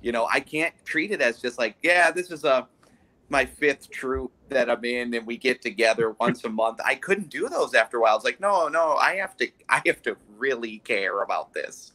You 0.00 0.12
know, 0.12 0.28
I 0.32 0.40
can't 0.40 0.74
treat 0.84 1.10
it 1.10 1.20
as 1.20 1.40
just 1.40 1.58
like, 1.58 1.76
yeah, 1.82 2.10
this 2.10 2.30
is 2.30 2.44
a 2.44 2.68
my 3.30 3.44
fifth 3.44 3.90
troop 3.90 4.32
that 4.48 4.70
I'm 4.70 4.82
in 4.84 5.12
and 5.12 5.26
we 5.26 5.36
get 5.36 5.60
together 5.60 6.12
once 6.20 6.44
a 6.44 6.48
month. 6.48 6.80
I 6.84 6.94
couldn't 6.94 7.28
do 7.28 7.48
those 7.48 7.74
after 7.74 7.98
a 7.98 8.00
while. 8.00 8.16
It's 8.16 8.24
like, 8.24 8.40
no, 8.40 8.68
no, 8.68 8.94
I 8.94 9.16
have 9.16 9.36
to 9.38 9.48
I 9.68 9.82
have 9.86 10.00
to 10.02 10.16
really 10.36 10.78
care 10.78 11.22
about 11.22 11.52
this. 11.52 11.92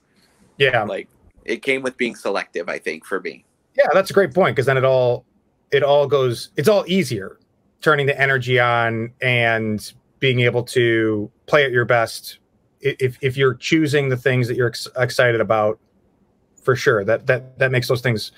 Yeah, 0.58 0.84
Like 0.84 1.08
it 1.45 1.62
came 1.64 1.82
with 1.82 1.97
being 1.97 2.16
selective, 2.16 2.70
I 2.70 2.78
think, 2.78 3.06
for 3.06 3.20
me. 3.20 3.45
yeah, 3.76 3.88
that's 3.93 4.12
a 4.12 4.14
great 4.14 4.34
point 4.34 4.56
because 4.56 4.68
then 4.68 4.78
it 4.78 4.86
all 4.86 5.26
it 5.72 5.82
all 5.84 6.08
goes. 6.08 6.49
It's 6.56 6.68
all 6.68 6.84
easier 6.88 7.39
turning 7.82 8.06
the 8.06 8.20
energy 8.20 8.60
on 8.60 9.12
and 9.22 9.91
being 10.20 10.39
able 10.41 10.64
to 10.64 11.30
play 11.47 11.66
at 11.66 11.72
your 11.72 11.84
best 11.86 12.38
if 12.82 13.18
if 13.22 13.36
you're 13.36 13.56
choosing 13.56 14.10
the 14.10 14.18
things 14.18 14.47
that 14.47 14.56
you're 14.56 14.68
ex- 14.68 14.88
excited 14.97 15.41
about. 15.41 15.80
For 16.64 16.76
sure, 16.76 17.03
that 17.03 17.28
that 17.28 17.57
that 17.59 17.72
makes 17.72 17.88
those 17.88 18.01
things 18.01 18.32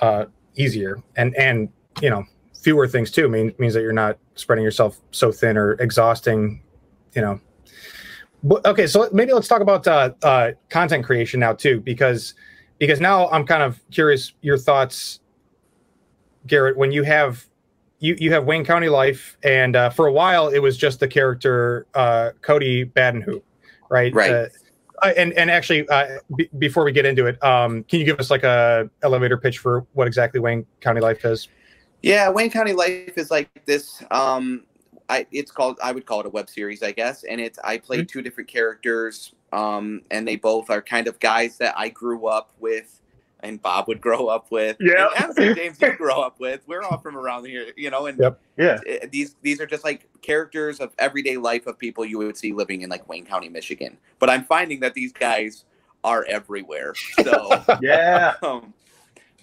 uh, 0.00 0.26
easier. 0.56 1.02
And 1.16 1.34
and 1.36 1.68
you 2.00 2.10
know 2.10 2.24
fewer 2.62 2.86
things 2.86 3.10
too 3.10 3.28
mean, 3.28 3.52
means 3.58 3.74
that 3.74 3.82
you're 3.82 3.92
not 3.92 4.18
spreading 4.34 4.64
yourself 4.64 5.00
so 5.10 5.32
thin 5.32 5.56
or 5.56 5.72
exhausting 5.74 6.62
you 7.14 7.22
know. 7.22 7.40
But, 8.44 8.64
okay 8.66 8.86
so 8.86 9.08
maybe 9.12 9.32
let's 9.32 9.46
talk 9.46 9.60
about 9.60 9.86
uh, 9.86 10.12
uh, 10.22 10.52
content 10.68 11.04
creation 11.04 11.38
now 11.38 11.52
too 11.52 11.80
because 11.80 12.34
because 12.78 13.00
now 13.00 13.28
i'm 13.28 13.46
kind 13.46 13.62
of 13.62 13.80
curious 13.92 14.32
your 14.40 14.58
thoughts 14.58 15.20
garrett 16.48 16.76
when 16.76 16.90
you 16.90 17.04
have 17.04 17.44
you 18.00 18.16
you 18.18 18.32
have 18.32 18.44
Wayne 18.44 18.64
County 18.64 18.88
Lyfe 18.88 19.36
and 19.44 19.76
uh, 19.76 19.90
for 19.90 20.08
a 20.08 20.12
while 20.12 20.48
it 20.48 20.58
was 20.58 20.76
just 20.76 20.98
the 20.98 21.06
character 21.06 21.86
uh, 21.94 22.30
cody 22.40 22.84
badenhoop 22.84 23.42
right? 23.92 24.14
Right. 24.14 24.32
Uh, 24.32 24.46
uh, 25.02 25.12
and 25.16 25.32
and 25.34 25.50
actually, 25.50 25.88
uh, 25.88 26.18
b- 26.36 26.48
before 26.58 26.84
we 26.84 26.92
get 26.92 27.04
into 27.04 27.26
it, 27.26 27.42
um, 27.42 27.84
can 27.84 27.98
you 27.98 28.06
give 28.06 28.18
us 28.18 28.30
like 28.30 28.44
a 28.44 28.88
elevator 29.02 29.36
pitch 29.36 29.58
for 29.58 29.86
what 29.92 30.06
exactly 30.06 30.40
Wayne 30.40 30.64
County 30.80 31.00
Lyfe 31.00 31.20
does? 31.20 31.48
Yeah, 32.02 32.30
Wayne 32.30 32.50
County 32.50 32.72
Lyfe 32.72 33.16
is 33.16 33.30
like 33.30 33.48
this. 33.66 34.02
Um, 34.10 34.64
I 35.08 35.26
it's 35.32 35.50
called 35.50 35.78
I 35.82 35.92
would 35.92 36.06
call 36.06 36.20
it 36.20 36.26
a 36.26 36.30
web 36.30 36.48
series, 36.48 36.82
I 36.82 36.92
guess, 36.92 37.24
and 37.24 37.40
it's 37.40 37.58
I 37.62 37.78
play 37.78 37.98
Mhm. 37.98 38.08
two 38.08 38.22
different 38.22 38.48
characters, 38.48 39.34
um, 39.52 40.02
and 40.10 40.26
they 40.26 40.36
both 40.36 40.70
are 40.70 40.80
kind 40.80 41.06
of 41.06 41.18
guys 41.20 41.58
that 41.58 41.74
I 41.76 41.88
grew 41.88 42.26
up 42.26 42.52
with, 42.58 43.01
and 43.42 43.60
Bob 43.60 43.88
would 43.88 44.00
grow 44.00 44.26
up 44.28 44.50
with. 44.50 44.76
Yeah. 44.80 45.08
and 45.18 45.56
James, 45.56 45.80
you 45.80 45.92
grow 45.96 46.20
up 46.20 46.38
with. 46.38 46.60
We're 46.66 46.82
all 46.82 46.98
from 46.98 47.16
around 47.16 47.46
here, 47.46 47.72
you 47.76 47.90
know, 47.90 48.06
and 48.06 48.18
Yep. 48.18 48.40
Yeah. 48.56 48.78
uh, 49.02 49.06
these 49.10 49.36
these 49.42 49.60
are 49.60 49.66
just 49.66 49.84
like 49.84 50.08
characters 50.22 50.80
of 50.80 50.92
everyday 50.98 51.36
life 51.36 51.66
of 51.66 51.78
people 51.78 52.04
you 52.04 52.18
would 52.18 52.36
see 52.36 52.52
living 52.52 52.82
in 52.82 52.90
like 52.90 53.08
Wayne 53.08 53.26
County, 53.26 53.48
Michigan. 53.48 53.98
But 54.18 54.30
I'm 54.30 54.44
finding 54.44 54.80
that 54.80 54.94
these 54.94 55.12
guys 55.12 55.64
are 56.04 56.24
everywhere. 56.28 56.94
So 57.22 57.50
Yeah. 57.82 58.34
um, 58.42 58.72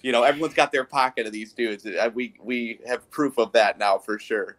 you 0.02 0.12
know, 0.12 0.22
everyone's 0.22 0.54
got 0.54 0.72
their 0.72 0.84
pocket 0.84 1.26
of 1.26 1.32
these 1.32 1.52
dudes. 1.52 1.84
Uh, 1.84 2.10
We 2.14 2.34
we 2.42 2.80
have 2.86 3.10
proof 3.10 3.38
of 3.38 3.52
that 3.52 3.78
now 3.78 3.98
for 3.98 4.18
sure. 4.18 4.56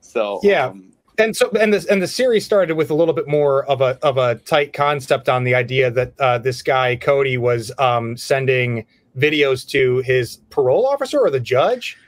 So 0.00 0.40
Yeah. 0.42 0.66
um, 0.66 0.92
and 1.18 1.36
so 1.36 1.50
and 1.60 1.72
this 1.72 1.84
and 1.86 2.00
the 2.02 2.08
series 2.08 2.44
started 2.44 2.74
with 2.76 2.90
a 2.90 2.94
little 2.94 3.14
bit 3.14 3.28
more 3.28 3.64
of 3.66 3.80
a 3.80 3.98
of 4.02 4.16
a 4.18 4.36
tight 4.36 4.72
concept 4.72 5.28
on 5.28 5.44
the 5.44 5.54
idea 5.54 5.90
that 5.90 6.12
uh, 6.20 6.38
this 6.38 6.62
guy 6.62 6.96
Cody 6.96 7.36
was 7.38 7.70
um, 7.78 8.16
sending 8.16 8.86
videos 9.18 9.68
to 9.68 9.98
his 9.98 10.36
parole 10.50 10.86
officer 10.86 11.20
or 11.20 11.30
the 11.30 11.40
judge. 11.40 11.98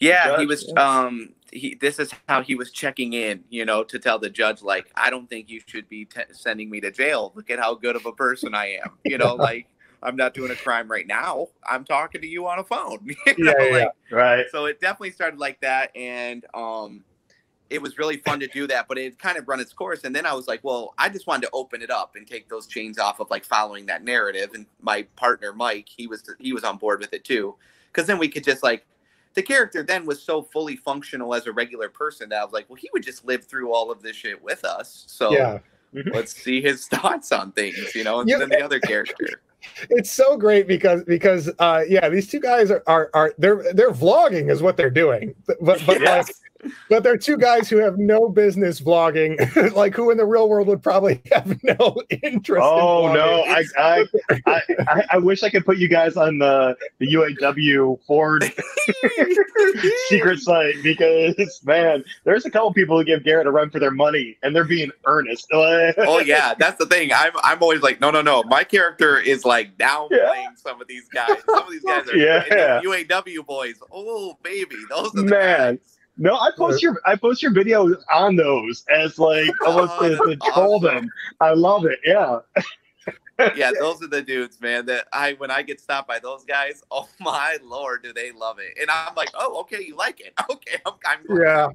yeah, 0.00 0.36
he 0.38 0.46
Judge, 0.46 0.48
was. 0.48 0.72
yeah. 0.74 1.00
Um, 1.04 1.30
he 1.52 1.74
this 1.80 1.98
is 1.98 2.12
how 2.28 2.42
he 2.42 2.54
was 2.54 2.70
checking 2.72 3.12
in. 3.12 3.44
You 3.50 3.64
know, 3.64 3.84
to 3.84 3.98
tell 3.98 4.18
the 4.18 4.30
judge 4.30 4.62
like, 4.62 4.90
I 4.96 5.10
don't 5.10 5.28
think 5.28 5.48
you 5.50 5.60
should 5.66 5.88
be 5.88 6.04
t- 6.06 6.20
sending 6.32 6.70
me 6.70 6.80
to 6.80 6.90
jail. 6.90 7.32
Look 7.34 7.50
at 7.50 7.58
how 7.58 7.74
good 7.74 7.96
of 7.96 8.06
a 8.06 8.12
person 8.12 8.54
I 8.54 8.78
am. 8.82 8.90
You 9.04 9.18
know, 9.18 9.34
like 9.34 9.68
I'm 10.02 10.16
not 10.16 10.34
doing 10.34 10.50
a 10.50 10.56
crime 10.56 10.90
right 10.90 11.06
now. 11.06 11.48
I'm 11.68 11.84
talking 11.84 12.20
to 12.22 12.26
you 12.26 12.46
on 12.46 12.58
a 12.58 12.64
phone. 12.64 13.06
You 13.26 13.44
know, 13.44 13.54
Yeah, 13.58 13.66
yeah, 13.70 13.84
like, 13.84 13.88
Right. 14.10 14.46
so 14.50 14.64
it 14.66 14.80
definitely 14.80 15.12
started 15.12 15.38
like 15.38 15.60
that 15.60 15.94
and 15.96 16.44
um 16.54 17.04
it 17.70 17.82
was 17.82 17.98
really 17.98 18.16
fun 18.18 18.38
to 18.40 18.46
do 18.48 18.66
that 18.66 18.86
but 18.88 18.98
it 18.98 19.18
kind 19.18 19.36
of 19.38 19.46
run 19.48 19.60
its 19.60 19.72
course. 19.72 20.04
And 20.04 20.14
then 20.14 20.26
i 20.26 20.32
was 20.32 20.46
like 20.48 20.62
well 20.62 20.94
i 20.98 21.08
just 21.08 21.26
wanted 21.26 21.46
to 21.46 21.50
open 21.52 21.82
it 21.82 21.90
up 21.90 22.16
and 22.16 22.26
take 22.26 22.48
those 22.48 22.66
chains 22.66 22.98
off 22.98 23.20
of 23.20 23.30
like 23.30 23.44
following 23.44 23.86
that 23.86 24.04
narrative. 24.04 24.50
And 24.54 24.66
my 24.80 25.02
partner 25.16 25.52
mike 25.52 25.88
he 25.88 26.06
was 26.06 26.22
he 26.38 26.52
was 26.52 26.64
on 26.64 26.76
board 26.78 27.00
with 27.00 27.12
it 27.12 27.24
too. 27.24 27.56
Because 27.92 28.06
then 28.06 28.18
we 28.18 28.28
could 28.28 28.44
just 28.44 28.62
like 28.62 28.86
the 29.34 29.42
character 29.42 29.82
then 29.82 30.06
was 30.06 30.22
so 30.22 30.42
fully 30.42 30.76
functional 30.76 31.34
as 31.34 31.46
a 31.46 31.52
regular 31.52 31.88
person 31.88 32.28
that 32.30 32.40
i 32.40 32.44
was 32.44 32.52
like 32.52 32.68
well 32.68 32.76
he 32.76 32.88
would 32.92 33.02
just 33.02 33.24
live 33.24 33.44
through 33.44 33.72
all 33.72 33.90
of 33.90 34.02
this 34.02 34.16
shit 34.16 34.42
with 34.42 34.64
us. 34.64 35.04
So 35.08 35.32
Yeah, 35.32 35.58
let's 36.12 36.32
see 36.32 36.60
his 36.60 36.86
thoughts 36.94 37.32
on 37.32 37.52
things 37.52 37.94
you 37.94 38.04
know 38.04 38.20
and 38.20 38.28
Yeah. 38.28 38.38
then 38.38 38.48
the 38.50 38.62
other 38.62 38.80
character. 38.80 39.42
It's 39.90 40.10
so 40.10 40.36
great 40.36 40.66
because 40.68 41.02
because 41.04 41.50
uh, 41.58 41.82
yeah, 41.88 42.08
these 42.08 42.28
two 42.28 42.40
guys 42.40 42.70
are, 42.70 42.82
are 42.86 43.10
are 43.14 43.34
they're 43.38 43.72
they're 43.74 43.90
vlogging 43.90 44.50
is 44.50 44.62
what 44.62 44.76
they're 44.76 44.90
doing, 44.90 45.34
but 45.46 45.58
but 45.60 46.00
like 46.00 46.00
Yes. 46.00 46.40
But 46.88 47.02
they're 47.02 47.16
two 47.16 47.36
guys 47.36 47.68
who 47.68 47.76
have 47.78 47.98
no 47.98 48.28
business 48.28 48.80
vlogging, 48.80 49.36
like 49.74 49.94
who 49.94 50.10
in 50.10 50.16
the 50.18 50.24
real 50.26 50.48
world 50.48 50.68
would 50.68 50.82
probably 50.82 51.22
have 51.32 51.62
no 51.62 51.96
interest. 52.22 52.62
Oh 52.64 53.08
in 53.08 53.14
no! 53.14 53.44
I, 53.46 53.64
I 53.78 54.04
I 54.46 54.62
I 54.88 55.04
I 55.12 55.18
wish 55.18 55.42
I 55.42 55.50
could 55.50 55.64
put 55.64 55.78
you 55.78 55.88
guys 55.88 56.16
on 56.16 56.38
the 56.38 56.76
the 56.98 57.06
UAW 57.14 57.98
Ford 58.06 58.44
secret 60.08 60.38
site 60.40 60.74
because 60.82 61.60
man, 61.64 62.04
there's 62.24 62.46
a 62.46 62.50
couple 62.50 62.72
people 62.72 62.98
who 62.98 63.04
give 63.04 63.24
Garrett 63.24 63.46
a 63.46 63.50
run 63.50 63.70
for 63.70 63.78
their 63.78 63.90
money 63.90 64.36
and 64.42 64.54
they're 64.54 64.64
being 64.64 64.90
earnest. 65.06 65.46
oh 65.52 66.22
yeah, 66.24 66.54
that's 66.54 66.78
the 66.78 66.86
thing. 66.86 67.12
I'm 67.12 67.32
I'm 67.42 67.62
always 67.62 67.82
like, 67.82 68.00
no, 68.00 68.10
no, 68.10 68.22
no. 68.22 68.42
My 68.44 68.64
character 68.64 69.18
is 69.18 69.44
like 69.44 69.76
downplaying 69.78 70.56
some 70.56 70.80
of 70.80 70.88
these 70.88 71.08
guys. 71.08 71.36
Some 71.48 71.64
of 71.64 71.70
these 71.70 71.82
guys 71.84 72.08
are 72.08 72.16
Yeah. 72.16 72.80
UAW 72.82 73.44
boys. 73.46 73.76
Oh 73.92 74.36
baby, 74.42 74.76
those 74.90 75.08
are 75.14 75.22
the 75.22 75.24
Man. 75.24 75.74
guys. 75.76 75.95
No, 76.18 76.36
I 76.38 76.50
post 76.56 76.82
your 76.82 77.00
I 77.04 77.14
post 77.16 77.42
your 77.42 77.52
videos 77.52 77.96
on 78.12 78.36
those 78.36 78.84
as 78.88 79.18
like 79.18 79.50
almost 79.66 79.92
Oh, 79.96 80.08
to, 80.08 80.16
to 80.16 80.36
troll 80.52 80.76
awesome. 80.76 80.94
them. 80.94 81.10
I 81.40 81.52
love 81.52 81.84
it. 81.86 81.98
Yeah. 82.04 82.38
Yeah, 83.54 83.70
those 83.78 84.02
are 84.02 84.06
the 84.06 84.22
dudes, 84.22 84.62
man. 84.62 84.86
That 84.86 85.08
I 85.12 85.34
when 85.34 85.50
I 85.50 85.60
get 85.60 85.78
stopped 85.78 86.08
by 86.08 86.18
those 86.18 86.42
guys, 86.46 86.82
oh 86.90 87.06
my 87.20 87.58
lord, 87.62 88.02
do 88.02 88.14
they 88.14 88.32
love 88.32 88.58
it? 88.58 88.78
And 88.80 88.90
I'm 88.90 89.14
like, 89.14 89.28
oh, 89.34 89.60
okay, 89.60 89.84
you 89.84 89.94
like 89.94 90.20
it? 90.20 90.32
Okay, 90.50 90.78
I'm. 90.86 90.94
I'm 91.06 91.18
yeah. 91.38 91.68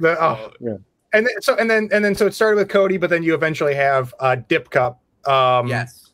The, 0.00 0.20
oh, 0.20 0.50
So, 0.60 0.80
and 1.12 1.26
then, 1.26 1.40
so 1.40 1.54
and 1.56 1.70
then 1.70 1.88
and 1.92 2.04
then 2.04 2.16
so 2.16 2.26
it 2.26 2.34
started 2.34 2.56
with 2.56 2.68
Cody, 2.68 2.96
but 2.96 3.10
then 3.10 3.22
you 3.22 3.32
eventually 3.32 3.76
have 3.76 4.12
uh, 4.18 4.36
Dip 4.48 4.70
Cup. 4.70 5.00
Um, 5.24 5.68
yes. 5.68 6.10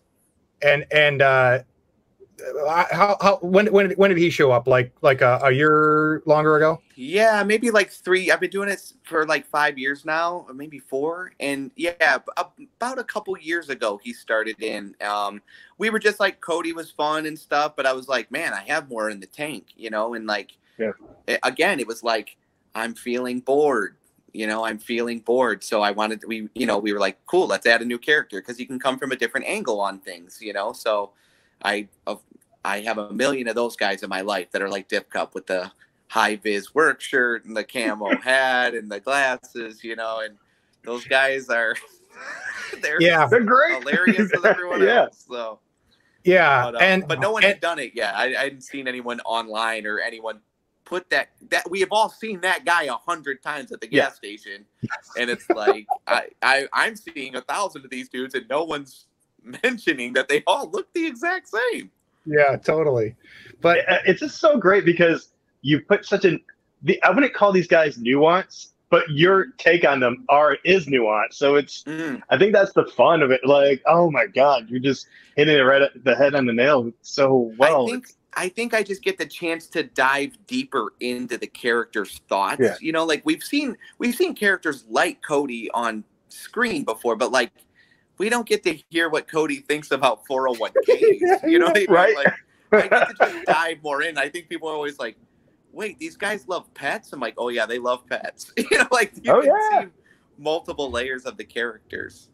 and 0.60 0.84
and 0.92 1.22
uh, 1.22 1.60
how 2.66 3.16
how 3.20 3.38
when 3.42 3.66
when 3.72 3.92
when 3.92 4.11
did 4.11 4.18
he 4.18 4.30
show 4.30 4.53
up? 4.53 4.66
Like 4.66 4.92
like 5.03 5.20
a, 5.20 5.40
a 5.42 5.53
year 5.53 6.22
longer 6.26 6.57
ago? 6.57 6.80
Yeah, 6.97 7.42
maybe 7.42 7.70
like 7.70 7.90
three. 7.90 8.30
I've 8.30 8.40
been 8.40 8.51
doing 8.51 8.68
it 8.68 8.92
for 9.03 9.26
like 9.26 9.47
five 9.47 9.78
years 9.78 10.05
now, 10.05 10.45
or 10.49 10.55
maybe 10.55 10.78
four. 10.78 11.32
And 11.40 11.72
yeah, 11.76 12.18
about 12.36 12.99
a 12.99 13.05
couple 13.05 13.36
years 13.38 13.68
ago, 13.68 13.99
he 14.03 14.12
started 14.12 14.62
in. 14.62 14.95
Um, 15.01 15.42
we 15.78 15.90
were 15.90 15.99
just 15.99 16.20
like 16.20 16.40
Cody 16.40 16.72
was 16.72 16.90
fun 16.90 17.26
and 17.26 17.38
stuff, 17.38 17.74
but 17.76 17.86
I 17.86 17.92
was 17.92 18.07
like, 18.09 18.30
man, 18.30 18.53
I 18.53 18.62
have 18.68 18.88
more 18.88 19.11
in 19.11 19.18
the 19.20 19.26
tank, 19.26 19.68
you 19.76 19.90
know. 19.90 20.14
And 20.14 20.26
like, 20.26 20.57
Yeah. 20.78 20.92
again, 21.42 21.80
it 21.80 21.86
was 21.86 22.03
like 22.03 22.36
I'm 22.74 22.95
feeling 22.95 23.40
bored. 23.40 23.97
You 24.32 24.49
know, 24.49 24.64
I'm 24.64 24.78
feeling 24.78 25.20
bored, 25.20 25.62
so 25.62 25.80
I 25.80 25.92
wanted 25.92 26.22
we, 26.26 26.49
you 26.57 26.66
know, 26.66 26.78
we 26.78 26.92
were 26.92 26.99
like, 26.99 27.24
cool, 27.26 27.47
let's 27.47 27.66
add 27.66 27.82
a 27.82 27.84
new 27.84 27.99
character 27.99 28.40
because 28.40 28.59
you 28.59 28.66
can 28.66 28.80
come 28.80 28.99
from 28.99 29.12
a 29.12 29.16
different 29.16 29.47
angle 29.47 29.80
on 29.80 30.01
things, 30.01 30.38
you 30.40 30.53
know. 30.53 30.72
So, 30.72 31.12
I 31.62 31.88
of 32.07 32.20
I 32.64 32.80
have 32.80 32.98
a 32.98 33.12
million 33.12 33.48
of 33.48 33.54
those 33.54 33.76
guys 33.76 34.02
in 34.02 34.08
my 34.08 34.22
life 34.22 34.50
that 34.52 34.62
are 34.62 34.68
like 34.68 34.88
Dip 34.88 35.10
Cup 35.10 35.34
with 35.34 35.46
the 35.46 35.70
high 36.08 36.36
vis 36.36 36.74
work 36.74 37.00
shirt 37.00 37.44
and 37.44 37.56
the 37.56 37.64
camo 37.64 38.14
hat 38.22 38.74
and 38.74 38.90
the 38.90 39.00
glasses, 39.00 39.82
you 39.84 39.96
know, 39.96 40.20
and 40.24 40.36
those 40.84 41.04
guys 41.04 41.48
are 41.48 41.74
they're 42.82 43.00
Yeah. 43.00 43.26
They're 43.26 43.42
great. 43.44 43.78
hilarious 43.80 44.32
as 44.34 44.44
everyone 44.44 44.82
Yeah. 44.82 45.02
else. 45.04 45.24
So 45.28 45.58
Yeah, 46.24 46.64
but, 46.64 46.74
uh, 46.76 46.78
and 46.78 47.06
but 47.08 47.20
no 47.20 47.32
one 47.32 47.42
and- 47.44 47.52
had 47.52 47.60
done 47.60 47.78
it 47.78 47.92
yet. 47.94 48.14
I, 48.14 48.26
I 48.34 48.44
hadn't 48.44 48.62
seen 48.62 48.88
anyone 48.88 49.20
online 49.20 49.86
or 49.86 49.98
anyone 49.98 50.40
put 50.86 51.08
that 51.10 51.30
that 51.50 51.68
we 51.70 51.80
have 51.80 51.88
all 51.90 52.10
seen 52.10 52.40
that 52.42 52.64
guy 52.66 52.84
a 52.84 52.92
hundred 52.94 53.42
times 53.42 53.72
at 53.72 53.80
the 53.80 53.88
Yeah. 53.90 54.04
gas 54.04 54.16
station, 54.16 54.66
and 55.18 55.30
it's 55.30 55.48
like 55.50 55.86
I, 56.06 56.28
I 56.42 56.68
I'm 56.74 56.94
seeing 56.94 57.36
a 57.36 57.40
thousand 57.40 57.84
of 57.84 57.90
these 57.90 58.08
dudes 58.10 58.34
and 58.34 58.46
no 58.50 58.64
one's 58.64 59.06
mentioning 59.62 60.12
that 60.12 60.28
they 60.28 60.42
all 60.46 60.70
look 60.70 60.92
the 60.92 61.06
exact 61.06 61.48
same. 61.48 61.90
Yeah, 62.26 62.56
totally. 62.56 63.14
But 63.60 63.88
Uh, 63.88 63.98
it's 64.06 64.20
just 64.20 64.38
so 64.40 64.58
great 64.58 64.84
because 64.84 65.32
you 65.62 65.80
put 65.80 66.04
such 66.04 66.24
an 66.24 66.40
the 66.82 67.02
I 67.02 67.10
wouldn't 67.10 67.34
call 67.34 67.52
these 67.52 67.66
guys 67.66 67.96
nuance, 67.98 68.74
but 68.90 69.08
your 69.10 69.46
take 69.58 69.86
on 69.86 70.00
them 70.00 70.24
are 70.28 70.58
is 70.64 70.86
nuance. 70.86 71.36
So 71.36 71.56
it's 71.56 71.82
Mm. 71.84 72.22
I 72.30 72.38
think 72.38 72.52
that's 72.52 72.72
the 72.72 72.84
fun 72.84 73.22
of 73.22 73.30
it. 73.30 73.40
Like, 73.44 73.82
oh 73.86 74.10
my 74.10 74.26
god, 74.26 74.68
you're 74.68 74.80
just 74.80 75.06
hitting 75.36 75.56
it 75.56 75.62
right 75.62 75.82
at 75.82 76.04
the 76.04 76.14
head 76.14 76.34
on 76.34 76.46
the 76.46 76.52
nail 76.52 76.92
so 77.02 77.52
well. 77.58 77.86
I 77.86 77.90
think 77.90 78.06
I 78.36 78.48
think 78.48 78.74
I 78.74 78.82
just 78.82 79.02
get 79.02 79.16
the 79.16 79.26
chance 79.26 79.68
to 79.68 79.84
dive 79.84 80.36
deeper 80.46 80.92
into 81.00 81.38
the 81.38 81.46
character's 81.46 82.20
thoughts. 82.28 82.60
Yeah. 82.60 82.76
You 82.80 82.92
know, 82.92 83.04
like 83.04 83.22
we've 83.24 83.42
seen 83.42 83.76
we've 83.98 84.14
seen 84.14 84.34
characters 84.34 84.84
like 84.88 85.22
Cody 85.22 85.70
on 85.72 86.04
screen 86.28 86.84
before, 86.84 87.16
but 87.16 87.30
like 87.32 87.52
we 88.18 88.28
don't 88.28 88.46
get 88.46 88.62
to 88.64 88.78
hear 88.90 89.08
what 89.08 89.28
Cody 89.28 89.56
thinks 89.60 89.90
about 89.90 90.24
401ks. 90.26 91.42
You 91.48 91.58
know 91.58 91.66
what 91.66 91.76
I 91.76 91.80
mean? 91.80 91.90
Right. 91.90 92.16
Like 92.16 92.34
I 92.72 92.88
get 92.88 93.08
to 93.08 93.14
just 93.18 93.46
dive 93.46 93.82
more 93.82 94.02
in. 94.02 94.18
I 94.18 94.28
think 94.28 94.48
people 94.48 94.68
are 94.68 94.74
always 94.74 94.98
like, 94.98 95.16
wait, 95.72 95.98
these 95.98 96.16
guys 96.16 96.46
love 96.48 96.72
pets? 96.74 97.12
I'm 97.12 97.20
like, 97.20 97.34
oh 97.38 97.48
yeah, 97.48 97.66
they 97.66 97.78
love 97.78 98.06
pets. 98.08 98.52
you 98.56 98.78
know, 98.78 98.86
like 98.90 99.12
you 99.22 99.32
Oh, 99.32 99.40
can 99.40 99.50
yeah. 99.50 99.82
see 99.82 99.88
multiple 100.38 100.90
layers 100.90 101.24
of 101.24 101.36
the 101.36 101.44
characters. 101.44 102.30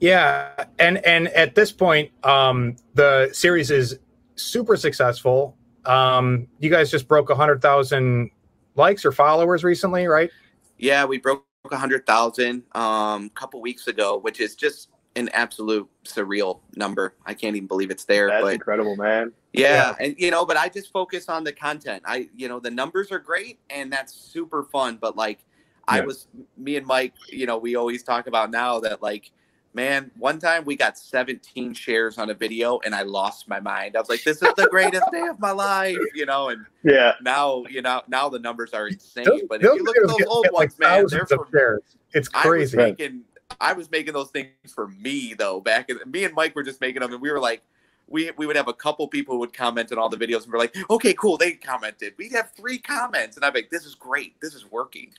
Yeah, 0.00 0.64
and 0.78 1.04
and 1.06 1.28
at 1.28 1.54
this 1.54 1.72
point, 1.72 2.10
um, 2.24 2.76
the 2.94 3.30
series 3.32 3.70
is 3.70 3.98
super 4.36 4.76
successful. 4.76 5.56
Um, 5.84 6.46
you 6.58 6.70
guys 6.70 6.90
just 6.90 7.08
broke 7.08 7.30
a 7.30 7.34
hundred 7.34 7.60
thousand 7.60 8.30
likes 8.76 9.04
or 9.04 9.12
followers 9.12 9.64
recently, 9.64 10.06
right? 10.06 10.30
Yeah, 10.78 11.04
we 11.04 11.18
broke 11.18 11.44
a 11.70 11.76
hundred 11.76 12.06
thousand 12.06 12.62
um 12.74 13.26
a 13.26 13.30
couple 13.34 13.60
weeks 13.60 13.86
ago, 13.86 14.18
which 14.18 14.40
is 14.40 14.54
just 14.54 14.88
an 15.16 15.28
absolute 15.32 15.88
surreal 16.04 16.60
number. 16.76 17.14
I 17.26 17.34
can't 17.34 17.56
even 17.56 17.66
believe 17.66 17.90
it's 17.90 18.04
there. 18.04 18.28
That's 18.28 18.42
but 18.42 18.54
incredible, 18.54 18.96
man. 18.96 19.32
yeah, 19.52 19.94
and 20.00 20.14
you 20.18 20.30
know, 20.30 20.46
but 20.46 20.56
I 20.56 20.68
just 20.68 20.92
focus 20.92 21.28
on 21.28 21.44
the 21.44 21.52
content. 21.52 22.02
I 22.06 22.28
you 22.36 22.48
know, 22.48 22.60
the 22.60 22.70
numbers 22.70 23.12
are 23.12 23.18
great 23.18 23.58
and 23.68 23.92
that's 23.92 24.14
super 24.14 24.64
fun, 24.64 24.98
but 25.00 25.16
like 25.16 25.44
I 25.88 26.00
was 26.02 26.28
me 26.56 26.76
and 26.76 26.86
Mike, 26.86 27.14
you 27.28 27.46
know, 27.46 27.58
we 27.58 27.74
always 27.74 28.02
talk 28.04 28.28
about 28.28 28.50
now 28.50 28.78
that 28.80 29.02
like 29.02 29.32
Man, 29.72 30.10
one 30.18 30.40
time 30.40 30.64
we 30.64 30.74
got 30.74 30.98
17 30.98 31.74
shares 31.74 32.18
on 32.18 32.28
a 32.30 32.34
video 32.34 32.80
and 32.84 32.92
I 32.92 33.02
lost 33.02 33.48
my 33.48 33.60
mind. 33.60 33.96
I 33.96 34.00
was 34.00 34.08
like, 34.08 34.24
this 34.24 34.42
is 34.42 34.52
the 34.56 34.66
greatest 34.68 35.04
day 35.12 35.26
of 35.28 35.38
my 35.38 35.52
life, 35.52 35.96
you 36.12 36.26
know, 36.26 36.48
and 36.48 36.66
Yeah. 36.82 37.12
now, 37.22 37.64
you 37.70 37.80
know, 37.80 38.02
now 38.08 38.28
the 38.28 38.40
numbers 38.40 38.72
are 38.72 38.88
insane. 38.88 39.24
Those- 39.26 39.42
but 39.48 39.62
if 39.62 39.72
you 39.72 39.84
look 39.84 39.96
at 39.96 40.08
those 40.08 40.26
old 40.26 40.44
get, 40.44 40.52
like 40.54 40.70
ones, 40.70 40.78
man, 40.80 41.06
they're 41.08 41.24
from 41.26 41.46
shares. 41.52 41.82
It's 42.12 42.28
I 42.34 42.38
was 42.38 42.72
crazy. 42.72 42.76
Making 42.76 43.24
I 43.60 43.72
was 43.72 43.90
making 43.90 44.12
those 44.12 44.30
things 44.30 44.50
for 44.74 44.88
me 44.88 45.34
though. 45.34 45.60
Back 45.60 45.88
in 45.90 45.98
me 46.06 46.24
and 46.24 46.34
Mike 46.34 46.54
were 46.56 46.62
just 46.64 46.80
making 46.80 47.02
them, 47.02 47.12
and 47.12 47.20
we 47.22 47.30
were 47.30 47.40
like, 47.40 47.62
we 48.10 48.30
we 48.36 48.46
would 48.46 48.56
have 48.56 48.68
a 48.68 48.74
couple 48.74 49.06
people 49.08 49.34
who 49.34 49.40
would 49.40 49.52
comment 49.52 49.90
on 49.92 49.98
all 49.98 50.08
the 50.08 50.16
videos, 50.16 50.44
and 50.44 50.52
we're 50.52 50.58
like, 50.58 50.76
okay, 50.90 51.14
cool, 51.14 51.36
they 51.36 51.52
commented. 51.52 52.14
We'd 52.18 52.32
have 52.32 52.52
three 52.52 52.78
comments, 52.78 53.36
and 53.36 53.44
I'm 53.44 53.54
like, 53.54 53.70
this 53.70 53.86
is 53.86 53.94
great, 53.94 54.38
this 54.40 54.54
is 54.54 54.70
working. 54.70 55.10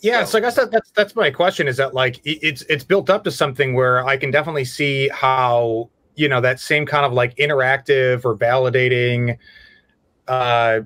Yeah, 0.00 0.24
so, 0.24 0.32
so 0.32 0.38
I 0.38 0.40
guess 0.42 0.56
that, 0.56 0.70
that's 0.70 0.90
that's 0.90 1.16
my 1.16 1.30
question. 1.30 1.68
Is 1.68 1.76
that 1.78 1.94
like 1.94 2.20
it's 2.24 2.62
it's 2.62 2.84
built 2.84 3.08
up 3.08 3.24
to 3.24 3.30
something 3.30 3.74
where 3.74 4.06
I 4.06 4.16
can 4.16 4.30
definitely 4.30 4.64
see 4.64 5.08
how 5.08 5.90
you 6.16 6.28
know 6.28 6.40
that 6.40 6.60
same 6.60 6.84
kind 6.84 7.06
of 7.06 7.12
like 7.12 7.36
interactive 7.36 8.24
or 8.24 8.36
validating 8.36 9.38
uh 10.28 10.80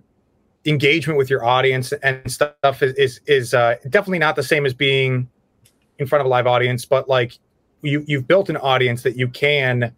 engagement 0.67 1.19
with 1.19 1.29
your 1.29 1.45
audience 1.45 1.93
and 1.93 2.31
stuff 2.31 2.83
is 2.83 2.95
is, 2.95 3.21
is 3.27 3.55
uh, 3.55 3.77
definitely 3.91 4.19
not 4.19 4.37
the 4.37 4.43
same 4.43 4.65
as 4.65 4.73
being 4.73 5.29
in 5.99 6.07
front 6.07 6.21
of 6.21 6.27
a 6.27 6.29
live 6.29 6.47
audience, 6.47 6.85
but 6.85 7.09
like 7.09 7.39
you 7.83 8.05
you've 8.07 8.27
built 8.27 8.49
an 8.49 8.57
audience 8.57 9.03
that 9.03 9.17
you 9.17 9.29
can 9.29 9.95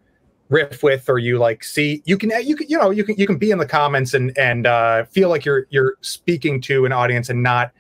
riff 0.48 0.82
with 0.82 1.08
or 1.08 1.18
you 1.18 1.38
like 1.38 1.64
see 1.64 2.02
you 2.04 2.16
can 2.16 2.30
you 2.46 2.54
can 2.54 2.68
you 2.68 2.78
know 2.78 2.90
you 2.90 3.02
can 3.02 3.16
you 3.16 3.26
can 3.26 3.36
be 3.36 3.50
in 3.50 3.58
the 3.58 3.66
comments 3.66 4.14
and 4.14 4.36
and 4.38 4.66
uh, 4.66 5.04
feel 5.06 5.28
like 5.28 5.44
you're 5.44 5.66
you're 5.70 5.96
speaking 6.00 6.60
to 6.60 6.84
an 6.86 6.92
audience 6.92 7.28
and 7.28 7.42
not 7.42 7.72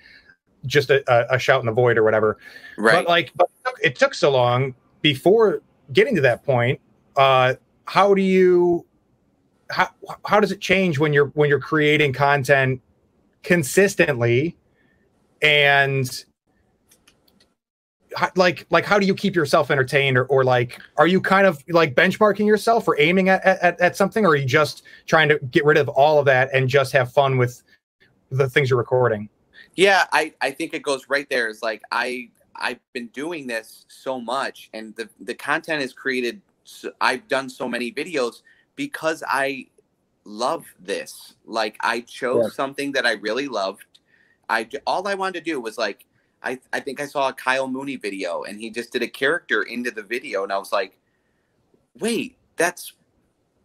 just 0.66 0.90
a, 0.90 1.34
a 1.34 1.38
shout 1.38 1.60
in 1.60 1.66
the 1.66 1.72
void 1.72 1.96
or 1.96 2.02
whatever. 2.02 2.38
Right. 2.76 3.04
But 3.04 3.08
like 3.08 3.32
but 3.36 3.48
it 3.82 3.96
took 3.96 4.14
so 4.14 4.30
long 4.30 4.74
before 5.02 5.62
getting 5.92 6.14
to 6.16 6.20
that 6.22 6.44
point. 6.44 6.80
Uh, 7.16 7.54
how 7.84 8.14
do 8.14 8.22
you 8.22 8.84
how 9.70 9.88
how 10.24 10.40
does 10.40 10.52
it 10.52 10.60
change 10.60 10.98
when 10.98 11.12
you're 11.12 11.28
when 11.34 11.48
you're 11.48 11.60
creating 11.60 12.12
content 12.12 12.80
consistently 13.42 14.56
and 15.42 16.24
like 18.34 18.66
like 18.70 18.84
how 18.84 18.98
do 18.98 19.06
you 19.06 19.14
keep 19.14 19.34
yourself 19.34 19.70
entertained? 19.70 20.16
Or, 20.16 20.24
or 20.26 20.44
like 20.44 20.80
are 20.96 21.06
you 21.06 21.20
kind 21.20 21.46
of 21.46 21.62
like 21.68 21.94
benchmarking 21.94 22.46
yourself 22.46 22.88
or 22.88 22.98
aiming 22.98 23.28
at, 23.28 23.44
at, 23.44 23.80
at 23.80 23.96
something? 23.96 24.24
Or 24.24 24.30
are 24.30 24.36
you 24.36 24.46
just 24.46 24.82
trying 25.06 25.28
to 25.28 25.38
get 25.50 25.64
rid 25.64 25.76
of 25.76 25.88
all 25.88 26.18
of 26.18 26.24
that 26.26 26.50
and 26.52 26.68
just 26.68 26.92
have 26.92 27.12
fun 27.12 27.36
with 27.36 27.62
the 28.30 28.48
things 28.48 28.70
you're 28.70 28.78
recording? 28.78 29.28
Yeah 29.74 30.06
i 30.12 30.32
i 30.40 30.50
think 30.50 30.74
it 30.74 30.82
goes 30.82 31.08
right 31.08 31.28
there. 31.28 31.48
Is 31.48 31.62
like 31.62 31.82
i 31.92 32.28
i've 32.56 32.80
been 32.92 33.08
doing 33.08 33.46
this 33.46 33.84
so 33.88 34.20
much 34.20 34.70
and 34.72 34.94
the 34.96 35.08
the 35.20 35.34
content 35.34 35.82
is 35.82 35.92
created 35.92 36.40
so, 36.64 36.90
i've 37.00 37.28
done 37.28 37.50
so 37.50 37.68
many 37.68 37.92
videos 37.92 38.42
because 38.76 39.22
i 39.28 39.66
love 40.24 40.64
this. 40.80 41.34
Like 41.44 41.76
i 41.80 42.00
chose 42.00 42.44
yeah. 42.44 42.50
something 42.50 42.92
that 42.92 43.06
i 43.06 43.12
really 43.12 43.48
loved. 43.48 43.84
I 44.48 44.68
all 44.86 45.06
i 45.06 45.14
wanted 45.14 45.44
to 45.44 45.50
do 45.50 45.60
was 45.60 45.76
like 45.76 46.06
I, 46.46 46.60
I 46.72 46.78
think 46.78 47.00
I 47.00 47.06
saw 47.06 47.28
a 47.28 47.32
Kyle 47.32 47.66
Mooney 47.66 47.96
video 47.96 48.44
and 48.44 48.60
he 48.60 48.70
just 48.70 48.92
did 48.92 49.02
a 49.02 49.08
character 49.08 49.64
into 49.64 49.90
the 49.90 50.02
video 50.02 50.44
and 50.44 50.52
I 50.52 50.58
was 50.58 50.70
like, 50.70 50.96
wait, 51.98 52.36
that's 52.56 52.92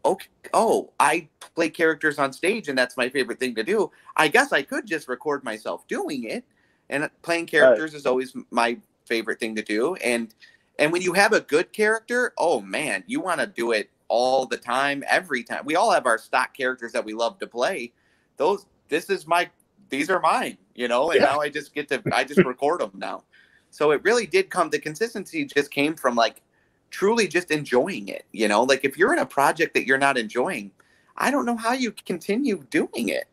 okay. 0.03 0.27
Oh, 0.51 0.91
I 0.99 1.29
play 1.53 1.69
characters 1.69 2.17
on 2.17 2.33
stage 2.33 2.69
and 2.69 2.77
that's 2.77 2.97
my 2.97 3.07
favorite 3.07 3.39
thing 3.39 3.53
to 3.55 3.63
do. 3.63 3.91
I 4.17 4.27
guess 4.27 4.51
I 4.51 4.63
could 4.63 4.87
just 4.87 5.07
record 5.07 5.43
myself 5.43 5.87
doing 5.87 6.23
it. 6.23 6.43
And 6.89 7.09
playing 7.21 7.45
characters 7.45 7.91
right. 7.91 7.99
is 7.99 8.05
always 8.05 8.35
my 8.49 8.77
favorite 9.05 9.39
thing 9.39 9.55
to 9.55 9.61
do. 9.61 9.95
And 9.95 10.33
and 10.79 10.91
when 10.91 11.03
you 11.03 11.13
have 11.13 11.33
a 11.33 11.41
good 11.41 11.71
character, 11.71 12.33
oh 12.37 12.61
man, 12.61 13.03
you 13.05 13.21
want 13.21 13.39
to 13.39 13.47
do 13.47 13.71
it 13.71 13.91
all 14.07 14.45
the 14.45 14.57
time, 14.57 15.03
every 15.07 15.43
time. 15.43 15.63
We 15.63 15.75
all 15.75 15.91
have 15.91 16.05
our 16.05 16.17
stock 16.17 16.53
characters 16.57 16.91
that 16.93 17.05
we 17.05 17.13
love 17.13 17.37
to 17.39 17.47
play. 17.47 17.93
Those 18.37 18.65
this 18.89 19.09
is 19.09 19.27
my 19.27 19.49
these 19.89 20.09
are 20.09 20.19
mine, 20.19 20.57
you 20.81 20.87
know, 20.87 21.11
and 21.11 21.21
yeah. 21.21 21.27
now 21.27 21.39
I 21.39 21.47
just 21.47 21.75
get 21.75 21.87
to 21.89 22.01
I 22.11 22.23
just 22.23 22.39
record 22.45 22.81
them 22.81 22.91
now. 22.95 23.23
So 23.69 23.91
it 23.91 24.03
really 24.03 24.25
did 24.25 24.49
come 24.49 24.71
the 24.71 24.79
consistency 24.79 25.45
just 25.45 25.69
came 25.69 25.95
from 25.95 26.15
like 26.15 26.41
truly 26.89 27.27
just 27.27 27.51
enjoying 27.51 28.07
it, 28.07 28.25
you 28.31 28.47
know? 28.47 28.63
Like 28.63 28.83
if 28.83 28.97
you're 28.97 29.13
in 29.13 29.19
a 29.19 29.25
project 29.25 29.75
that 29.75 29.85
you're 29.85 29.99
not 29.99 30.17
enjoying, 30.17 30.71
I 31.15 31.29
don't 31.29 31.45
know 31.45 31.55
how 31.55 31.73
you 31.73 31.91
continue 31.91 32.65
doing 32.71 33.09
it. 33.09 33.25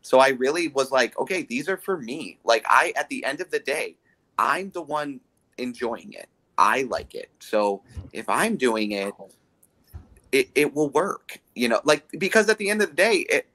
So 0.00 0.20
I 0.20 0.30
really 0.30 0.68
was 0.68 0.90
like, 0.90 1.18
okay, 1.18 1.42
these 1.42 1.68
are 1.68 1.76
for 1.76 1.98
me. 1.98 2.38
Like 2.44 2.64
I 2.66 2.94
at 2.96 3.10
the 3.10 3.22
end 3.26 3.42
of 3.42 3.50
the 3.50 3.60
day, 3.60 3.96
I'm 4.38 4.70
the 4.70 4.82
one 4.82 5.20
enjoying 5.58 6.14
it. 6.14 6.30
I 6.56 6.84
like 6.84 7.14
it. 7.14 7.28
So 7.40 7.82
if 8.14 8.26
I'm 8.28 8.56
doing 8.56 8.92
it, 8.92 9.12
it, 10.32 10.48
it 10.54 10.74
will 10.74 10.88
work, 10.88 11.38
you 11.54 11.68
know, 11.68 11.82
like 11.84 12.06
because 12.18 12.48
at 12.48 12.56
the 12.56 12.70
end 12.70 12.80
of 12.80 12.88
the 12.88 12.96
day, 12.96 13.26
it, 13.28 13.48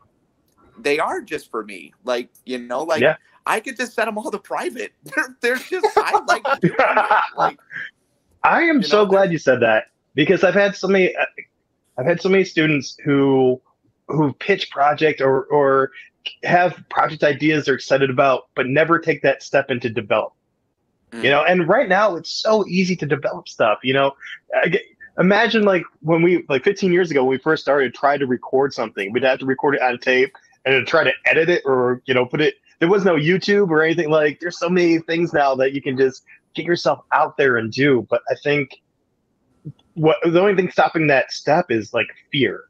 they 0.83 0.99
are 0.99 1.21
just 1.21 1.49
for 1.51 1.63
me. 1.63 1.93
Like, 2.03 2.29
you 2.45 2.57
know, 2.57 2.83
like 2.83 3.01
yeah. 3.01 3.15
I 3.45 3.59
could 3.59 3.77
just 3.77 3.93
set 3.93 4.05
them 4.05 4.17
all 4.17 4.31
to 4.31 4.39
private. 4.39 4.93
There's 5.41 5.67
just 5.67 5.87
I 5.97 6.19
like. 6.27 6.45
Like 7.37 7.59
I 8.43 8.63
am 8.63 8.83
so 8.83 9.03
know, 9.03 9.09
glad 9.09 9.31
you 9.31 9.37
said 9.37 9.61
that 9.61 9.85
because 10.15 10.43
I've 10.43 10.53
had 10.53 10.75
so 10.75 10.87
many 10.87 11.15
uh, 11.15 11.25
I've 11.97 12.05
had 12.05 12.21
so 12.21 12.29
many 12.29 12.43
students 12.43 12.97
who 13.03 13.61
who 14.07 14.33
pitch 14.33 14.71
project 14.71 15.21
or 15.21 15.45
or 15.45 15.91
have 16.43 16.81
project 16.89 17.23
ideas 17.23 17.65
they're 17.65 17.75
excited 17.75 18.09
about 18.09 18.47
but 18.55 18.67
never 18.67 18.99
take 18.99 19.21
that 19.23 19.43
step 19.43 19.69
into 19.69 19.89
develop. 19.89 20.33
Mm. 21.11 21.23
You 21.23 21.29
know, 21.31 21.43
and 21.43 21.67
right 21.67 21.89
now 21.89 22.15
it's 22.15 22.29
so 22.29 22.65
easy 22.67 22.95
to 22.97 23.05
develop 23.05 23.49
stuff, 23.49 23.79
you 23.83 23.93
know. 23.93 24.15
I, 24.53 24.79
imagine 25.19 25.63
like 25.63 25.83
when 26.01 26.21
we 26.21 26.45
like 26.49 26.63
15 26.63 26.91
years 26.91 27.11
ago 27.11 27.23
when 27.23 27.31
we 27.31 27.37
first 27.37 27.61
started 27.61 27.93
try 27.93 28.17
to 28.17 28.25
record 28.25 28.73
something 28.73 29.11
we'd 29.11 29.23
have 29.23 29.39
to 29.39 29.45
record 29.45 29.75
it 29.75 29.81
on 29.81 29.97
tape 29.99 30.33
and 30.77 30.87
try 30.87 31.03
to 31.03 31.11
edit 31.25 31.49
it 31.49 31.61
or 31.65 32.01
you 32.05 32.13
know 32.13 32.25
put 32.25 32.41
it 32.41 32.55
there 32.79 32.89
was 32.89 33.05
no 33.05 33.15
youtube 33.15 33.69
or 33.69 33.83
anything 33.83 34.09
like 34.09 34.39
there's 34.39 34.57
so 34.57 34.69
many 34.69 34.99
things 34.99 35.33
now 35.33 35.55
that 35.55 35.73
you 35.73 35.81
can 35.81 35.97
just 35.97 36.23
get 36.55 36.65
yourself 36.65 36.99
out 37.11 37.37
there 37.37 37.57
and 37.57 37.71
do 37.71 38.05
but 38.09 38.21
i 38.29 38.35
think 38.43 38.81
what 39.99 40.17
the 40.23 40.39
only 40.39 40.55
thing 40.55 40.71
stopping 40.71 41.07
that 41.07 41.31
step 41.31 41.69
is 41.69 41.93
like 41.93 42.07
fear. 42.31 42.65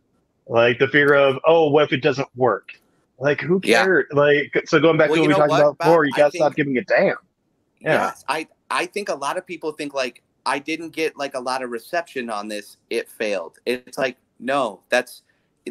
Like 0.48 0.80
the 0.80 0.88
fear 0.88 1.14
of 1.14 1.38
oh 1.46 1.70
what 1.70 1.84
if 1.86 1.94
it 1.94 2.02
doesn't 2.02 2.28
work? 2.36 2.72
Like 3.20 3.40
who 3.42 3.60
cares? 3.60 4.06
Yeah. 4.12 4.20
like 4.20 4.64
so 4.66 4.80
going 4.80 4.98
back 4.98 5.10
well, 5.10 5.18
to 5.18 5.22
what 5.22 5.28
we 5.28 5.34
talked 5.36 5.50
what, 5.50 5.62
about 5.62 5.78
before 5.78 6.06
you 6.06 6.12
gotta 6.14 6.32
think, 6.32 6.42
stop 6.42 6.56
giving 6.56 6.78
a 6.78 6.84
damn. 6.84 7.16
Yeah. 7.80 8.06
Yes, 8.08 8.26
i 8.28 8.48
i 8.72 8.86
think 8.86 9.10
a 9.10 9.16
lot 9.16 9.38
of 9.38 9.46
people 9.46 9.72
think 9.72 9.94
like 9.94 10.24
i 10.46 10.58
didn't 10.58 10.90
get 10.90 11.18
like 11.18 11.36
a 11.36 11.40
lot 11.40 11.62
of 11.62 11.70
reception 11.70 12.30
on 12.30 12.48
this 12.48 12.78
it 12.90 13.10
failed. 13.10 13.60
It's 13.66 13.98
like 13.98 14.18
no 14.40 14.82
that's 14.90 15.22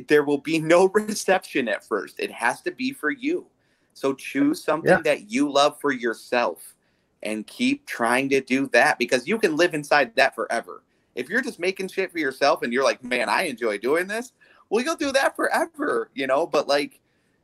there 0.07 0.23
will 0.23 0.39
be 0.39 0.59
no 0.59 0.89
reception 0.95 1.69
at 1.69 1.85
first. 1.85 2.21
It 2.21 2.31
has 2.31 2.63
to 2.63 2.71
be 2.71 2.93
for 2.93 3.11
you. 3.11 3.47
So 3.95 4.15
choose 4.15 4.63
something 4.63 4.91
yeah. 4.91 5.03
that 5.03 5.31
you 5.31 5.51
love 5.51 5.81
for 5.81 5.91
yourself 5.91 6.75
and 7.23 7.47
keep 7.47 7.87
trying 7.87 8.29
to 8.29 8.41
do 8.41 8.69
that 8.69 8.99
because 8.99 9.27
you 9.27 9.39
can 9.39 9.57
live 9.57 9.75
inside 9.75 10.15
that 10.17 10.35
forever. 10.35 10.83
If 11.15 11.29
you're 11.29 11.43
just 11.43 11.59
making 11.59 11.89
shit 11.89 12.13
for 12.13 12.19
yourself 12.19 12.63
and 12.63 12.73
you're 12.73 12.85
like, 12.85 13.03
man, 13.03 13.29
I 13.29 13.43
enjoy 13.43 13.79
doing 13.79 14.07
this, 14.07 14.33
well, 14.71 14.85
you'll 14.85 14.97
do 14.97 15.11
that 15.13 15.35
forever, 15.35 16.11
you 16.15 16.27
know? 16.27 16.47
But 16.47 16.69
like, 16.69 17.01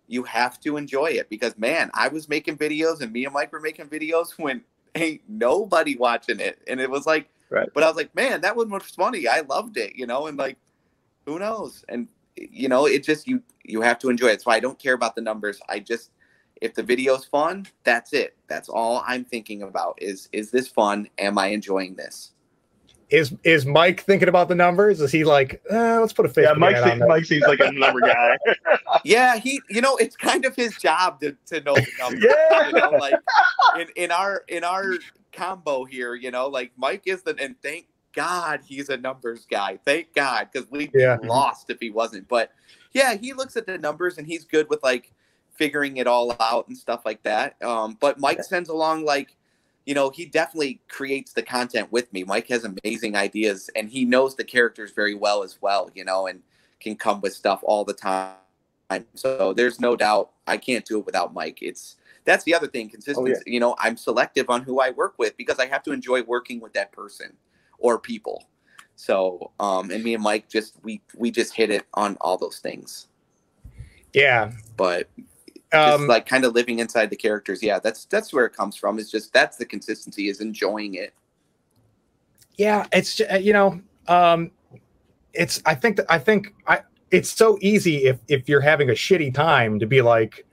you 0.07 0.23
have 0.25 0.61
to 0.61 0.77
enjoy 0.77 1.07
it 1.07 1.29
because, 1.29 1.57
man, 1.59 1.91
I 1.95 2.09
was 2.09 2.29
making 2.29 2.59
videos 2.59 3.01
and 3.01 3.13
me 3.13 3.25
and 3.25 3.35
Mike 3.35 3.53
were 3.53 3.61
making 3.61 3.89
videos 3.89 4.33
when 4.39 4.63
ain't 4.95 5.23
nobody 5.29 5.97
watching 5.97 6.39
it. 6.39 6.61
And 6.69 6.81
it 6.81 6.89
was 6.89 7.05
like, 7.07 7.29
right. 7.51 7.69
but 7.75 7.83
I 7.83 7.89
was 7.89 7.97
like, 7.97 8.15
man, 8.15 8.43
that 8.43 8.55
one 8.55 8.71
was 8.71 8.85
funny. 8.85 9.27
I 9.27 9.41
loved 9.41 9.77
it, 9.77 9.97
you 9.97 10.07
know? 10.07 10.29
And 10.29 10.39
like, 10.39 10.57
who 11.27 11.39
knows? 11.39 11.85
And 11.89 12.07
you 12.37 12.69
know, 12.69 12.87
it 12.87 13.05
just 13.05 13.27
you 13.27 13.43
you 13.65 13.81
have 13.81 13.99
to 14.01 14.11
enjoy 14.11 14.29
it. 14.29 14.43
So 14.43 14.51
I 14.51 14.61
don't 14.61 14.79
care 14.79 14.95
about 14.95 15.15
the 15.15 15.23
numbers. 15.23 15.61
I 15.69 15.81
just 15.81 16.11
if 16.61 16.75
the 16.75 16.83
video's 16.83 17.25
fun, 17.25 17.67
that's 17.83 18.13
it. 18.13 18.37
That's 18.49 18.69
all 18.69 19.03
I'm 19.07 19.25
thinking 19.25 19.63
about 19.63 19.99
is 20.01 20.29
is 20.33 20.51
this 20.51 20.69
fun? 20.69 21.09
Am 21.19 21.39
I 21.39 21.49
enjoying 21.49 21.95
this? 21.95 22.33
Is 23.11 23.35
is 23.45 23.67
Mike 23.67 24.01
thinking 24.01 24.29
about 24.29 24.49
the 24.49 24.55
numbers? 24.55 25.01
Is 25.01 25.13
he 25.13 25.25
like, 25.25 25.63
eh, 25.71 25.99
let's 25.99 26.13
put 26.13 26.27
a 26.27 26.29
face? 26.29 26.47
Yeah, 26.49 26.55
Mike, 26.55 26.77
seems, 26.77 27.03
Mike 27.07 27.25
seems 27.27 27.45
like 27.47 27.61
a 27.61 27.71
number 27.71 28.01
guy. 28.01 28.39
yeah, 29.05 29.37
he, 29.37 29.61
you 29.69 29.81
know, 29.81 29.97
it's 29.97 30.17
kind 30.17 30.45
of 30.45 30.57
his 30.57 30.77
job 30.79 31.21
to, 31.21 31.37
to 31.47 31.61
know 31.61 31.75
the 31.75 31.87
numbers. 32.01 32.25
Yeah. 32.25 32.67
You 32.67 32.73
know, 32.73 32.91
like 32.99 33.15
in, 33.79 33.87
in 33.97 34.11
our 34.11 34.43
in 34.49 34.65
our 34.65 34.95
combo 35.33 35.85
here, 35.85 36.15
you 36.15 36.31
know, 36.31 36.49
like 36.49 36.73
Mike 36.77 37.03
is 37.05 37.23
the 37.23 37.37
and 37.39 37.55
thank 37.63 37.87
God 38.15 38.61
he's 38.67 38.89
a 38.89 38.97
numbers 38.97 39.47
guy. 39.51 39.79
Thank 39.85 40.15
God, 40.15 40.49
because 40.53 40.71
we'd 40.71 40.91
yeah. 40.95 41.17
be 41.17 41.29
lost 41.29 41.71
if 41.71 41.79
he 41.81 41.91
wasn't. 41.91 42.29
But 42.29 42.53
yeah, 42.93 43.15
he 43.15 43.33
looks 43.33 43.57
at 43.57 43.67
the 43.67 43.79
numbers 43.79 44.19
and 44.19 44.27
he's 44.27 44.45
good 44.45 44.69
with 44.71 44.83
like 44.83 45.13
figuring 45.55 45.99
it 45.99 46.07
all 46.07 46.35
out 46.41 46.69
and 46.69 46.77
stuff 46.77 47.03
like 47.05 47.23
that. 47.23 47.61
Um, 47.63 47.97
but 48.01 48.19
Mike 48.19 48.43
sends 48.45 48.69
along 48.69 49.05
like, 49.05 49.37
you 49.87 49.95
know, 49.95 50.11
he 50.11 50.27
definitely 50.27 50.81
creates 50.89 51.33
the 51.33 51.43
content 51.43 51.93
with 51.93 52.13
me. 52.13 52.25
Mike 52.25 52.49
has 52.49 52.65
amazing 52.65 53.17
ideas 53.17 53.71
and 53.77 53.89
he 53.89 54.05
knows 54.05 54.35
the 54.35 54.45
characters 54.45 54.93
very 54.93 55.15
well 55.15 55.43
as 55.43 55.61
well, 55.61 55.91
you 55.95 56.05
know, 56.05 56.27
and 56.27 56.43
can 56.81 56.97
come 56.97 57.21
with 57.21 57.35
stuff 57.35 57.61
all 57.63 57.85
the 57.85 57.95
time. 57.95 58.35
So 59.15 59.53
there's 59.53 59.81
no 59.81 59.97
doubt 59.97 60.31
I 60.47 60.57
can't 60.57 60.85
do 60.85 60.99
it 60.99 61.07
without 61.07 61.35
Mike. 61.35 61.59
It's 61.63 61.97
that's 62.25 62.45
the 62.45 62.55
other 62.55 62.67
thing, 62.67 62.89
consistency. 62.89 63.33
Oh, 63.33 63.43
yeah. 63.47 63.53
You 63.53 63.61
know, 63.61 63.77
I'm 63.79 63.97
selective 63.97 64.49
on 64.49 64.63
who 64.63 64.81
I 64.81 64.91
work 64.91 65.15
with 65.19 65.37
because 65.37 65.59
I 65.59 65.67
have 65.67 65.83
to 65.85 65.93
enjoy 65.93 66.23
working 66.23 66.61
with 66.61 66.73
that 66.73 66.93
person 66.93 67.37
or 67.79 67.99
people. 67.99 68.49
So, 68.97 69.51
um, 69.61 69.91
and 69.91 70.05
me 70.05 70.15
and 70.15 70.23
Mike 70.23 70.49
just 70.49 70.75
we 70.83 71.03
we 71.17 71.31
just 71.31 71.55
hit 71.55 71.71
it 71.71 71.85
on 71.95 72.17
all 72.21 72.39
those 72.39 72.59
things. 72.59 73.09
Yeah, 74.13 74.53
but 74.77 75.09
um, 75.73 76.07
like 76.07 76.27
kind 76.27 76.45
of 76.45 76.55
living 76.55 76.79
inside 76.79 77.11
the 77.11 77.17
characters. 77.17 77.63
Yeah, 77.63 77.81
that's 77.81 78.05
that's 78.05 78.33
where 78.33 78.47
it 78.47 78.53
comes 78.53 78.77
from. 78.77 78.99
Is 78.99 79.11
just 79.11 79.33
that's 79.33 79.57
the 79.57 79.67
consistency 79.67 80.29
is 80.29 80.41
enjoying 80.41 80.95
it. 80.95 81.13
yeah, 82.57 82.87
it's 82.93 83.21
uh, 83.21 83.37
you 83.37 83.53
know, 83.53 83.81
um, 84.09 84.51
it's 85.33 85.63
I 85.67 85.75
think 85.75 85.97
that 85.97 86.07
I 86.09 86.19
think 86.19 86.55
I 86.67 86.81
it's 87.11 87.31
so 87.31 87.59
easy 87.61 88.05
if 88.05 88.19
if 88.29 88.49
you're 88.49 88.61
having 88.61 88.91
a 88.91 88.95
shitty 88.95 89.35
time 89.35 89.79
to 89.81 89.87
be 89.87 90.03
like, 90.03 90.45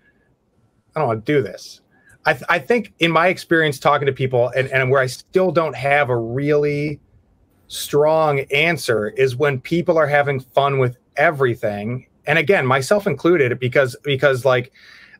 I 0.95 0.99
don't 0.99 1.07
want 1.07 1.25
to 1.25 1.33
do 1.33 1.41
this. 1.41 1.81
I 2.25 2.33
th- 2.33 2.45
I 2.49 2.59
think 2.59 2.93
in 2.99 3.11
my 3.11 3.27
experience 3.27 3.79
talking 3.79 4.05
to 4.05 4.13
people 4.13 4.51
and 4.55 4.67
and 4.69 4.89
where 4.89 5.01
I 5.01 5.07
still 5.07 5.51
don't 5.51 5.75
have 5.75 6.09
a 6.09 6.17
really 6.17 6.99
strong 7.71 8.41
answer 8.51 9.09
is 9.11 9.35
when 9.37 9.59
people 9.61 9.97
are 9.97 10.07
having 10.07 10.39
fun 10.41 10.77
with 10.77 10.97
everything. 11.15 12.05
And 12.27 12.37
again 12.37 12.65
myself 12.65 13.07
included 13.07 13.57
because 13.59 13.95
because 14.03 14.43
like 14.45 14.71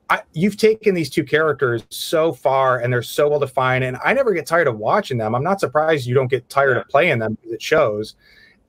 I, 0.09 0.21
you've 0.33 0.57
taken 0.57 0.93
these 0.93 1.09
two 1.09 1.23
characters 1.23 1.83
so 1.89 2.33
far 2.33 2.79
and 2.79 2.91
they're 2.91 3.01
so 3.01 3.29
well 3.29 3.39
defined 3.39 3.85
and 3.85 3.97
i 4.03 4.11
never 4.13 4.33
get 4.33 4.45
tired 4.45 4.67
of 4.67 4.77
watching 4.77 5.17
them. 5.17 5.33
I'm 5.33 5.43
not 5.43 5.61
surprised 5.61 6.05
you 6.05 6.13
don't 6.13 6.27
get 6.27 6.49
tired 6.49 6.75
Yeah. 6.75 6.81
of 6.81 6.89
playing 6.89 7.19
them 7.19 7.35
because 7.35 7.53
it 7.53 7.61
shows. 7.61 8.15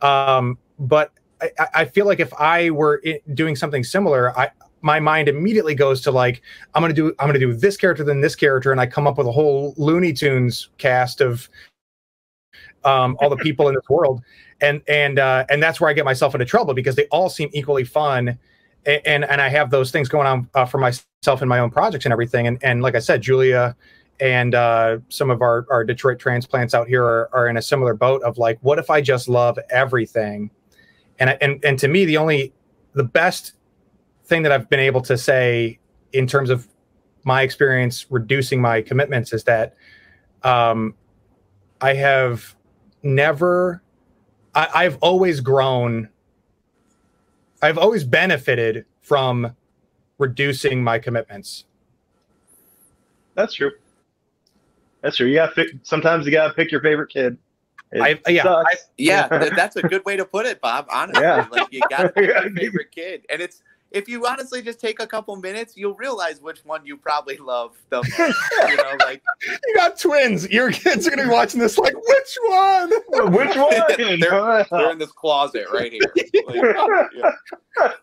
Um, 0.01 0.57
but 0.78 1.11
I, 1.41 1.51
I- 1.59 1.68
I 1.74 1.85
feel 1.85 2.07
like 2.07 2.20
if 2.20 2.33
i 2.35 2.70
were 2.70 3.03
doing 3.35 3.57
something 3.57 3.83
similar 3.83 4.37
i 4.39 4.49
my 4.80 4.99
mind 5.01 5.28
immediately 5.28 5.74
goes 5.74 6.01
to 6.03 6.11
like 6.12 6.41
i'm 6.74 6.83
gonna 6.83 6.95
do 6.95 7.09
i'm 7.18 7.26
gonna 7.28 7.39
do 7.41 7.53
this 7.53 7.76
character 7.76 8.05
then 8.05 8.20
this 8.20 8.35
character 8.37 8.70
and 8.72 8.80
i 8.80 8.87
come 8.87 9.07
up 9.09 9.18
with 9.18 9.26
a 9.26 9.33
whole 9.33 9.74
looney 9.76 10.12
tunes 10.12 10.70
cast 10.78 11.20
of 11.20 11.49
um, 12.85 13.16
all 13.20 13.30
the 13.30 13.37
people 13.49 13.68
in 13.68 13.74
this 13.74 13.89
world 13.89 14.22
and 14.62 14.80
and 14.89 15.18
uh, 15.18 15.45
and 15.51 15.62
that's 15.62 15.80
where 15.80 15.91
I 15.91 15.93
get 15.93 16.05
myself 16.05 16.35
into 16.35 16.47
trouble 16.47 16.72
because 16.72 16.97
they 16.97 17.07
all 17.07 17.28
seem 17.28 17.51
equally 17.53 17.85
fun, 17.85 18.39
A- 18.87 19.07
and 19.07 19.24
and 19.24 19.41
I 19.43 19.49
have 19.49 19.70
those 19.70 19.91
things 19.91 20.09
going 20.09 20.26
on 20.26 20.49
uh, 20.55 20.64
for 20.64 20.78
myself 20.78 21.43
in 21.43 21.49
my 21.49 21.59
own 21.59 21.70
projects 21.70 22.07
and 22.07 22.12
everything. 22.12 22.47
And 22.47 22.59
and 22.62 22.83
like 22.83 22.95
I 22.95 23.01
said, 23.01 23.20
Julia 23.22 23.76
and 24.20 24.55
uh, 24.55 24.99
some 25.09 25.30
of 25.30 25.43
our 25.43 25.66
our 25.70 25.85
Detroit 25.85 26.18
transplants 26.18 26.74
out 26.74 26.87
here 26.89 27.05
are, 27.05 27.28
are 27.33 27.49
in 27.49 27.57
a 27.57 27.62
similar 27.62 27.95
boat 27.95 28.22
of 28.22 28.39
like, 28.39 28.59
what 28.62 28.78
if 28.78 28.89
I 28.89 29.01
just 29.01 29.28
love 29.28 29.59
everything? 29.70 30.51
And 31.18 31.30
I- 31.30 31.39
and 31.41 31.62
and 31.64 31.78
to 31.80 31.89
me, 31.89 32.05
the 32.05 32.16
only 32.16 32.55
the 32.95 33.05
best 33.05 33.55
thing 34.26 34.43
that 34.45 34.53
I've 34.53 34.70
been 34.70 34.80
able 34.80 35.01
to 35.03 35.18
say 35.18 35.80
in 36.12 36.26
terms 36.26 36.51
of 36.51 36.68
my 37.24 37.43
experience 37.43 38.07
reducing 38.11 38.61
my 38.61 38.83
commitments 38.83 39.33
is 39.33 39.45
that 39.45 39.74
um, 40.45 40.95
I 41.80 41.95
have 41.95 42.55
never 43.03 43.82
I, 44.55 44.68
I've 44.74 44.98
always 44.98 45.40
grown. 45.40 46.09
I've 47.62 47.78
always 47.78 48.05
benefited 48.05 48.84
from 49.00 49.55
reducing 50.18 50.82
my 50.84 50.98
commitments. 50.98 51.64
That's 53.34 53.55
true. 53.55 53.70
That's 55.00 55.16
true. 55.16 55.26
You 55.26 55.36
got 55.36 55.55
to 55.55 55.66
sometimes 55.82 56.26
you 56.26 56.32
got 56.32 56.48
to 56.48 56.55
pick 56.55 56.70
your 56.70 56.82
favorite 56.82 57.09
kid. 57.11 57.38
I- 58.00 58.20
yeah, 58.28 58.42
sucks. 58.42 58.88
Yeah, 58.96 59.28
that's 59.57 59.76
a 59.76 59.82
good 59.82 60.05
way 60.05 60.16
to 60.16 60.24
put 60.24 60.46
it, 60.46 60.61
Bob. 60.61 60.86
Honestly, 60.90 61.22
Yeah. 61.22 61.46
like 61.50 61.72
you 61.72 61.80
got 61.90 62.03
to 62.03 62.09
pick 62.11 62.26
your 62.28 62.50
favorite 62.57 62.90
kid, 62.90 63.24
and 63.30 63.40
it's 63.42 63.62
if 63.95 64.09
you 64.09 64.26
honestly 64.26 64.62
just 64.62 64.80
take 64.80 65.01
a 65.01 65.07
couple 65.07 65.34
minutes, 65.36 65.76
you'll 65.76 65.95
realize 65.95 66.40
which 66.40 66.61
one 66.64 66.84
you 66.84 66.97
probably 66.97 67.36
love 67.36 67.76
the 67.90 67.97
most. 67.97 68.18
you 68.68 68.76
know, 68.76 68.97
like 69.05 69.22
You 69.66 69.74
got 69.76 69.99
twins. 69.99 70.49
Your 70.51 70.70
kids 70.70 71.07
are 71.07 71.11
gonna 71.11 71.24
be 71.24 71.28
watching 71.28 71.61
this. 71.61 71.78
Like, 71.78 71.95
which 71.95 72.38
one? 72.47 72.90
Which 73.32 73.57
one? 73.57 73.70
They're- 73.97 74.66
they're 74.70 74.90
in 74.93 74.99
this 74.99 75.12
closet 75.12 75.66
right 75.72 75.93
here. 75.93 76.01
Like, 76.47 76.76
yeah. 77.14 77.32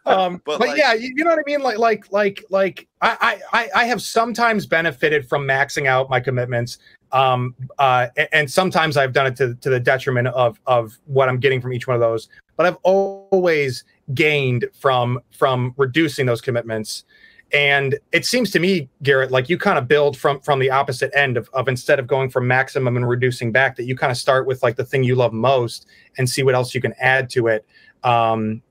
um, 0.05 0.41
but, 0.45 0.59
But, 0.59 0.69
like- 0.69 0.77
yeah, 0.77 0.93
you, 0.93 1.13
you 1.15 1.23
know 1.23 1.31
what 1.31 1.39
I 1.39 1.43
mean. 1.45 1.61
Like, 1.61 1.77
like, 1.77 2.05
like, 2.11 2.45
like, 2.49 2.87
I, 3.01 3.39
I, 3.53 3.59
I- 3.61 3.69
I 3.81 3.85
have 3.85 4.01
sometimes 4.01 4.65
benefited 4.65 5.27
from 5.27 5.43
maxing 5.47 5.85
out 5.87 6.09
my 6.09 6.19
commitments, 6.19 6.77
um, 7.11 7.55
uh, 7.79 8.07
and, 8.31 8.49
sometimes 8.49 8.97
I've 8.97 9.13
done 9.13 9.27
it 9.27 9.35
to, 9.37 9.55
to 9.55 9.69
the 9.69 9.79
detriment 9.79 10.27
of 10.27 10.59
of 10.67 10.97
what 11.05 11.27
I'm 11.29 11.39
getting 11.39 11.61
from 11.61 11.73
each 11.73 11.87
one 11.87 11.95
of 11.95 12.01
those. 12.01 12.29
But 12.55 12.65
I've 12.67 12.77
always 12.83 13.83
gained 14.13 14.65
from 14.73 15.19
from 15.31 15.73
reducing 15.77 16.25
those 16.25 16.41
commitments. 16.41 17.03
And 17.51 17.97
it 18.11 18.27
seems 18.27 18.51
to 18.51 18.59
me, 18.59 18.89
Garrett, 19.01 19.31
like 19.31 19.49
you 19.49 19.57
kind 19.57 19.79
of 19.79 19.87
build 19.87 20.15
from 20.17 20.39
from 20.41 20.59
the 20.59 20.69
opposite 20.69 21.11
end 21.15 21.37
of, 21.37 21.49
of 21.53 21.67
instead 21.67 21.99
of 21.99 22.07
going 22.07 22.29
from 22.29 22.47
maximum 22.47 22.95
and 22.95 23.07
reducing 23.07 23.51
back, 23.51 23.75
that 23.77 23.85
you 23.85 23.95
kind 23.95 24.11
of 24.11 24.17
start 24.17 24.45
with 24.45 24.61
like 24.61 24.75
the 24.75 24.85
thing 24.85 25.03
you 25.03 25.15
love 25.15 25.33
most 25.33 25.87
and 26.17 26.29
see 26.29 26.43
what 26.43 26.55
else 26.55 26.75
you 26.75 26.81
can 26.81 26.93
add 26.99 27.29
to 27.31 27.47
it. 27.47 27.65
Um, 28.03 28.61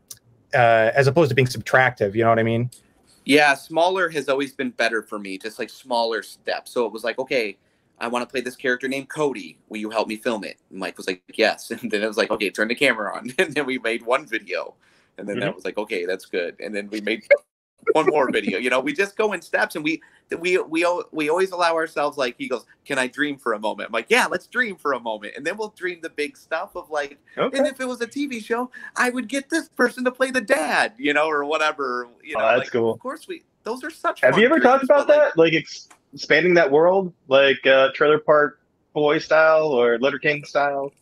uh, 0.55 0.91
as 0.95 1.07
opposed 1.07 1.29
to 1.29 1.35
being 1.35 1.49
subtractive. 1.49 2.15
You 2.15 2.23
know 2.23 2.31
what 2.31 2.39
I 2.39 2.43
mean? 2.43 2.71
Yeah, 3.25 3.55
smaller 3.55 4.09
has 4.09 4.29
always 4.29 4.55
been 4.55 4.71
better 4.71 5.03
for 5.03 5.19
me, 5.19 5.37
just 5.37 5.59
like 5.59 5.69
smaller 5.69 6.23
steps. 6.23 6.71
So 6.71 6.87
it 6.87 6.93
was 6.93 7.05
like, 7.05 7.19
okay, 7.19 7.59
I 8.01 8.09
want 8.09 8.27
to 8.27 8.33
play 8.33 8.41
this 8.41 8.57
character 8.57 8.89
named 8.89 9.09
Cody. 9.09 9.59
Will 9.69 9.79
you 9.79 9.91
help 9.91 10.09
me 10.09 10.17
film 10.17 10.45
it? 10.45 10.59
And 10.71 10.79
Mike 10.79 10.97
was 10.97 11.07
like, 11.07 11.23
yes. 11.35 11.71
And 11.83 11.91
then 11.91 12.03
it 12.03 12.07
was 12.07 12.17
like, 12.17 12.31
okay, 12.31 12.51
turn 12.51 12.69
the 12.69 12.75
camera 12.75 13.15
on. 13.17 13.31
And 13.39 13.53
then 13.53 13.67
we 13.67 13.79
made 13.79 14.03
one 14.03 14.27
video. 14.27 14.75
And 15.19 15.29
then 15.29 15.41
that 15.41 15.55
was 15.55 15.65
like, 15.65 15.77
okay, 15.77 16.07
that's 16.07 16.27
good. 16.27 16.57
And 16.61 16.75
then 16.75 16.89
we 16.91 17.01
made 17.01 17.25
one 17.93 18.07
more 18.07 18.31
video. 18.31 18.59
You 18.59 18.71
know, 18.71 18.81
we 18.81 18.93
just 18.93 19.17
go 19.17 19.33
in 19.33 19.43
steps 19.43 19.75
and 19.75 19.85
we 19.85 20.01
we 20.39 20.59
we 20.59 20.87
we 21.11 21.29
always 21.29 21.51
allow 21.51 21.75
ourselves 21.75 22.17
like 22.17 22.37
he 22.39 22.49
goes, 22.49 22.65
Can 22.85 22.99
I 22.99 23.09
dream 23.09 23.37
for 23.37 23.55
a 23.55 23.59
moment? 23.59 23.89
I'm 23.89 23.93
like, 23.93 24.07
Yeah, 24.09 24.27
let's 24.27 24.47
dream 24.47 24.77
for 24.77 24.93
a 24.93 25.01
moment. 25.01 25.35
And 25.37 25.45
then 25.45 25.57
we'll 25.57 25.75
dream 25.77 26.01
the 26.01 26.11
big 26.11 26.37
stuff 26.37 26.77
of 26.77 26.91
like 26.91 27.19
Okay. 27.37 27.59
and 27.59 27.67
if 27.67 27.81
it 27.81 27.89
was 27.89 28.01
a 28.01 28.07
TV 28.07 28.43
show, 28.43 28.71
I 28.97 29.11
would 29.11 29.29
get 29.29 29.51
this 29.51 29.69
person 29.69 30.05
to 30.05 30.13
play 30.13 30.31
the 30.31 30.41
dad, 30.41 30.95
you 30.99 31.13
know, 31.13 31.27
or 31.27 31.45
whatever. 31.45 32.09
You 32.23 32.37
Oh, 32.37 32.41
know, 32.41 32.47
that's 32.49 32.59
like, 32.61 32.73
cool. 32.73 32.93
Of 32.93 33.01
course, 33.01 33.27
we 33.27 33.43
those 33.65 33.83
are 33.85 33.91
such. 33.91 34.21
Have 34.21 34.39
you 34.39 34.47
ever 34.47 34.61
talked 34.61 34.85
about 34.85 35.07
but, 35.07 35.17
like, 35.17 35.35
that? 35.35 35.39
Like 35.39 35.67
expanding 36.15 36.55
that 36.55 36.71
world, 36.71 37.13
like 37.27 37.67
uh, 37.67 37.91
Trailer 37.95 38.19
Park 38.19 38.61
Boy 38.93 39.19
style 39.19 39.67
or 39.67 39.99
Letterkenny 39.99 40.43
style? 40.43 40.93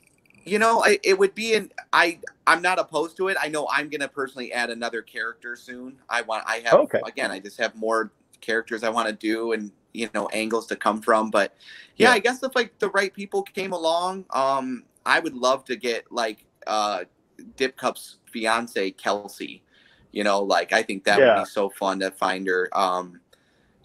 You 0.47 0.61
know, 0.61 0.83
I, 0.85 0.99
it 1.03 1.19
would 1.19 1.35
be 1.35 1.55
an 1.55 1.73
I. 1.93 2.21
I'm 2.47 2.63
not 2.63 2.79
opposed 2.79 3.17
to 3.17 3.29
it. 3.29 3.37
I 3.41 3.49
know 3.49 3.69
I'm 3.71 3.89
gonna 3.89 4.07
personally 4.07 4.53
add 4.53 4.71
another 4.71 5.03
character 5.03 5.57
soon. 5.57 5.99
I 6.09 6.23
want. 6.23 6.45
I 6.47 6.59
have 6.65 6.75
Okay. 6.75 7.01
again. 7.05 7.33
I 7.33 7.41
just 7.41 7.59
have 7.59 7.75
more 7.75 8.13
characters 8.41 8.85
I 8.85 8.91
want 8.91 9.09
to 9.09 9.13
do 9.13 9.53
and 9.53 9.73
you 9.93 10.09
know 10.15 10.29
angles 10.29 10.69
to 10.69 10.77
come 10.77 11.03
from. 11.03 11.31
But 11.33 11.57
yeah, 11.97 12.11
Yeah. 12.11 12.15
I 12.15 12.19
guess 12.21 12.43
if 12.45 12.55
like 12.55 12.79
the 12.79 12.91
right 12.91 13.13
people 13.13 13.43
came 13.43 13.73
along, 13.73 14.25
um, 14.31 14.85
I 15.05 15.19
would 15.19 15.35
love 15.35 15.65
to 15.65 15.75
get 15.77 16.11
like 16.13 16.45
uh, 16.69 17.05
Dip 17.57 17.77
Cup's 17.77 18.19
fiance 18.31 18.93
Kelsey. 18.93 19.65
You 20.13 20.23
know, 20.23 20.43
like 20.43 20.73
I 20.73 20.83
think 20.83 21.05
that 21.05 21.19
would 21.19 21.43
be 21.43 21.45
so 21.51 21.71
fun 21.71 21.99
to 22.01 22.13
find 22.13 22.47
her. 22.47 22.71
Um, 22.73 23.21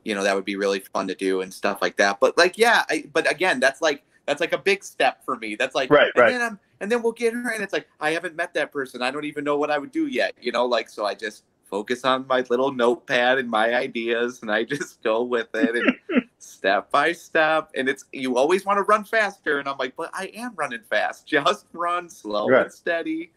you 0.04 0.14
know, 0.16 0.24
that 0.24 0.36
would 0.36 0.46
be 0.46 0.56
really 0.56 0.80
fun 0.94 1.08
to 1.08 1.16
do 1.16 1.42
and 1.42 1.54
stuff 1.54 1.80
like 1.82 1.98
that. 1.98 2.20
But 2.20 2.38
like, 2.38 2.58
yeah, 2.58 2.84
I, 2.90 3.06
but 3.12 3.30
again, 3.30 3.60
that's 3.60 3.82
like 3.82 4.04
that's 4.26 4.42
like 4.42 4.54
a 4.54 4.58
big 4.58 4.84
step 4.84 5.24
for 5.26 5.36
me. 5.38 5.56
That's 5.56 5.76
like 5.76 5.90
Right, 5.90 6.12
and 6.16 6.22
right. 6.22 6.30
Then 6.32 6.42
I'm, 6.42 6.60
and 6.80 6.92
then 6.92 7.02
we'll 7.04 7.12
get 7.12 7.34
her, 7.34 7.50
and 7.52 7.64
it's 7.64 7.74
like 7.74 7.88
I 8.00 8.12
haven't 8.12 8.36
met 8.36 8.54
that 8.56 8.72
person. 8.72 9.02
I 9.02 9.12
don't 9.12 9.26
even 9.26 9.44
know 9.44 9.58
what 9.58 9.72
I 9.72 9.78
would 9.78 9.92
do 9.92 10.08
yet. 10.08 10.34
You 10.42 10.52
know, 10.52 10.66
like 10.66 10.90
so 10.90 11.06
I 11.06 11.14
just 11.16 11.44
focus 11.70 12.04
on 12.04 12.28
my 12.28 12.44
little 12.50 12.72
notepad 12.72 13.38
and 13.38 13.50
my 13.50 13.74
ideas, 13.76 14.42
and 14.42 14.52
I 14.52 14.64
just 14.76 15.02
go 15.04 15.24
with 15.24 15.48
it 15.54 15.76
and 15.76 16.24
step 16.40 16.92
by 16.92 17.12
step. 17.14 17.70
And 17.76 17.88
it's 17.90 18.06
you 18.12 18.38
always 18.38 18.66
want 18.66 18.78
to 18.78 18.84
run 18.84 19.04
faster, 19.04 19.60
and 19.60 19.68
I'm 19.68 19.78
like, 19.78 19.96
but 19.96 20.10
I 20.14 20.32
am 20.36 20.54
running 20.56 20.82
fast. 20.90 21.28
Just 21.28 21.66
run 21.74 22.10
slow 22.10 22.48
Right. 22.50 22.64
and 22.64 22.74
steady. 22.74 23.32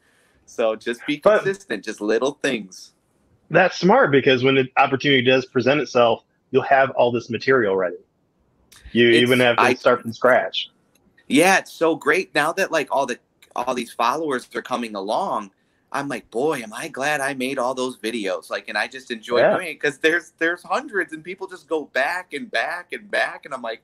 So 0.46 0.76
just 0.76 1.00
be 1.06 1.16
But- 1.24 1.42
consistent. 1.42 1.84
just 1.84 2.00
little 2.02 2.32
things. 2.42 2.92
That's 3.50 3.78
smart 3.78 4.10
because 4.10 4.42
when 4.44 4.54
the 4.56 4.68
opportunity 4.76 5.22
does 5.22 5.46
present 5.46 5.80
itself, 5.80 6.22
you'll 6.50 6.62
have 6.62 6.90
all 6.90 7.10
this 7.12 7.30
material 7.30 7.76
ready. 7.76 7.96
You 8.92 9.08
It's- 9.08 9.22
even 9.22 9.40
have 9.40 9.56
to 9.56 9.62
I- 9.62 9.74
start 9.74 10.02
from 10.02 10.12
scratch. 10.12 10.70
Yeah, 11.28 11.58
it's 11.58 11.72
so 11.72 11.96
great 11.96 12.34
now 12.34 12.52
that 12.52 12.70
like 12.70 12.88
all 12.90 13.06
the 13.06 13.18
all 13.56 13.74
these 13.74 13.92
followers 13.92 14.48
are 14.54 14.62
coming 14.62 14.94
along. 14.94 15.50
I'm 15.92 16.08
like, 16.08 16.28
boy, 16.30 16.60
am 16.62 16.72
I 16.74 16.88
glad 16.88 17.20
I 17.20 17.34
made 17.34 17.58
all 17.58 17.72
those 17.74 17.96
videos. 17.98 18.50
Like, 18.50 18.68
and 18.68 18.76
I 18.76 18.88
just 18.88 19.12
enjoy 19.12 19.38
Yeah. 19.40 19.50
doing 19.52 19.68
it 19.68 19.80
because 19.80 19.98
there's 19.98 20.32
there's 20.38 20.62
hundreds 20.62 21.12
and 21.12 21.22
people 21.22 21.46
just 21.46 21.68
go 21.68 21.84
back 21.86 22.32
and 22.32 22.50
back 22.50 22.92
and 22.92 23.10
back, 23.10 23.44
and 23.44 23.54
I'm 23.54 23.62
like, 23.62 23.82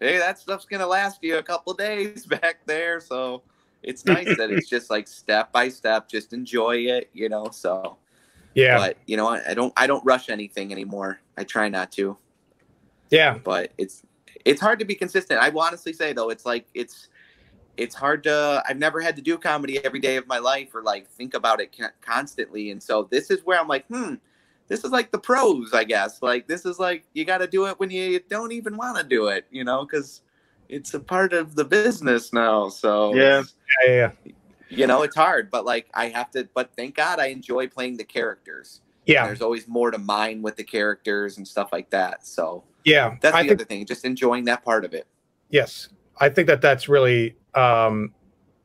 hey, 0.00 0.18
that 0.18 0.38
stuff's 0.38 0.66
gonna 0.66 0.86
last 0.86 1.22
you 1.22 1.38
a 1.38 1.42
couple 1.42 1.72
days 1.74 2.26
back 2.26 2.60
there. 2.66 3.00
So 3.00 3.42
it's 3.82 4.04
nice 4.04 4.34
that 4.34 4.50
it's 4.50 4.66
just 4.68 4.90
like 4.90 5.08
step 5.08 5.52
by 5.52 5.68
step, 5.70 6.08
just 6.08 6.32
enjoy 6.32 6.76
it, 6.76 7.08
you 7.14 7.28
know. 7.28 7.48
So, 7.50 7.96
Yeah, 8.54 8.78
but 8.78 8.98
you 9.06 9.16
know, 9.16 9.28
I 9.28 9.54
don't 9.54 9.72
I 9.76 9.86
don't 9.86 10.04
rush 10.04 10.28
anything 10.28 10.72
anymore. 10.72 11.20
I 11.38 11.44
try 11.44 11.68
not 11.68 11.90
to 11.92 12.16
yeah, 13.10 13.38
but 13.38 13.72
it's 13.78 14.02
it's 14.46 14.60
hard 14.60 14.78
to 14.78 14.84
be 14.84 14.94
consistent. 14.94 15.40
I 15.40 15.48
will 15.48 15.60
honestly 15.62 15.92
say 15.92 16.12
though, 16.12 16.30
it's 16.30 16.46
like 16.46 16.66
it's 16.72 17.08
it's 17.76 17.94
hard 17.94 18.22
to. 18.24 18.62
I've 18.66 18.78
never 18.78 19.00
had 19.00 19.16
to 19.16 19.22
do 19.22 19.36
comedy 19.36 19.84
every 19.84 20.00
day 20.00 20.16
of 20.16 20.26
my 20.26 20.38
life 20.38 20.74
or 20.74 20.82
like 20.82 21.08
think 21.10 21.34
about 21.34 21.60
it 21.60 21.76
constantly, 22.00 22.70
and 22.70 22.82
so 22.82 23.08
this 23.10 23.30
is 23.30 23.40
where 23.44 23.60
I'm 23.60 23.68
like, 23.68 23.86
hmm, 23.88 24.14
this 24.68 24.84
is 24.84 24.90
like 24.92 25.10
the 25.10 25.18
pros, 25.18 25.74
I 25.74 25.84
guess. 25.84 26.22
Like 26.22 26.46
this 26.46 26.64
is 26.64 26.78
like 26.78 27.04
you 27.12 27.24
got 27.24 27.38
to 27.38 27.46
do 27.46 27.66
it 27.66 27.78
when 27.78 27.90
you 27.90 28.20
don't 28.30 28.52
even 28.52 28.76
want 28.76 28.96
to 28.98 29.04
do 29.04 29.26
it, 29.26 29.46
you 29.50 29.64
know, 29.64 29.84
because 29.84 30.22
it's 30.68 30.94
a 30.94 31.00
part 31.00 31.32
of 31.32 31.54
the 31.54 31.64
business 31.64 32.32
now. 32.32 32.68
So 32.68 33.14
Yeah. 33.14 33.42
yeah, 33.84 33.88
yeah, 33.92 34.10
yeah. 34.24 34.32
you 34.68 34.86
know, 34.86 35.02
it's 35.02 35.16
hard, 35.16 35.50
but 35.50 35.64
like 35.64 35.88
I 35.92 36.08
have 36.08 36.30
to. 36.32 36.48
But 36.54 36.70
thank 36.76 36.94
God 36.94 37.18
I 37.18 37.26
enjoy 37.26 37.66
playing 37.68 37.96
the 37.96 38.04
characters. 38.04 38.80
yeah. 39.06 39.26
There's 39.26 39.42
always 39.42 39.68
more 39.68 39.90
to 39.90 39.98
mine 39.98 40.40
with 40.42 40.56
the 40.56 40.64
characters 40.64 41.36
and 41.36 41.46
stuff 41.46 41.70
like 41.72 41.90
that. 41.90 42.26
So 42.26 42.64
yeah. 42.86 43.16
that's 43.20 43.34
I 43.34 43.42
the 43.42 43.48
think 43.48 43.60
other 43.60 43.66
thing, 43.66 43.84
just 43.84 44.04
enjoying 44.04 44.44
that 44.46 44.64
part 44.64 44.84
of 44.84 44.94
it. 44.94 45.06
Yes, 45.50 45.88
I 46.18 46.28
think 46.28 46.46
that 46.48 46.62
that's 46.62 46.88
really 46.88 47.36
um, 47.54 48.12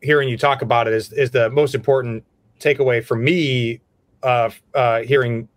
hearing 0.02 0.30
you 0.30 0.38
talk 0.38 0.62
about 0.62 0.88
it 0.88 0.94
is 0.94 1.12
is 1.14 1.32
the 1.32 1.50
most 1.50 1.76
important 1.76 2.24
takeaway 2.60 3.04
for 3.04 3.16
me 3.16 3.82
uh, 4.24 4.50
uh, 4.74 5.02
hearing 5.02 5.48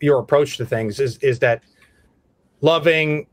your 0.00 0.18
approach 0.18 0.56
to 0.58 0.66
things 0.66 1.00
is 1.00 1.16
is 1.18 1.38
that 1.40 1.62
loving 2.60 3.26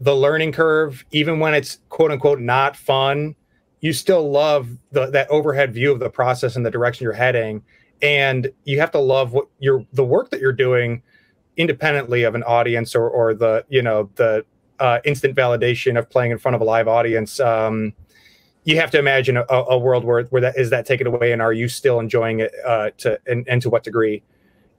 the 0.00 0.14
learning 0.14 0.52
curve, 0.52 1.04
even 1.10 1.38
when 1.38 1.54
it's 1.54 1.78
quote 1.88 2.10
unquote 2.10 2.40
not 2.40 2.76
fun, 2.76 3.34
you 3.80 3.92
still 3.92 4.30
love 4.30 4.68
the, 4.92 5.06
that 5.10 5.28
overhead 5.30 5.72
view 5.72 5.92
of 5.92 6.00
the 6.00 6.10
process 6.10 6.56
and 6.56 6.66
the 6.66 6.70
direction 6.70 7.04
you're 7.04 7.12
heading, 7.12 7.62
and 8.02 8.50
you 8.64 8.78
have 8.80 8.90
to 8.90 8.98
love 8.98 9.32
what 9.32 9.46
you're 9.58 9.84
the 9.92 10.04
work 10.04 10.30
that 10.30 10.40
you're 10.40 10.52
doing 10.52 11.02
independently 11.56 12.22
of 12.24 12.34
an 12.34 12.42
audience 12.42 12.94
or 12.94 13.08
or 13.08 13.34
the 13.34 13.64
you 13.68 13.82
know 13.82 14.10
the 14.16 14.44
uh, 14.78 14.98
instant 15.04 15.34
validation 15.34 15.98
of 15.98 16.08
playing 16.10 16.30
in 16.30 16.38
front 16.38 16.54
of 16.54 16.60
a 16.60 16.64
live 16.64 16.88
audience. 16.88 17.40
Um, 17.40 17.94
you 18.64 18.76
have 18.80 18.90
to 18.90 18.98
imagine 18.98 19.36
a, 19.36 19.44
a, 19.48 19.78
world 19.78 20.04
where 20.04 20.24
where 20.24 20.42
that 20.42 20.58
is 20.58 20.70
that 20.70 20.86
taken 20.86 21.06
away, 21.06 21.32
and 21.32 21.40
are 21.40 21.52
you 21.52 21.68
still 21.68 22.00
enjoying 22.00 22.40
it 22.40 22.52
uh, 22.64 22.90
to 22.98 23.18
and, 23.26 23.46
and 23.48 23.62
to 23.62 23.70
what 23.70 23.84
degree? 23.84 24.22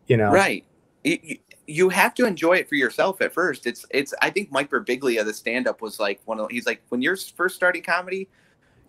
You 0.08 0.18
know, 0.18 0.32
right. 0.32 0.66
You, 1.04 1.38
you 1.68 1.90
have 1.90 2.14
to 2.16 2.26
enjoy 2.26 2.54
it 2.54 2.70
for 2.70 2.76
yourself 2.76 3.22
at 3.22 3.34
first. 3.34 3.66
It's 3.66 3.86
it's. 3.92 4.14
I 4.22 4.30
think 4.30 4.52
Mike 4.52 4.70
Birbiglia, 4.70 5.24
the 5.24 5.34
stand 5.34 5.68
up, 5.68 5.82
was 5.82 6.00
like 6.00 6.22
one 6.26 6.40
of. 6.40 6.52
He's 6.52 6.66
like 6.66 6.82
when 6.90 7.02
you're 7.02 7.16
first 7.16 7.56
starting 7.56 7.82
comedy, 7.82 8.28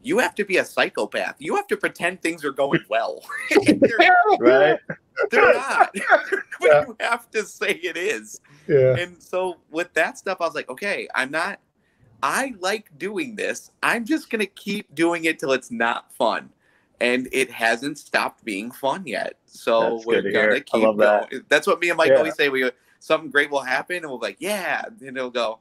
you 0.02 0.18
have 0.18 0.34
to 0.36 0.44
be 0.44 0.56
a 0.56 0.64
psychopath. 0.64 1.36
You 1.38 1.56
have 1.56 1.66
to 1.68 1.76
pretend 1.76 2.22
things 2.22 2.44
are 2.44 2.52
going 2.52 2.84
well. 2.88 3.22
they're, 3.50 4.16
right? 4.40 4.78
They're 5.30 5.54
not. 5.54 5.90
but 6.20 6.42
yeah. 6.60 6.84
you 6.86 6.96
have 7.00 7.30
to 7.30 7.44
say 7.44 7.72
it 7.72 7.96
is. 7.96 8.40
Yeah. 8.66 8.96
And 8.96 9.22
so 9.22 9.58
with 9.70 9.92
that 9.94 10.18
stuff, 10.18 10.38
I 10.40 10.44
was 10.44 10.54
like, 10.54 10.68
okay, 10.68 11.08
I'm 11.14 11.30
not 11.30 11.60
I 12.22 12.54
like 12.58 12.96
doing 12.98 13.36
this. 13.36 13.70
I'm 13.82 14.04
just 14.04 14.30
to 14.40 14.46
keep 14.46 14.94
doing 14.94 15.24
it 15.24 15.38
till 15.38 15.52
it's 15.52 15.70
not 15.70 16.12
fun. 16.12 16.50
And 17.00 17.28
it 17.30 17.50
hasn't 17.50 17.98
stopped 17.98 18.44
being 18.44 18.72
fun 18.72 19.06
yet. 19.06 19.34
So 19.46 19.80
That's 19.96 20.06
we're 20.06 20.32
going 20.32 20.50
to 20.50 20.60
keep 20.60 20.82
going. 20.82 20.96
That. 20.96 21.44
That's 21.48 21.66
what 21.66 21.80
me 21.80 21.90
and 21.90 21.96
Mike 21.96 22.10
yeah. 22.10 22.16
always 22.16 22.34
say. 22.34 22.48
We 22.48 22.60
go 22.60 22.70
something 22.98 23.30
great 23.30 23.50
will 23.50 23.60
happen 23.60 23.98
and 23.98 24.06
we'll 24.06 24.18
be 24.18 24.26
like, 24.26 24.36
yeah. 24.40 24.84
And 25.00 25.16
he'll 25.16 25.30
go, 25.30 25.60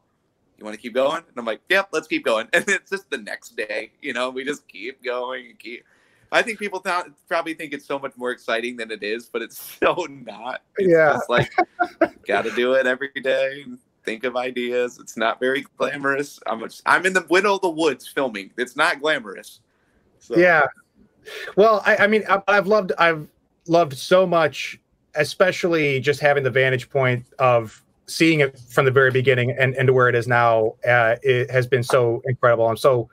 you 0.57 0.65
want 0.65 0.75
to 0.75 0.81
keep 0.81 0.95
going? 0.95 1.17
And 1.17 1.37
I'm 1.37 1.45
like, 1.45 1.61
yep, 1.69 1.89
let's 1.91 2.07
keep 2.07 2.25
going. 2.25 2.47
And 2.53 2.67
it's 2.67 2.89
just 2.89 3.11
the 3.11 3.19
next 3.19 3.55
day, 3.55 3.91
you 4.01 4.13
know, 4.13 4.31
we 4.31 4.43
just 4.43 4.67
keep 4.67 5.03
going 5.03 5.47
and 5.47 5.59
keep. 5.59 5.85
I 6.31 6.41
think 6.41 6.59
people 6.59 6.79
th- 6.79 7.05
probably 7.27 7.53
think 7.53 7.73
it's 7.73 7.85
so 7.85 7.97
much 7.99 8.13
more 8.17 8.31
exciting 8.31 8.77
than 8.77 8.91
it 8.91 9.03
is, 9.03 9.27
but 9.27 9.41
it's 9.41 9.77
so 9.79 10.07
not. 10.09 10.61
It's 10.77 10.91
yeah. 10.91 11.13
just 11.13 11.29
like, 11.29 11.51
got 12.27 12.43
to 12.43 12.51
do 12.51 12.73
it 12.73 12.85
every 12.85 13.09
day 13.21 13.65
think 14.07 14.23
of 14.23 14.37
ideas. 14.37 14.97
It's 14.99 15.17
not 15.17 15.39
very 15.39 15.65
glamorous. 15.77 16.39
I'm 16.47 16.63
a, 16.63 16.69
I'm 16.85 17.05
in 17.05 17.13
the 17.13 17.25
middle 17.29 17.55
of 17.55 17.61
the 17.61 17.69
woods 17.69 18.07
filming. 18.07 18.51
It's 18.57 18.75
not 18.75 19.01
glamorous. 19.01 19.59
So. 20.19 20.37
Yeah. 20.37 20.65
Well, 21.57 21.83
I, 21.85 21.97
I 21.97 22.07
mean, 22.07 22.23
I, 22.27 22.41
I've 22.47 22.67
loved 22.67 22.93
I've 22.97 23.27
loved 23.67 23.97
so 23.97 24.25
much, 24.25 24.79
especially 25.15 25.99
just 25.99 26.21
having 26.21 26.43
the 26.43 26.49
vantage 26.49 26.89
point 26.89 27.25
of 27.37 27.83
seeing 28.05 28.39
it 28.39 28.57
from 28.57 28.85
the 28.85 28.91
very 28.91 29.11
beginning 29.11 29.51
and, 29.51 29.75
and 29.75 29.87
to 29.87 29.93
where 29.93 30.07
it 30.07 30.15
is 30.15 30.25
now. 30.25 30.75
Uh, 30.87 31.17
it 31.21 31.51
has 31.51 31.67
been 31.67 31.83
so 31.83 32.23
incredible. 32.25 32.67
I'm 32.67 32.77
so 32.77 33.09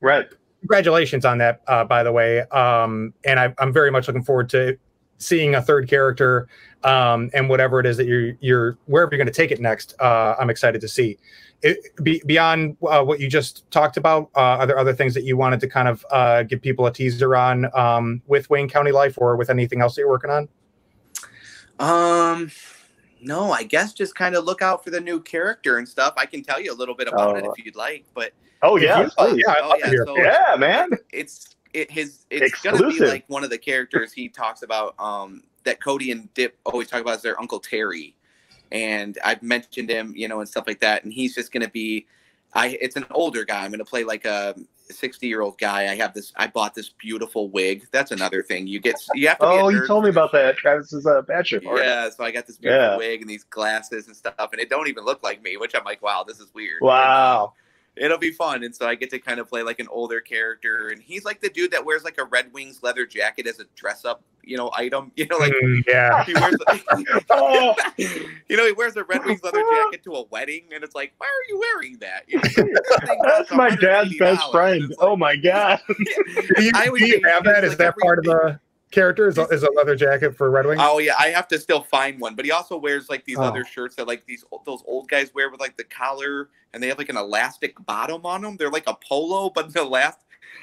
right. 0.00 0.26
Congratulations 0.60 1.24
on 1.24 1.38
that, 1.38 1.62
uh, 1.66 1.84
by 1.84 2.02
the 2.02 2.12
way. 2.12 2.40
Um, 2.40 3.14
and 3.24 3.38
I, 3.38 3.54
I'm 3.58 3.72
very 3.72 3.90
much 3.90 4.08
looking 4.08 4.24
forward 4.24 4.48
to 4.50 4.76
seeing 5.18 5.54
a 5.54 5.62
third 5.62 5.88
character 5.88 6.48
um, 6.84 7.30
and 7.34 7.48
whatever 7.48 7.80
it 7.80 7.86
is 7.86 7.96
that 7.96 8.06
you're 8.06 8.32
you're 8.40 8.78
wherever 8.86 9.10
you're 9.12 9.18
going 9.18 9.26
to 9.26 9.32
take 9.32 9.50
it 9.50 9.60
next. 9.60 9.94
Uh, 10.00 10.34
I'm 10.38 10.50
excited 10.50 10.80
to 10.80 10.88
see. 10.88 11.18
It, 11.60 11.78
be, 12.04 12.22
beyond 12.24 12.76
uh, 12.88 13.02
what 13.02 13.18
you 13.18 13.28
just 13.28 13.68
talked 13.72 13.96
about, 13.96 14.30
uh, 14.36 14.58
are 14.58 14.66
there 14.66 14.78
other 14.78 14.94
things 14.94 15.12
that 15.14 15.24
you 15.24 15.36
wanted 15.36 15.58
to 15.58 15.68
kind 15.68 15.88
of 15.88 16.06
uh, 16.12 16.44
give 16.44 16.62
people 16.62 16.86
a 16.86 16.92
teaser 16.92 17.34
on 17.34 17.68
um, 17.76 18.22
with 18.28 18.48
Wayne 18.48 18.68
County 18.68 18.92
Lyfe 18.92 19.18
or 19.18 19.34
with 19.34 19.50
anything 19.50 19.80
else 19.80 19.96
that 19.96 20.02
you're 20.02 20.08
working 20.08 20.30
on? 20.30 20.48
Um, 21.80 22.52
no, 23.20 23.52
I 23.52 23.62
guess 23.62 23.92
just 23.92 24.14
kind 24.14 24.34
of 24.34 24.44
look 24.44 24.62
out 24.62 24.84
for 24.84 24.90
the 24.90 25.00
new 25.00 25.20
character 25.20 25.78
and 25.78 25.88
stuff. 25.88 26.14
I 26.16 26.26
can 26.26 26.42
tell 26.42 26.60
you 26.60 26.72
a 26.72 26.76
little 26.76 26.94
bit 26.94 27.08
about 27.08 27.36
it 27.36 27.44
oh. 27.46 27.52
if 27.56 27.64
you'd 27.64 27.76
like, 27.76 28.04
but 28.14 28.32
oh 28.62 28.76
yeah, 28.76 29.02
yeah, 29.02 29.08
oh, 29.18 29.34
yeah, 29.34 29.90
so 30.04 30.16
yeah, 30.16 30.56
man, 30.58 30.90
it's 31.12 31.56
it 31.74 31.90
his 31.90 32.26
it's 32.30 32.46
Exclusive. 32.46 32.80
gonna 32.80 32.92
be 32.92 33.00
like 33.00 33.24
one 33.28 33.44
of 33.44 33.50
the 33.50 33.58
characters 33.58 34.12
he 34.12 34.28
talks 34.28 34.62
about 34.62 34.94
um 34.98 35.42
that 35.64 35.82
Cody 35.82 36.10
and 36.10 36.32
Dip 36.34 36.56
always 36.64 36.88
talk 36.88 37.00
about 37.00 37.16
is 37.16 37.22
their 37.22 37.38
Uncle 37.40 37.60
Terry. 37.60 38.14
And 38.70 39.18
I've 39.24 39.42
mentioned 39.42 39.88
him, 39.88 40.12
you 40.14 40.28
know, 40.28 40.40
and 40.40 40.48
stuff 40.48 40.66
like 40.66 40.80
that. 40.80 41.04
And 41.04 41.12
he's 41.12 41.34
just 41.34 41.52
gonna 41.52 41.68
be 41.68 42.06
I 42.54 42.78
it's 42.80 42.96
an 42.96 43.06
older 43.10 43.44
guy. 43.44 43.64
I'm 43.64 43.70
gonna 43.70 43.84
play 43.84 44.04
like 44.04 44.24
a 44.24 44.54
60 44.90 45.26
year 45.26 45.40
old 45.40 45.58
guy. 45.58 45.90
I 45.90 45.96
have 45.96 46.14
this 46.14 46.32
I 46.36 46.46
bought 46.46 46.74
this 46.74 46.88
beautiful 46.88 47.48
wig. 47.50 47.86
That's 47.92 48.10
another 48.10 48.42
thing. 48.42 48.66
You 48.66 48.80
get 48.80 48.96
you 49.14 49.28
have 49.28 49.38
to 49.38 49.46
Oh, 49.46 49.68
you 49.68 49.86
told 49.86 50.04
me 50.04 50.10
about 50.10 50.32
that. 50.32 50.56
Travis's 50.56 51.06
a 51.06 51.22
bachelor 51.22 51.60
party. 51.60 51.82
Yeah, 51.82 52.10
so 52.10 52.24
I 52.24 52.30
got 52.30 52.46
this 52.46 52.58
beautiful 52.58 52.92
yeah. 52.92 52.96
wig 52.96 53.20
and 53.20 53.30
these 53.30 53.44
glasses 53.44 54.06
and 54.06 54.16
stuff, 54.16 54.34
and 54.52 54.60
it 54.60 54.70
don't 54.70 54.88
even 54.88 55.04
look 55.04 55.22
like 55.22 55.42
me, 55.42 55.56
which 55.56 55.74
I'm 55.74 55.84
like, 55.84 56.02
wow, 56.02 56.24
this 56.26 56.40
is 56.40 56.52
weird. 56.54 56.82
Wow 56.82 57.54
it'll 58.00 58.18
be 58.18 58.30
fun. 58.30 58.64
And 58.64 58.74
so 58.74 58.86
I 58.86 58.94
get 58.94 59.10
to 59.10 59.18
kind 59.18 59.40
of 59.40 59.48
play 59.48 59.62
like 59.62 59.80
an 59.80 59.88
older 59.88 60.20
character, 60.20 60.88
and 60.88 61.02
he's 61.02 61.24
like 61.24 61.40
the 61.40 61.48
dude 61.48 61.70
that 61.72 61.84
wears 61.84 62.04
like 62.04 62.18
a 62.18 62.24
Red 62.24 62.52
Wings 62.52 62.80
leather 62.82 63.06
jacket 63.06 63.46
as 63.46 63.60
a 63.60 63.64
dress 63.74 64.04
up, 64.04 64.22
you 64.42 64.56
know, 64.56 64.70
item. 64.74 65.12
You 65.18 65.26
know, 65.26 65.38
like 65.38 65.52
mm, 65.52 65.82
yeah, 65.88 66.24
he 66.26 66.34
wears, 66.34 66.56
oh. 67.30 67.74
you 67.96 68.56
know, 68.56 68.66
he 68.66 68.72
wears 68.72 68.96
a 68.96 69.02
Red 69.04 69.24
Wings 69.24 69.42
leather 69.42 69.62
jacket 69.62 70.04
to 70.04 70.12
a 70.12 70.24
wedding, 70.30 70.64
and 70.72 70.84
it's 70.84 70.94
like, 70.94 71.12
why 71.18 71.26
are 71.26 71.44
you 71.48 71.58
wearing 71.58 71.98
that? 71.98 72.22
You 72.28 72.38
know, 72.38 73.22
That's 73.24 73.50
my 73.50 73.74
dad's 73.74 74.16
best 74.16 74.50
friend. 74.52 74.88
Like, 74.88 74.98
oh 75.00 75.16
my 75.16 75.34
god! 75.34 75.80
do 75.88 76.62
you, 76.62 76.72
do 76.72 77.06
you 77.06 77.20
have 77.24 77.42
that? 77.44 77.64
Is 77.64 77.70
like 77.70 77.78
that 77.78 77.94
part 77.98 78.18
of 78.18 78.24
the? 78.26 78.60
Character 78.90 79.28
is 79.28 79.38
a, 79.38 79.42
is 79.48 79.62
a 79.62 79.70
leather 79.70 79.96
jacket 79.96 80.36
for 80.36 80.50
Red 80.50 80.66
Wings. 80.66 80.80
Oh 80.82 80.98
yeah, 80.98 81.14
I 81.18 81.28
have 81.28 81.48
to 81.48 81.58
still 81.58 81.82
find 81.82 82.20
one. 82.20 82.34
But 82.34 82.44
he 82.44 82.50
also 82.50 82.76
wears 82.76 83.08
like 83.08 83.24
these 83.24 83.38
oh. 83.38 83.42
other 83.42 83.64
shirts 83.64 83.96
that 83.96 84.06
like 84.06 84.24
these 84.26 84.44
those 84.64 84.82
old 84.86 85.08
guys 85.08 85.32
wear 85.34 85.50
with 85.50 85.60
like 85.60 85.76
the 85.76 85.84
collar 85.84 86.50
and 86.72 86.82
they 86.82 86.88
have 86.88 86.98
like 86.98 87.08
an 87.08 87.16
elastic 87.16 87.74
bottom 87.86 88.24
on 88.26 88.42
them. 88.42 88.56
They're 88.56 88.70
like 88.70 88.88
a 88.88 88.94
polo, 88.94 89.50
but 89.50 89.72
the 89.72 89.84
last 89.84 90.18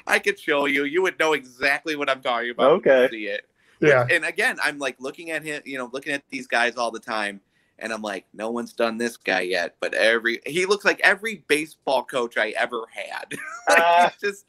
I 0.06 0.18
could 0.18 0.38
show 0.38 0.66
you. 0.66 0.84
You 0.84 1.02
would 1.02 1.18
know 1.18 1.32
exactly 1.32 1.96
what 1.96 2.08
I'm 2.08 2.22
talking 2.22 2.50
about. 2.50 2.70
Okay, 2.72 3.08
see 3.10 3.26
it. 3.26 3.46
Yeah. 3.80 4.06
And 4.10 4.24
again, 4.24 4.56
I'm 4.62 4.78
like 4.78 4.96
looking 4.98 5.30
at 5.30 5.42
him, 5.42 5.62
you 5.64 5.78
know, 5.78 5.90
looking 5.92 6.12
at 6.12 6.22
these 6.30 6.46
guys 6.46 6.76
all 6.76 6.90
the 6.90 7.00
time, 7.00 7.40
and 7.78 7.92
I'm 7.92 8.02
like, 8.02 8.26
no 8.32 8.50
one's 8.50 8.72
done 8.72 8.96
this 8.98 9.16
guy 9.16 9.42
yet. 9.42 9.76
But 9.80 9.94
every 9.94 10.40
he 10.46 10.66
looks 10.66 10.84
like 10.84 11.00
every 11.00 11.44
baseball 11.48 12.04
coach 12.04 12.36
I 12.36 12.50
ever 12.50 12.84
had. 12.90 13.34
like 13.68 13.78
uh, 13.78 14.08
he's 14.08 14.20
just, 14.20 14.46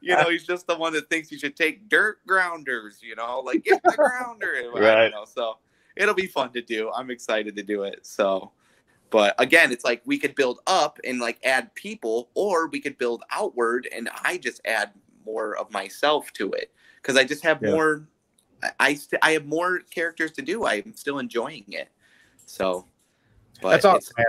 you 0.00 0.14
know, 0.14 0.30
he's 0.30 0.44
just 0.46 0.66
the 0.66 0.76
one 0.76 0.92
that 0.92 1.08
thinks 1.08 1.32
you 1.32 1.38
should 1.38 1.56
take 1.56 1.88
dirt 1.88 2.24
grounders. 2.26 2.98
You 3.02 3.16
know, 3.16 3.40
like 3.40 3.64
get 3.64 3.82
the 3.82 3.92
grounder. 3.92 4.70
right. 4.74 5.10
Know, 5.10 5.24
so 5.24 5.58
it'll 5.96 6.14
be 6.14 6.26
fun 6.26 6.52
to 6.52 6.62
do. 6.62 6.90
I'm 6.94 7.10
excited 7.10 7.56
to 7.56 7.62
do 7.62 7.82
it. 7.84 8.06
So, 8.06 8.52
but 9.10 9.34
again, 9.38 9.72
it's 9.72 9.84
like 9.84 10.02
we 10.04 10.18
could 10.18 10.34
build 10.34 10.60
up 10.66 10.98
and 11.04 11.18
like 11.18 11.38
add 11.44 11.74
people, 11.74 12.28
or 12.34 12.68
we 12.68 12.80
could 12.80 12.98
build 12.98 13.22
outward 13.30 13.88
and 13.94 14.10
I 14.22 14.36
just 14.36 14.60
add 14.64 14.90
more 15.24 15.56
of 15.56 15.72
myself 15.72 16.32
to 16.34 16.52
it 16.52 16.72
because 17.00 17.16
I 17.16 17.24
just 17.24 17.42
have 17.42 17.60
yeah. 17.62 17.70
more. 17.70 18.08
I 18.80 18.94
st- 18.94 19.22
I 19.22 19.32
have 19.32 19.46
more 19.46 19.80
characters 19.90 20.32
to 20.32 20.42
do. 20.42 20.66
I'm 20.66 20.94
still 20.94 21.18
enjoying 21.18 21.64
it. 21.68 21.88
So 22.46 22.86
that's 23.62 23.84
awesome, 23.84 24.14
man. 24.16 24.26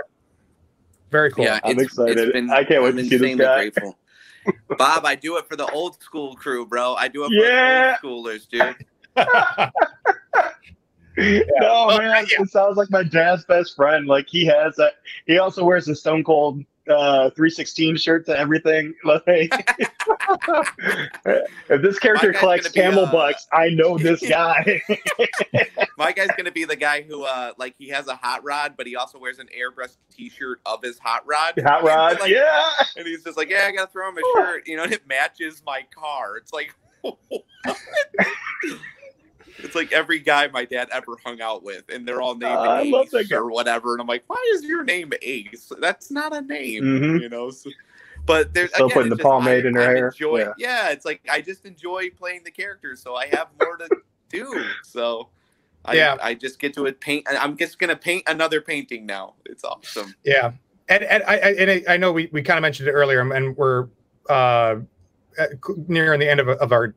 Very 1.10 1.32
cool. 1.32 1.44
Yeah, 1.44 1.60
I'm 1.64 1.78
excited. 1.78 2.32
Been, 2.32 2.50
I 2.50 2.64
can't 2.64 2.82
wait 2.82 2.90
I'm 2.90 2.96
to 2.98 3.04
see 3.04 3.16
this 3.16 3.36
guy. 3.36 3.70
Grateful. 3.70 3.98
Bob, 4.78 5.04
I 5.06 5.14
do 5.14 5.36
it 5.38 5.48
for 5.48 5.56
the 5.56 5.66
old 5.70 6.00
school 6.02 6.34
crew, 6.34 6.66
bro. 6.66 6.94
I 6.94 7.08
do 7.08 7.24
it 7.24 7.28
for 7.28 7.34
yeah. 7.34 7.96
the 8.02 8.08
old 8.08 8.26
schoolers, 8.26 8.48
dude. 8.48 8.76
yeah. 11.16 11.42
No, 11.60 11.98
man, 11.98 12.26
it 12.28 12.50
sounds 12.50 12.76
like 12.76 12.90
my 12.90 13.02
dad's 13.02 13.44
best 13.44 13.74
friend. 13.76 14.06
Like 14.06 14.28
he 14.28 14.44
has 14.46 14.76
that. 14.76 14.94
He 15.26 15.38
also 15.38 15.64
wears 15.64 15.88
a 15.88 15.94
Stone 15.94 16.24
Cold 16.24 16.62
uh, 16.90 17.30
316 17.30 17.96
shirts 17.96 18.28
and 18.28 18.36
everything. 18.36 18.94
Like, 19.04 19.52
if 21.24 21.82
this 21.82 21.98
character 21.98 22.32
collects 22.32 22.68
camel 22.68 23.04
uh, 23.04 23.12
bucks, 23.12 23.46
I 23.52 23.70
know 23.70 23.98
this 23.98 24.20
guy. 24.28 24.82
my 25.96 26.12
guy's 26.12 26.30
gonna 26.36 26.52
be 26.52 26.64
the 26.64 26.76
guy 26.76 27.02
who, 27.02 27.24
uh, 27.24 27.52
like, 27.58 27.74
he 27.78 27.88
has 27.88 28.06
a 28.08 28.16
hot 28.16 28.44
rod, 28.44 28.74
but 28.76 28.86
he 28.86 28.96
also 28.96 29.18
wears 29.18 29.38
an 29.38 29.48
airbrush 29.48 29.96
T-shirt 30.14 30.60
of 30.66 30.82
his 30.82 30.98
hot 30.98 31.24
rod. 31.26 31.54
Hot 31.64 31.82
rod, 31.82 32.20
like, 32.20 32.30
yeah. 32.30 32.62
And 32.96 33.06
he's 33.06 33.24
just 33.24 33.36
like, 33.36 33.50
yeah, 33.50 33.66
I 33.66 33.72
gotta 33.72 33.90
throw 33.90 34.08
him 34.08 34.18
a 34.18 34.22
shirt, 34.38 34.66
you 34.66 34.76
know, 34.76 34.84
and 34.84 34.92
it 34.92 35.06
matches 35.06 35.62
my 35.64 35.82
car. 35.94 36.36
It's 36.36 36.52
like. 36.52 36.74
It's 39.58 39.74
like 39.74 39.92
every 39.92 40.20
guy 40.20 40.46
my 40.48 40.64
dad 40.64 40.88
ever 40.92 41.16
hung 41.24 41.40
out 41.40 41.62
with, 41.62 41.88
and 41.88 42.06
they're 42.06 42.20
all 42.20 42.34
named 42.34 42.52
uh, 42.52 42.82
Ace 42.82 43.32
or 43.32 43.50
whatever. 43.50 43.92
And 43.92 44.00
I'm 44.00 44.06
like, 44.06 44.24
why 44.26 44.52
is 44.54 44.64
your 44.64 44.84
name 44.84 45.12
Ace? 45.22 45.72
That's 45.80 46.10
not 46.10 46.36
a 46.36 46.40
name, 46.40 46.84
mm-hmm. 46.84 47.16
you 47.18 47.28
know. 47.28 47.50
So, 47.50 47.70
but 48.24 48.54
there's 48.54 48.72
still 48.72 48.86
again, 48.86 48.94
putting 48.94 49.10
the 49.10 49.16
just, 49.16 49.24
pomade 49.24 49.64
I, 49.64 49.68
in 49.68 49.74
her 49.74 49.80
I 49.82 49.84
hair. 49.84 50.08
Enjoy, 50.08 50.38
yeah. 50.38 50.52
yeah, 50.58 50.90
it's 50.90 51.04
like 51.04 51.20
I 51.30 51.40
just 51.40 51.64
enjoy 51.64 52.10
playing 52.10 52.42
the 52.44 52.50
characters, 52.50 53.02
so 53.02 53.16
I 53.16 53.26
have 53.26 53.48
more 53.60 53.76
to 53.76 53.88
do. 54.28 54.64
So 54.84 55.28
I, 55.84 55.94
yeah, 55.94 56.16
I 56.22 56.34
just 56.34 56.58
get 56.60 56.74
to 56.74 56.86
it 56.86 57.00
paint. 57.00 57.26
I'm 57.28 57.56
just 57.56 57.78
gonna 57.78 57.96
paint 57.96 58.24
another 58.26 58.60
painting 58.60 59.06
now. 59.06 59.34
It's 59.46 59.64
awesome. 59.64 60.14
Yeah, 60.24 60.52
and 60.88 61.02
and 61.04 61.22
I 61.24 61.36
and 61.36 61.84
I 61.88 61.96
know 61.96 62.12
we, 62.12 62.28
we 62.32 62.42
kind 62.42 62.58
of 62.58 62.62
mentioned 62.62 62.88
it 62.88 62.92
earlier, 62.92 63.20
and 63.20 63.56
we're 63.56 63.88
uh, 64.28 64.76
nearing 65.88 66.20
the 66.20 66.30
end 66.30 66.40
of, 66.40 66.48
of 66.48 66.72
our 66.72 66.94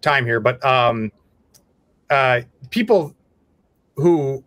time 0.00 0.26
here, 0.26 0.40
but 0.40 0.62
um, 0.64 1.12
uh, 2.12 2.42
people 2.70 3.14
who 3.96 4.44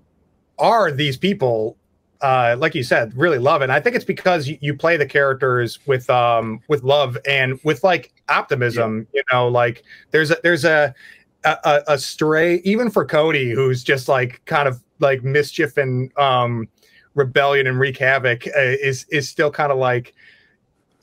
are 0.57 0.91
these 0.91 1.18
people 1.18 1.78
uh, 2.22 2.55
like 2.57 2.74
you 2.74 2.84
said, 2.84 3.16
really 3.16 3.38
love 3.38 3.61
it. 3.61 3.66
And 3.66 3.74
I 3.74 3.80
think 3.80 3.95
it's 3.95 4.05
because 4.05 4.47
you, 4.47 4.57
you, 4.61 4.74
play 4.76 4.97
the 4.97 5.05
characters 5.05 5.78
with 5.86 6.09
um 6.09 6.59
with 6.68 6.84
love 6.84 7.18
and 7.28 7.59
with 7.63 7.84
like 7.84 8.13
optimism. 8.30 9.05
Yeah. 9.13 9.20
You 9.20 9.24
know, 9.32 9.47
like 9.47 9.84
there's 10.11 10.32
a 10.32 10.38
there's 10.41 10.66
a, 10.66 10.95
a 11.43 11.84
a 11.88 11.97
stray 11.99 12.61
even 12.63 12.89
for 12.89 13.05
Cody, 13.05 13.51
who's 13.51 13.84
just 13.84 14.07
like 14.07 14.43
kind 14.45 14.68
of 14.68 14.82
like 14.99 15.24
mischief 15.24 15.78
and 15.78 16.18
um 16.18 16.68
rebellion 17.13 17.68
and 17.68 17.80
wreak 17.80 17.97
havoc 17.97 18.47
uh, 18.47 18.51
is 18.59 19.05
is 19.11 19.30
still 19.30 19.51
kind 19.51 19.72
of 19.72 19.78
like 19.78 20.16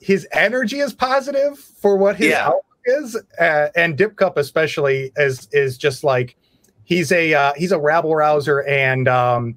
his 0.01 0.27
energy 0.33 0.81
is 0.81 0.93
positive 0.93 1.59
for 1.59 1.97
what 1.97 2.17
his 2.17 2.31
yeah. 2.31 2.47
outlook 2.47 2.65
is, 2.87 3.17
uh, 3.39 3.69
and 3.77 3.97
Dip 3.97 4.17
Cup 4.17 4.37
especially 4.39 5.13
is 5.17 5.47
is 5.53 5.79
just 5.79 6.03
like 6.03 6.37
he's 6.85 7.13
a 7.13 7.35
uh, 7.35 7.53
he's 7.57 7.73
a 7.73 7.79
rabble 7.79 8.15
rouser 8.15 8.63
and 8.65 9.09
um 9.09 9.57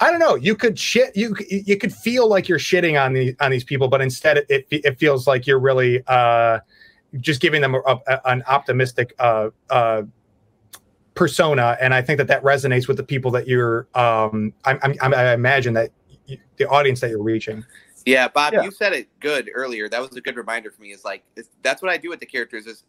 I 0.00 0.10
don't 0.10 0.20
know. 0.20 0.34
You 0.34 0.56
could 0.56 0.78
shit. 0.78 1.16
You 1.16 1.36
you 1.48 1.76
could 1.76 1.92
feel 1.92 2.28
like 2.28 2.48
you're 2.48 2.58
shitting 2.58 3.00
on 3.00 3.12
the 3.12 3.36
on 3.40 3.50
these 3.50 3.64
people, 3.64 3.88
but 3.88 4.00
instead 4.00 4.38
it 4.38 4.46
it, 4.48 4.66
it 4.70 4.98
feels 4.98 5.26
like 5.26 5.46
you're 5.46 5.60
really 5.60 6.02
uh, 6.08 6.58
just 7.20 7.40
giving 7.40 7.60
them 7.60 7.74
a, 7.74 7.80
a, 8.06 8.20
an 8.26 8.42
optimistic 8.46 9.14
uh, 9.18 9.50
uh, 9.70 10.02
persona, 11.14 11.76
and 11.80 11.94
I 11.94 12.02
think 12.02 12.18
that 12.18 12.26
that 12.26 12.42
resonates 12.42 12.88
with 12.88 12.96
the 12.96 13.04
people 13.04 13.30
that 13.32 13.46
you're. 13.46 13.86
Um, 13.94 14.52
I, 14.64 14.78
I, 14.82 15.08
I 15.08 15.32
imagine 15.32 15.74
that 15.74 15.90
you, 16.26 16.38
the 16.56 16.68
audience 16.68 17.00
that 17.00 17.10
you're 17.10 17.22
reaching. 17.22 17.64
Yeah, 18.04 18.28
Bob, 18.28 18.52
yeah. 18.52 18.62
you 18.62 18.72
said 18.72 18.92
it 18.92 19.08
good 19.20 19.48
earlier. 19.54 19.88
That 19.88 20.00
was 20.00 20.14
a 20.16 20.20
good 20.20 20.36
reminder 20.36 20.70
for 20.72 20.82
me. 20.82 20.90
Is 20.90 21.04
like 21.04 21.24
that's 21.62 21.82
what 21.82 21.90
I 21.90 21.96
do 21.98 22.10
with 22.10 22.20
the 22.20 22.26
characters. 22.26 22.66
Is 22.66 22.84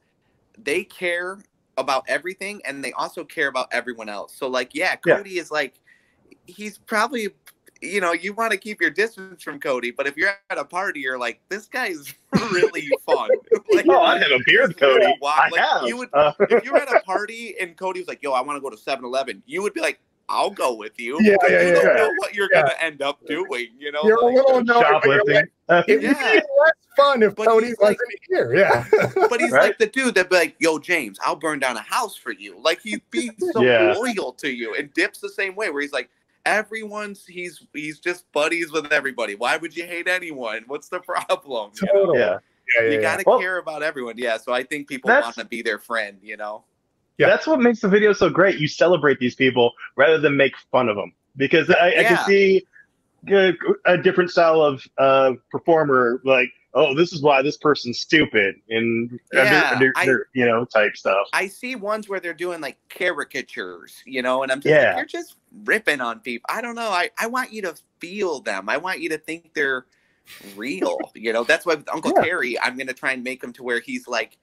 they 0.57 0.84
care 0.84 1.39
about 1.78 2.05
everything, 2.07 2.61
and 2.65 2.84
they 2.84 2.91
also 2.93 3.23
care 3.23 3.47
about 3.47 3.67
everyone 3.71 4.09
else. 4.09 4.36
So 4.36 4.47
like, 4.47 4.73
yeah, 4.73 4.95
Cody 4.95 5.32
yeah. 5.32 5.41
is 5.41 5.51
like 5.51 5.80
he's 6.45 6.78
probably 6.78 7.30
you 7.82 8.01
know, 8.01 8.13
you 8.13 8.34
want 8.34 8.51
to 8.51 8.57
keep 8.57 8.82
your 8.82 8.89
distance 8.89 9.43
from 9.43 9.59
Cody, 9.59 9.91
but 9.91 10.07
if 10.07 10.17
you're 10.17 10.32
at 10.49 10.57
a 10.57 10.65
party, 10.65 11.01
you're 11.01 11.19
like, 11.19 11.39
this 11.49 11.67
guy's 11.67 12.13
really 12.34 12.89
fun. 13.05 13.30
like, 13.73 13.86
oh, 13.88 14.01
I 14.01 14.17
have 14.17 14.32
a 14.32 14.39
beer 14.45 14.67
with 14.67 14.78
Cody. 14.78 15.05
Like, 15.21 15.53
I 15.53 15.59
have. 15.59 15.88
You 15.88 15.97
would, 15.97 16.09
uh, 16.13 16.34
if 16.39 16.63
you're 16.63 16.78
at 16.78 16.93
a 16.93 16.99
party 17.05 17.55
and 17.59 17.78
Cody 17.78 17.99
was 17.99 18.07
like, 18.07 18.23
yo, 18.23 18.32
I 18.32 18.41
want 18.41 18.57
to 18.57 18.61
go 18.61 18.69
to 18.69 18.78
7 18.78 19.03
Eleven, 19.03 19.43
you 19.45 19.61
would 19.61 19.73
be 19.73 19.82
like, 19.82 19.99
I'll 20.28 20.49
go 20.49 20.73
with 20.73 20.99
you. 20.99 21.19
Yeah, 21.21 21.36
yeah, 21.47 21.49
you 21.49 21.67
yeah, 21.67 21.73
don't 21.73 21.86
yeah. 21.86 21.93
know 22.03 22.11
what 22.17 22.34
you're 22.34 22.49
yeah. 22.51 22.61
going 22.61 22.71
to 22.71 22.84
end 22.84 23.01
up 23.01 23.26
doing. 23.28 23.67
You 23.78 23.91
know, 23.91 24.03
you're 24.03 24.21
like, 24.21 24.34
a 24.34 24.36
little 24.36 24.57
annoyed, 24.57 24.82
shoplifting. 24.82 25.47
Like, 25.67 25.86
it 25.88 26.01
would 26.01 26.17
be 26.17 26.36
less 26.36 26.73
fun 26.95 27.23
if 27.23 27.36
but 27.36 27.47
Cody 27.47 27.73
wasn't 27.80 27.82
like, 27.82 27.97
here. 28.28 28.55
Yeah, 28.55 28.86
but 29.30 29.39
he's 29.39 29.51
right? 29.51 29.67
like 29.67 29.78
the 29.78 29.88
dude 29.88 30.15
that'd 30.15 30.30
be 30.30 30.36
like, 30.36 30.55
"Yo, 30.59 30.80
James, 30.80 31.19
I'll 31.23 31.36
burn 31.36 31.59
down 31.59 31.78
a 31.78 31.82
house 31.82 32.15
for 32.15 32.32
you." 32.32 32.59
Like 32.59 32.82
he'd 32.82 33.01
be 33.11 33.30
so 33.53 33.61
yeah. 33.61 33.93
loyal 33.93 34.34
to 34.34 34.49
you, 34.49 34.76
and 34.76 34.91
Dip's 34.93 35.19
the 35.19 35.30
same 35.30 35.55
way, 35.55 35.69
where 35.69 35.82
he's 35.82 35.93
like, 35.93 36.09
everyone's 36.45 37.26
he's 37.26 37.65
he's 37.73 37.99
just 37.99 38.32
buddies 38.32 38.71
with 38.71 38.91
everybody. 38.91 39.36
Why 39.36 39.57
would 39.57 39.76
you 39.76 39.86
hate 39.86 40.07
anyone? 40.07 40.63
What's 40.67 40.89
the 40.89 40.99
problem? 40.99 41.71
Totally. 41.71 42.19
Yeah. 42.19 42.39
Yeah, 42.76 42.82
yeah, 42.82 42.89
you 42.95 42.99
got 43.01 43.19
to 43.19 43.23
well, 43.28 43.38
care 43.38 43.59
about 43.59 43.84
everyone. 43.84 44.15
Yeah, 44.17 44.38
so 44.38 44.51
I 44.51 44.63
think 44.63 44.88
people 44.88 45.11
want 45.11 45.36
to 45.36 45.45
be 45.45 45.61
their 45.61 45.78
friend. 45.78 46.17
You 46.23 46.38
know. 46.38 46.63
Yeah, 47.18 47.28
that's 47.28 47.47
what 47.47 47.59
makes 47.59 47.82
the 47.82 47.88
video 47.88 48.13
so 48.13 48.30
great. 48.30 48.59
You 48.59 48.68
celebrate 48.68 49.20
these 49.20 49.36
people 49.36 49.72
rather 49.95 50.20
than 50.20 50.36
make 50.36 50.53
fun 50.72 50.89
of 50.89 50.95
them 50.95 51.13
because 51.38 51.70
I, 51.70 51.91
yeah. 51.91 51.99
I 51.99 52.03
can 52.03 52.26
see 52.26 52.66
a, 53.30 53.53
a, 53.86 53.97
different 53.97 54.32
style 54.32 54.61
of 54.61 54.84
uh, 54.97 55.34
performer 55.49 56.22
like 56.26 56.49
oh, 56.76 56.93
this 56.93 57.13
is 57.13 57.22
why 57.22 57.41
this 57.41 57.57
person's 57.57 57.99
stupid 57.99 58.55
and 58.70 59.20
yeah, 59.34 59.72
under, 59.74 59.93
under, 59.95 60.28
I, 60.28 60.38
you 60.38 60.45
know 60.45 60.66
type 60.66 60.95
stuff. 60.95 61.28
I 61.34 61.47
see 61.47 61.76
ones 61.76 62.07
where 62.07 62.20
they're 62.20 62.34
doing 62.34 62.61
like 62.61 62.78
caricatures, 62.89 64.03
you 64.05 64.22
know, 64.22 64.43
and 64.43 64.51
I'm 64.51 64.59
just 64.59 64.76
yeah. 64.76 64.89
like, 64.89 64.97
you're 64.97 65.05
just 65.05 65.36
ripping 65.63 66.01
on 66.01 66.20
people. 66.20 66.45
I 66.49 66.61
don't 66.61 66.76
know. 66.76 66.89
I, 66.89 67.09
I 67.18 67.28
want 67.28 67.53
you 67.53 67.63
to 67.63 67.76
feel 67.99 68.41
them. 68.41 68.70
I 68.70 68.78
want 68.78 68.99
you 68.99 69.09
to 69.09 69.18
think 69.18 69.53
they're 69.53 69.86
real. 70.55 70.99
you 71.16 71.34
know, 71.34 71.43
that's 71.43 71.66
why 71.66 71.76
with 71.76 71.89
Uncle 71.89 72.11
yeah. 72.18 72.24
Terry, 72.24 72.59
I'm 72.59 72.78
gonna 72.78 72.93
try 72.93 73.13
and 73.13 73.24
make 73.24 73.43
him 73.43 73.53
to 73.53 73.63
where 73.63 73.80
he's 73.80 74.07
like 74.07 74.38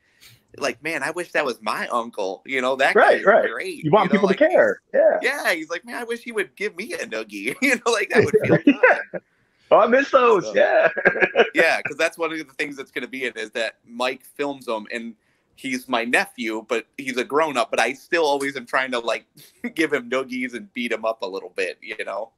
like, 0.58 0.82
man, 0.82 1.02
I 1.02 1.10
wish 1.10 1.32
that 1.32 1.44
was 1.44 1.60
my 1.62 1.88
uncle. 1.88 2.42
You 2.44 2.60
know, 2.60 2.76
that 2.76 2.94
right, 2.94 3.24
right. 3.24 3.50
great. 3.50 3.84
You 3.84 3.90
want 3.90 4.12
you 4.12 4.18
people 4.18 4.28
know, 4.28 4.34
to 4.34 4.38
care. 4.38 4.82
Yeah. 4.92 5.18
Yeah. 5.22 5.52
He's 5.52 5.70
like, 5.70 5.84
man, 5.84 5.96
I 5.96 6.04
wish 6.04 6.22
he 6.22 6.32
would 6.32 6.54
give 6.56 6.76
me 6.76 6.92
a 6.94 7.06
noogie. 7.06 7.54
you 7.62 7.76
know, 7.76 7.92
like 7.92 8.10
that 8.10 8.24
would 8.24 8.36
feel 8.42 8.58
good. 9.12 9.22
Oh, 9.70 9.78
I 9.78 9.86
miss 9.86 10.10
those. 10.10 10.44
So, 10.44 10.54
yeah. 10.54 10.88
yeah, 11.54 11.78
because 11.78 11.96
that's 11.96 12.18
one 12.18 12.30
of 12.30 12.38
the 12.38 12.44
things 12.54 12.76
that's 12.76 12.90
going 12.90 13.02
to 13.02 13.08
be 13.08 13.24
it 13.24 13.36
is 13.36 13.50
that 13.52 13.78
Mike 13.86 14.22
films 14.22 14.66
them 14.66 14.86
and 14.92 15.14
he's 15.56 15.88
my 15.88 16.04
nephew, 16.04 16.66
but 16.68 16.86
he's 16.98 17.16
a 17.16 17.24
grown 17.24 17.56
up. 17.56 17.70
But 17.70 17.80
I 17.80 17.94
still 17.94 18.24
always 18.24 18.56
am 18.56 18.66
trying 18.66 18.90
to 18.92 18.98
like 18.98 19.26
give 19.74 19.92
him 19.92 20.10
noogies 20.10 20.54
and 20.54 20.72
beat 20.74 20.92
him 20.92 21.04
up 21.04 21.22
a 21.22 21.26
little 21.26 21.52
bit, 21.56 21.78
you 21.80 22.04
know. 22.04 22.32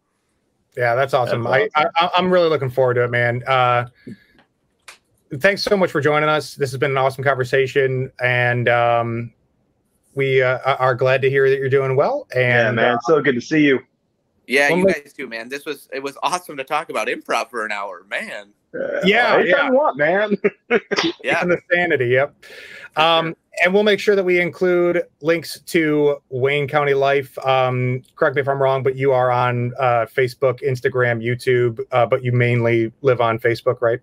Yeah, 0.77 0.95
that's 0.95 1.15
awesome. 1.15 1.45
That's 1.45 1.71
awesome. 1.75 1.93
I, 1.97 2.11
I 2.15 2.19
am 2.19 2.33
really 2.33 2.49
looking 2.49 2.71
forward 2.71 2.95
to 2.95 3.05
it, 3.05 3.11
man. 3.11 3.43
Uh, 3.47 3.87
thanks 5.41 5.62
so 5.62 5.76
much 5.76 5.91
for 5.91 6.01
joining 6.01 6.28
us. 6.28 6.55
This 6.55 6.70
has 6.70 6.78
been 6.78 6.93
an 6.93 6.99
awesome 6.99 7.24
conversation, 7.24 8.11
and 8.22 8.68
um, 8.68 9.32
we 10.14 10.43
uh, 10.43 10.59
are 10.76 10.95
glad 10.95 11.22
to 11.22 11.30
hear 11.30 11.49
that 11.49 11.59
you're 11.59 11.68
doing 11.68 11.97
well. 11.97 12.26
And 12.35 12.43
yeah, 12.43 12.70
man, 12.72 12.95
uh, 12.95 13.01
so 13.05 13.20
good 13.20 13.35
to 13.35 13.41
see 13.41 13.64
you. 13.64 13.80
Yeah, 14.47 14.68
you 14.68 14.87
guys 14.87 15.12
too, 15.12 15.26
man. 15.26 15.49
This 15.49 15.64
was 15.64 15.89
it 15.93 16.03
was 16.03 16.18
awesome 16.22 16.57
to 16.59 16.64
talk 16.64 16.91
about 16.91 17.09
improv 17.09 17.51
for 17.51 17.64
an 17.64 17.72
hour, 17.72 18.05
man. 18.09 18.53
Uh, 18.74 19.01
yeah, 19.05 19.39
yeah. 19.39 19.70
what, 19.70 19.97
man? 19.97 20.37
yeah, 21.22 21.41
and 21.41 21.51
the 21.51 21.59
sanity. 21.72 22.09
Yep. 22.09 22.45
Um, 22.97 23.37
and 23.62 23.72
we'll 23.72 23.85
make 23.85 24.01
sure 24.01 24.16
that 24.16 24.24
we 24.24 24.41
include 24.41 25.05
links 25.20 25.61
to 25.61 26.20
Wayne 26.28 26.66
County 26.66 26.93
Lyfe. 26.93 27.39
Um, 27.47 28.03
correct 28.16 28.35
me 28.35 28.43
if 28.43 28.49
I'm 28.49 28.61
wrong, 28.61 28.82
but 28.82 28.97
you 28.97 29.12
are 29.12 29.30
on 29.30 29.72
uh, 29.78 30.07
Facebook, 30.12 30.61
Instagram, 30.62 31.24
YouTube, 31.24 31.80
uh, 31.93 32.05
but 32.05 32.24
you 32.24 32.32
mainly 32.32 32.93
live 33.03 33.20
on 33.20 33.39
Facebook, 33.39 33.80
right? 33.80 34.01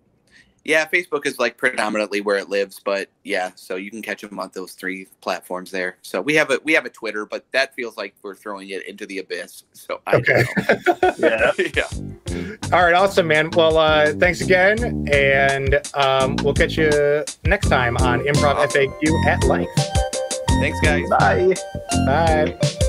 Yeah, 0.64 0.86
Facebook 0.86 1.26
is 1.26 1.38
like 1.38 1.56
predominantly 1.56 2.20
where 2.20 2.36
it 2.36 2.48
lives, 2.48 2.80
but 2.84 3.08
yeah, 3.24 3.50
so 3.56 3.76
you 3.76 3.90
can 3.90 4.02
catch 4.02 4.20
them 4.20 4.38
on 4.38 4.50
those 4.54 4.72
three 4.72 5.06
platforms 5.20 5.70
there. 5.70 5.96
So 6.02 6.20
we 6.20 6.34
have 6.34 6.50
a 6.50 6.60
we 6.62 6.72
have 6.74 6.84
a 6.84 6.90
Twitter, 6.90 7.26
but 7.26 7.44
that 7.52 7.74
feels 7.74 7.96
like 7.96 8.14
we're 8.22 8.34
throwing 8.34 8.70
it 8.70 8.86
into 8.86 9.04
the 9.06 9.18
abyss. 9.18 9.64
So 9.72 10.00
I 10.06 10.16
okay, 10.16 10.44
yeah, 11.18 11.52
yeah. 11.74 11.88
All 12.72 12.84
right, 12.84 12.94
awesome, 12.94 13.26
man. 13.26 13.50
Well, 13.50 13.76
uh, 13.76 14.12
thanks 14.14 14.40
again, 14.40 15.06
and 15.12 15.80
um, 15.94 16.36
we'll 16.42 16.54
catch 16.54 16.76
you 16.76 16.90
next 17.44 17.68
time 17.68 17.96
on 17.98 18.20
Improv 18.20 18.64
FAQ 18.68 19.26
at 19.26 19.42
length. 19.44 19.72
Thanks, 20.60 20.80
guys. 20.80 21.08
Bye. 21.10 21.54
Bye. 22.06 22.88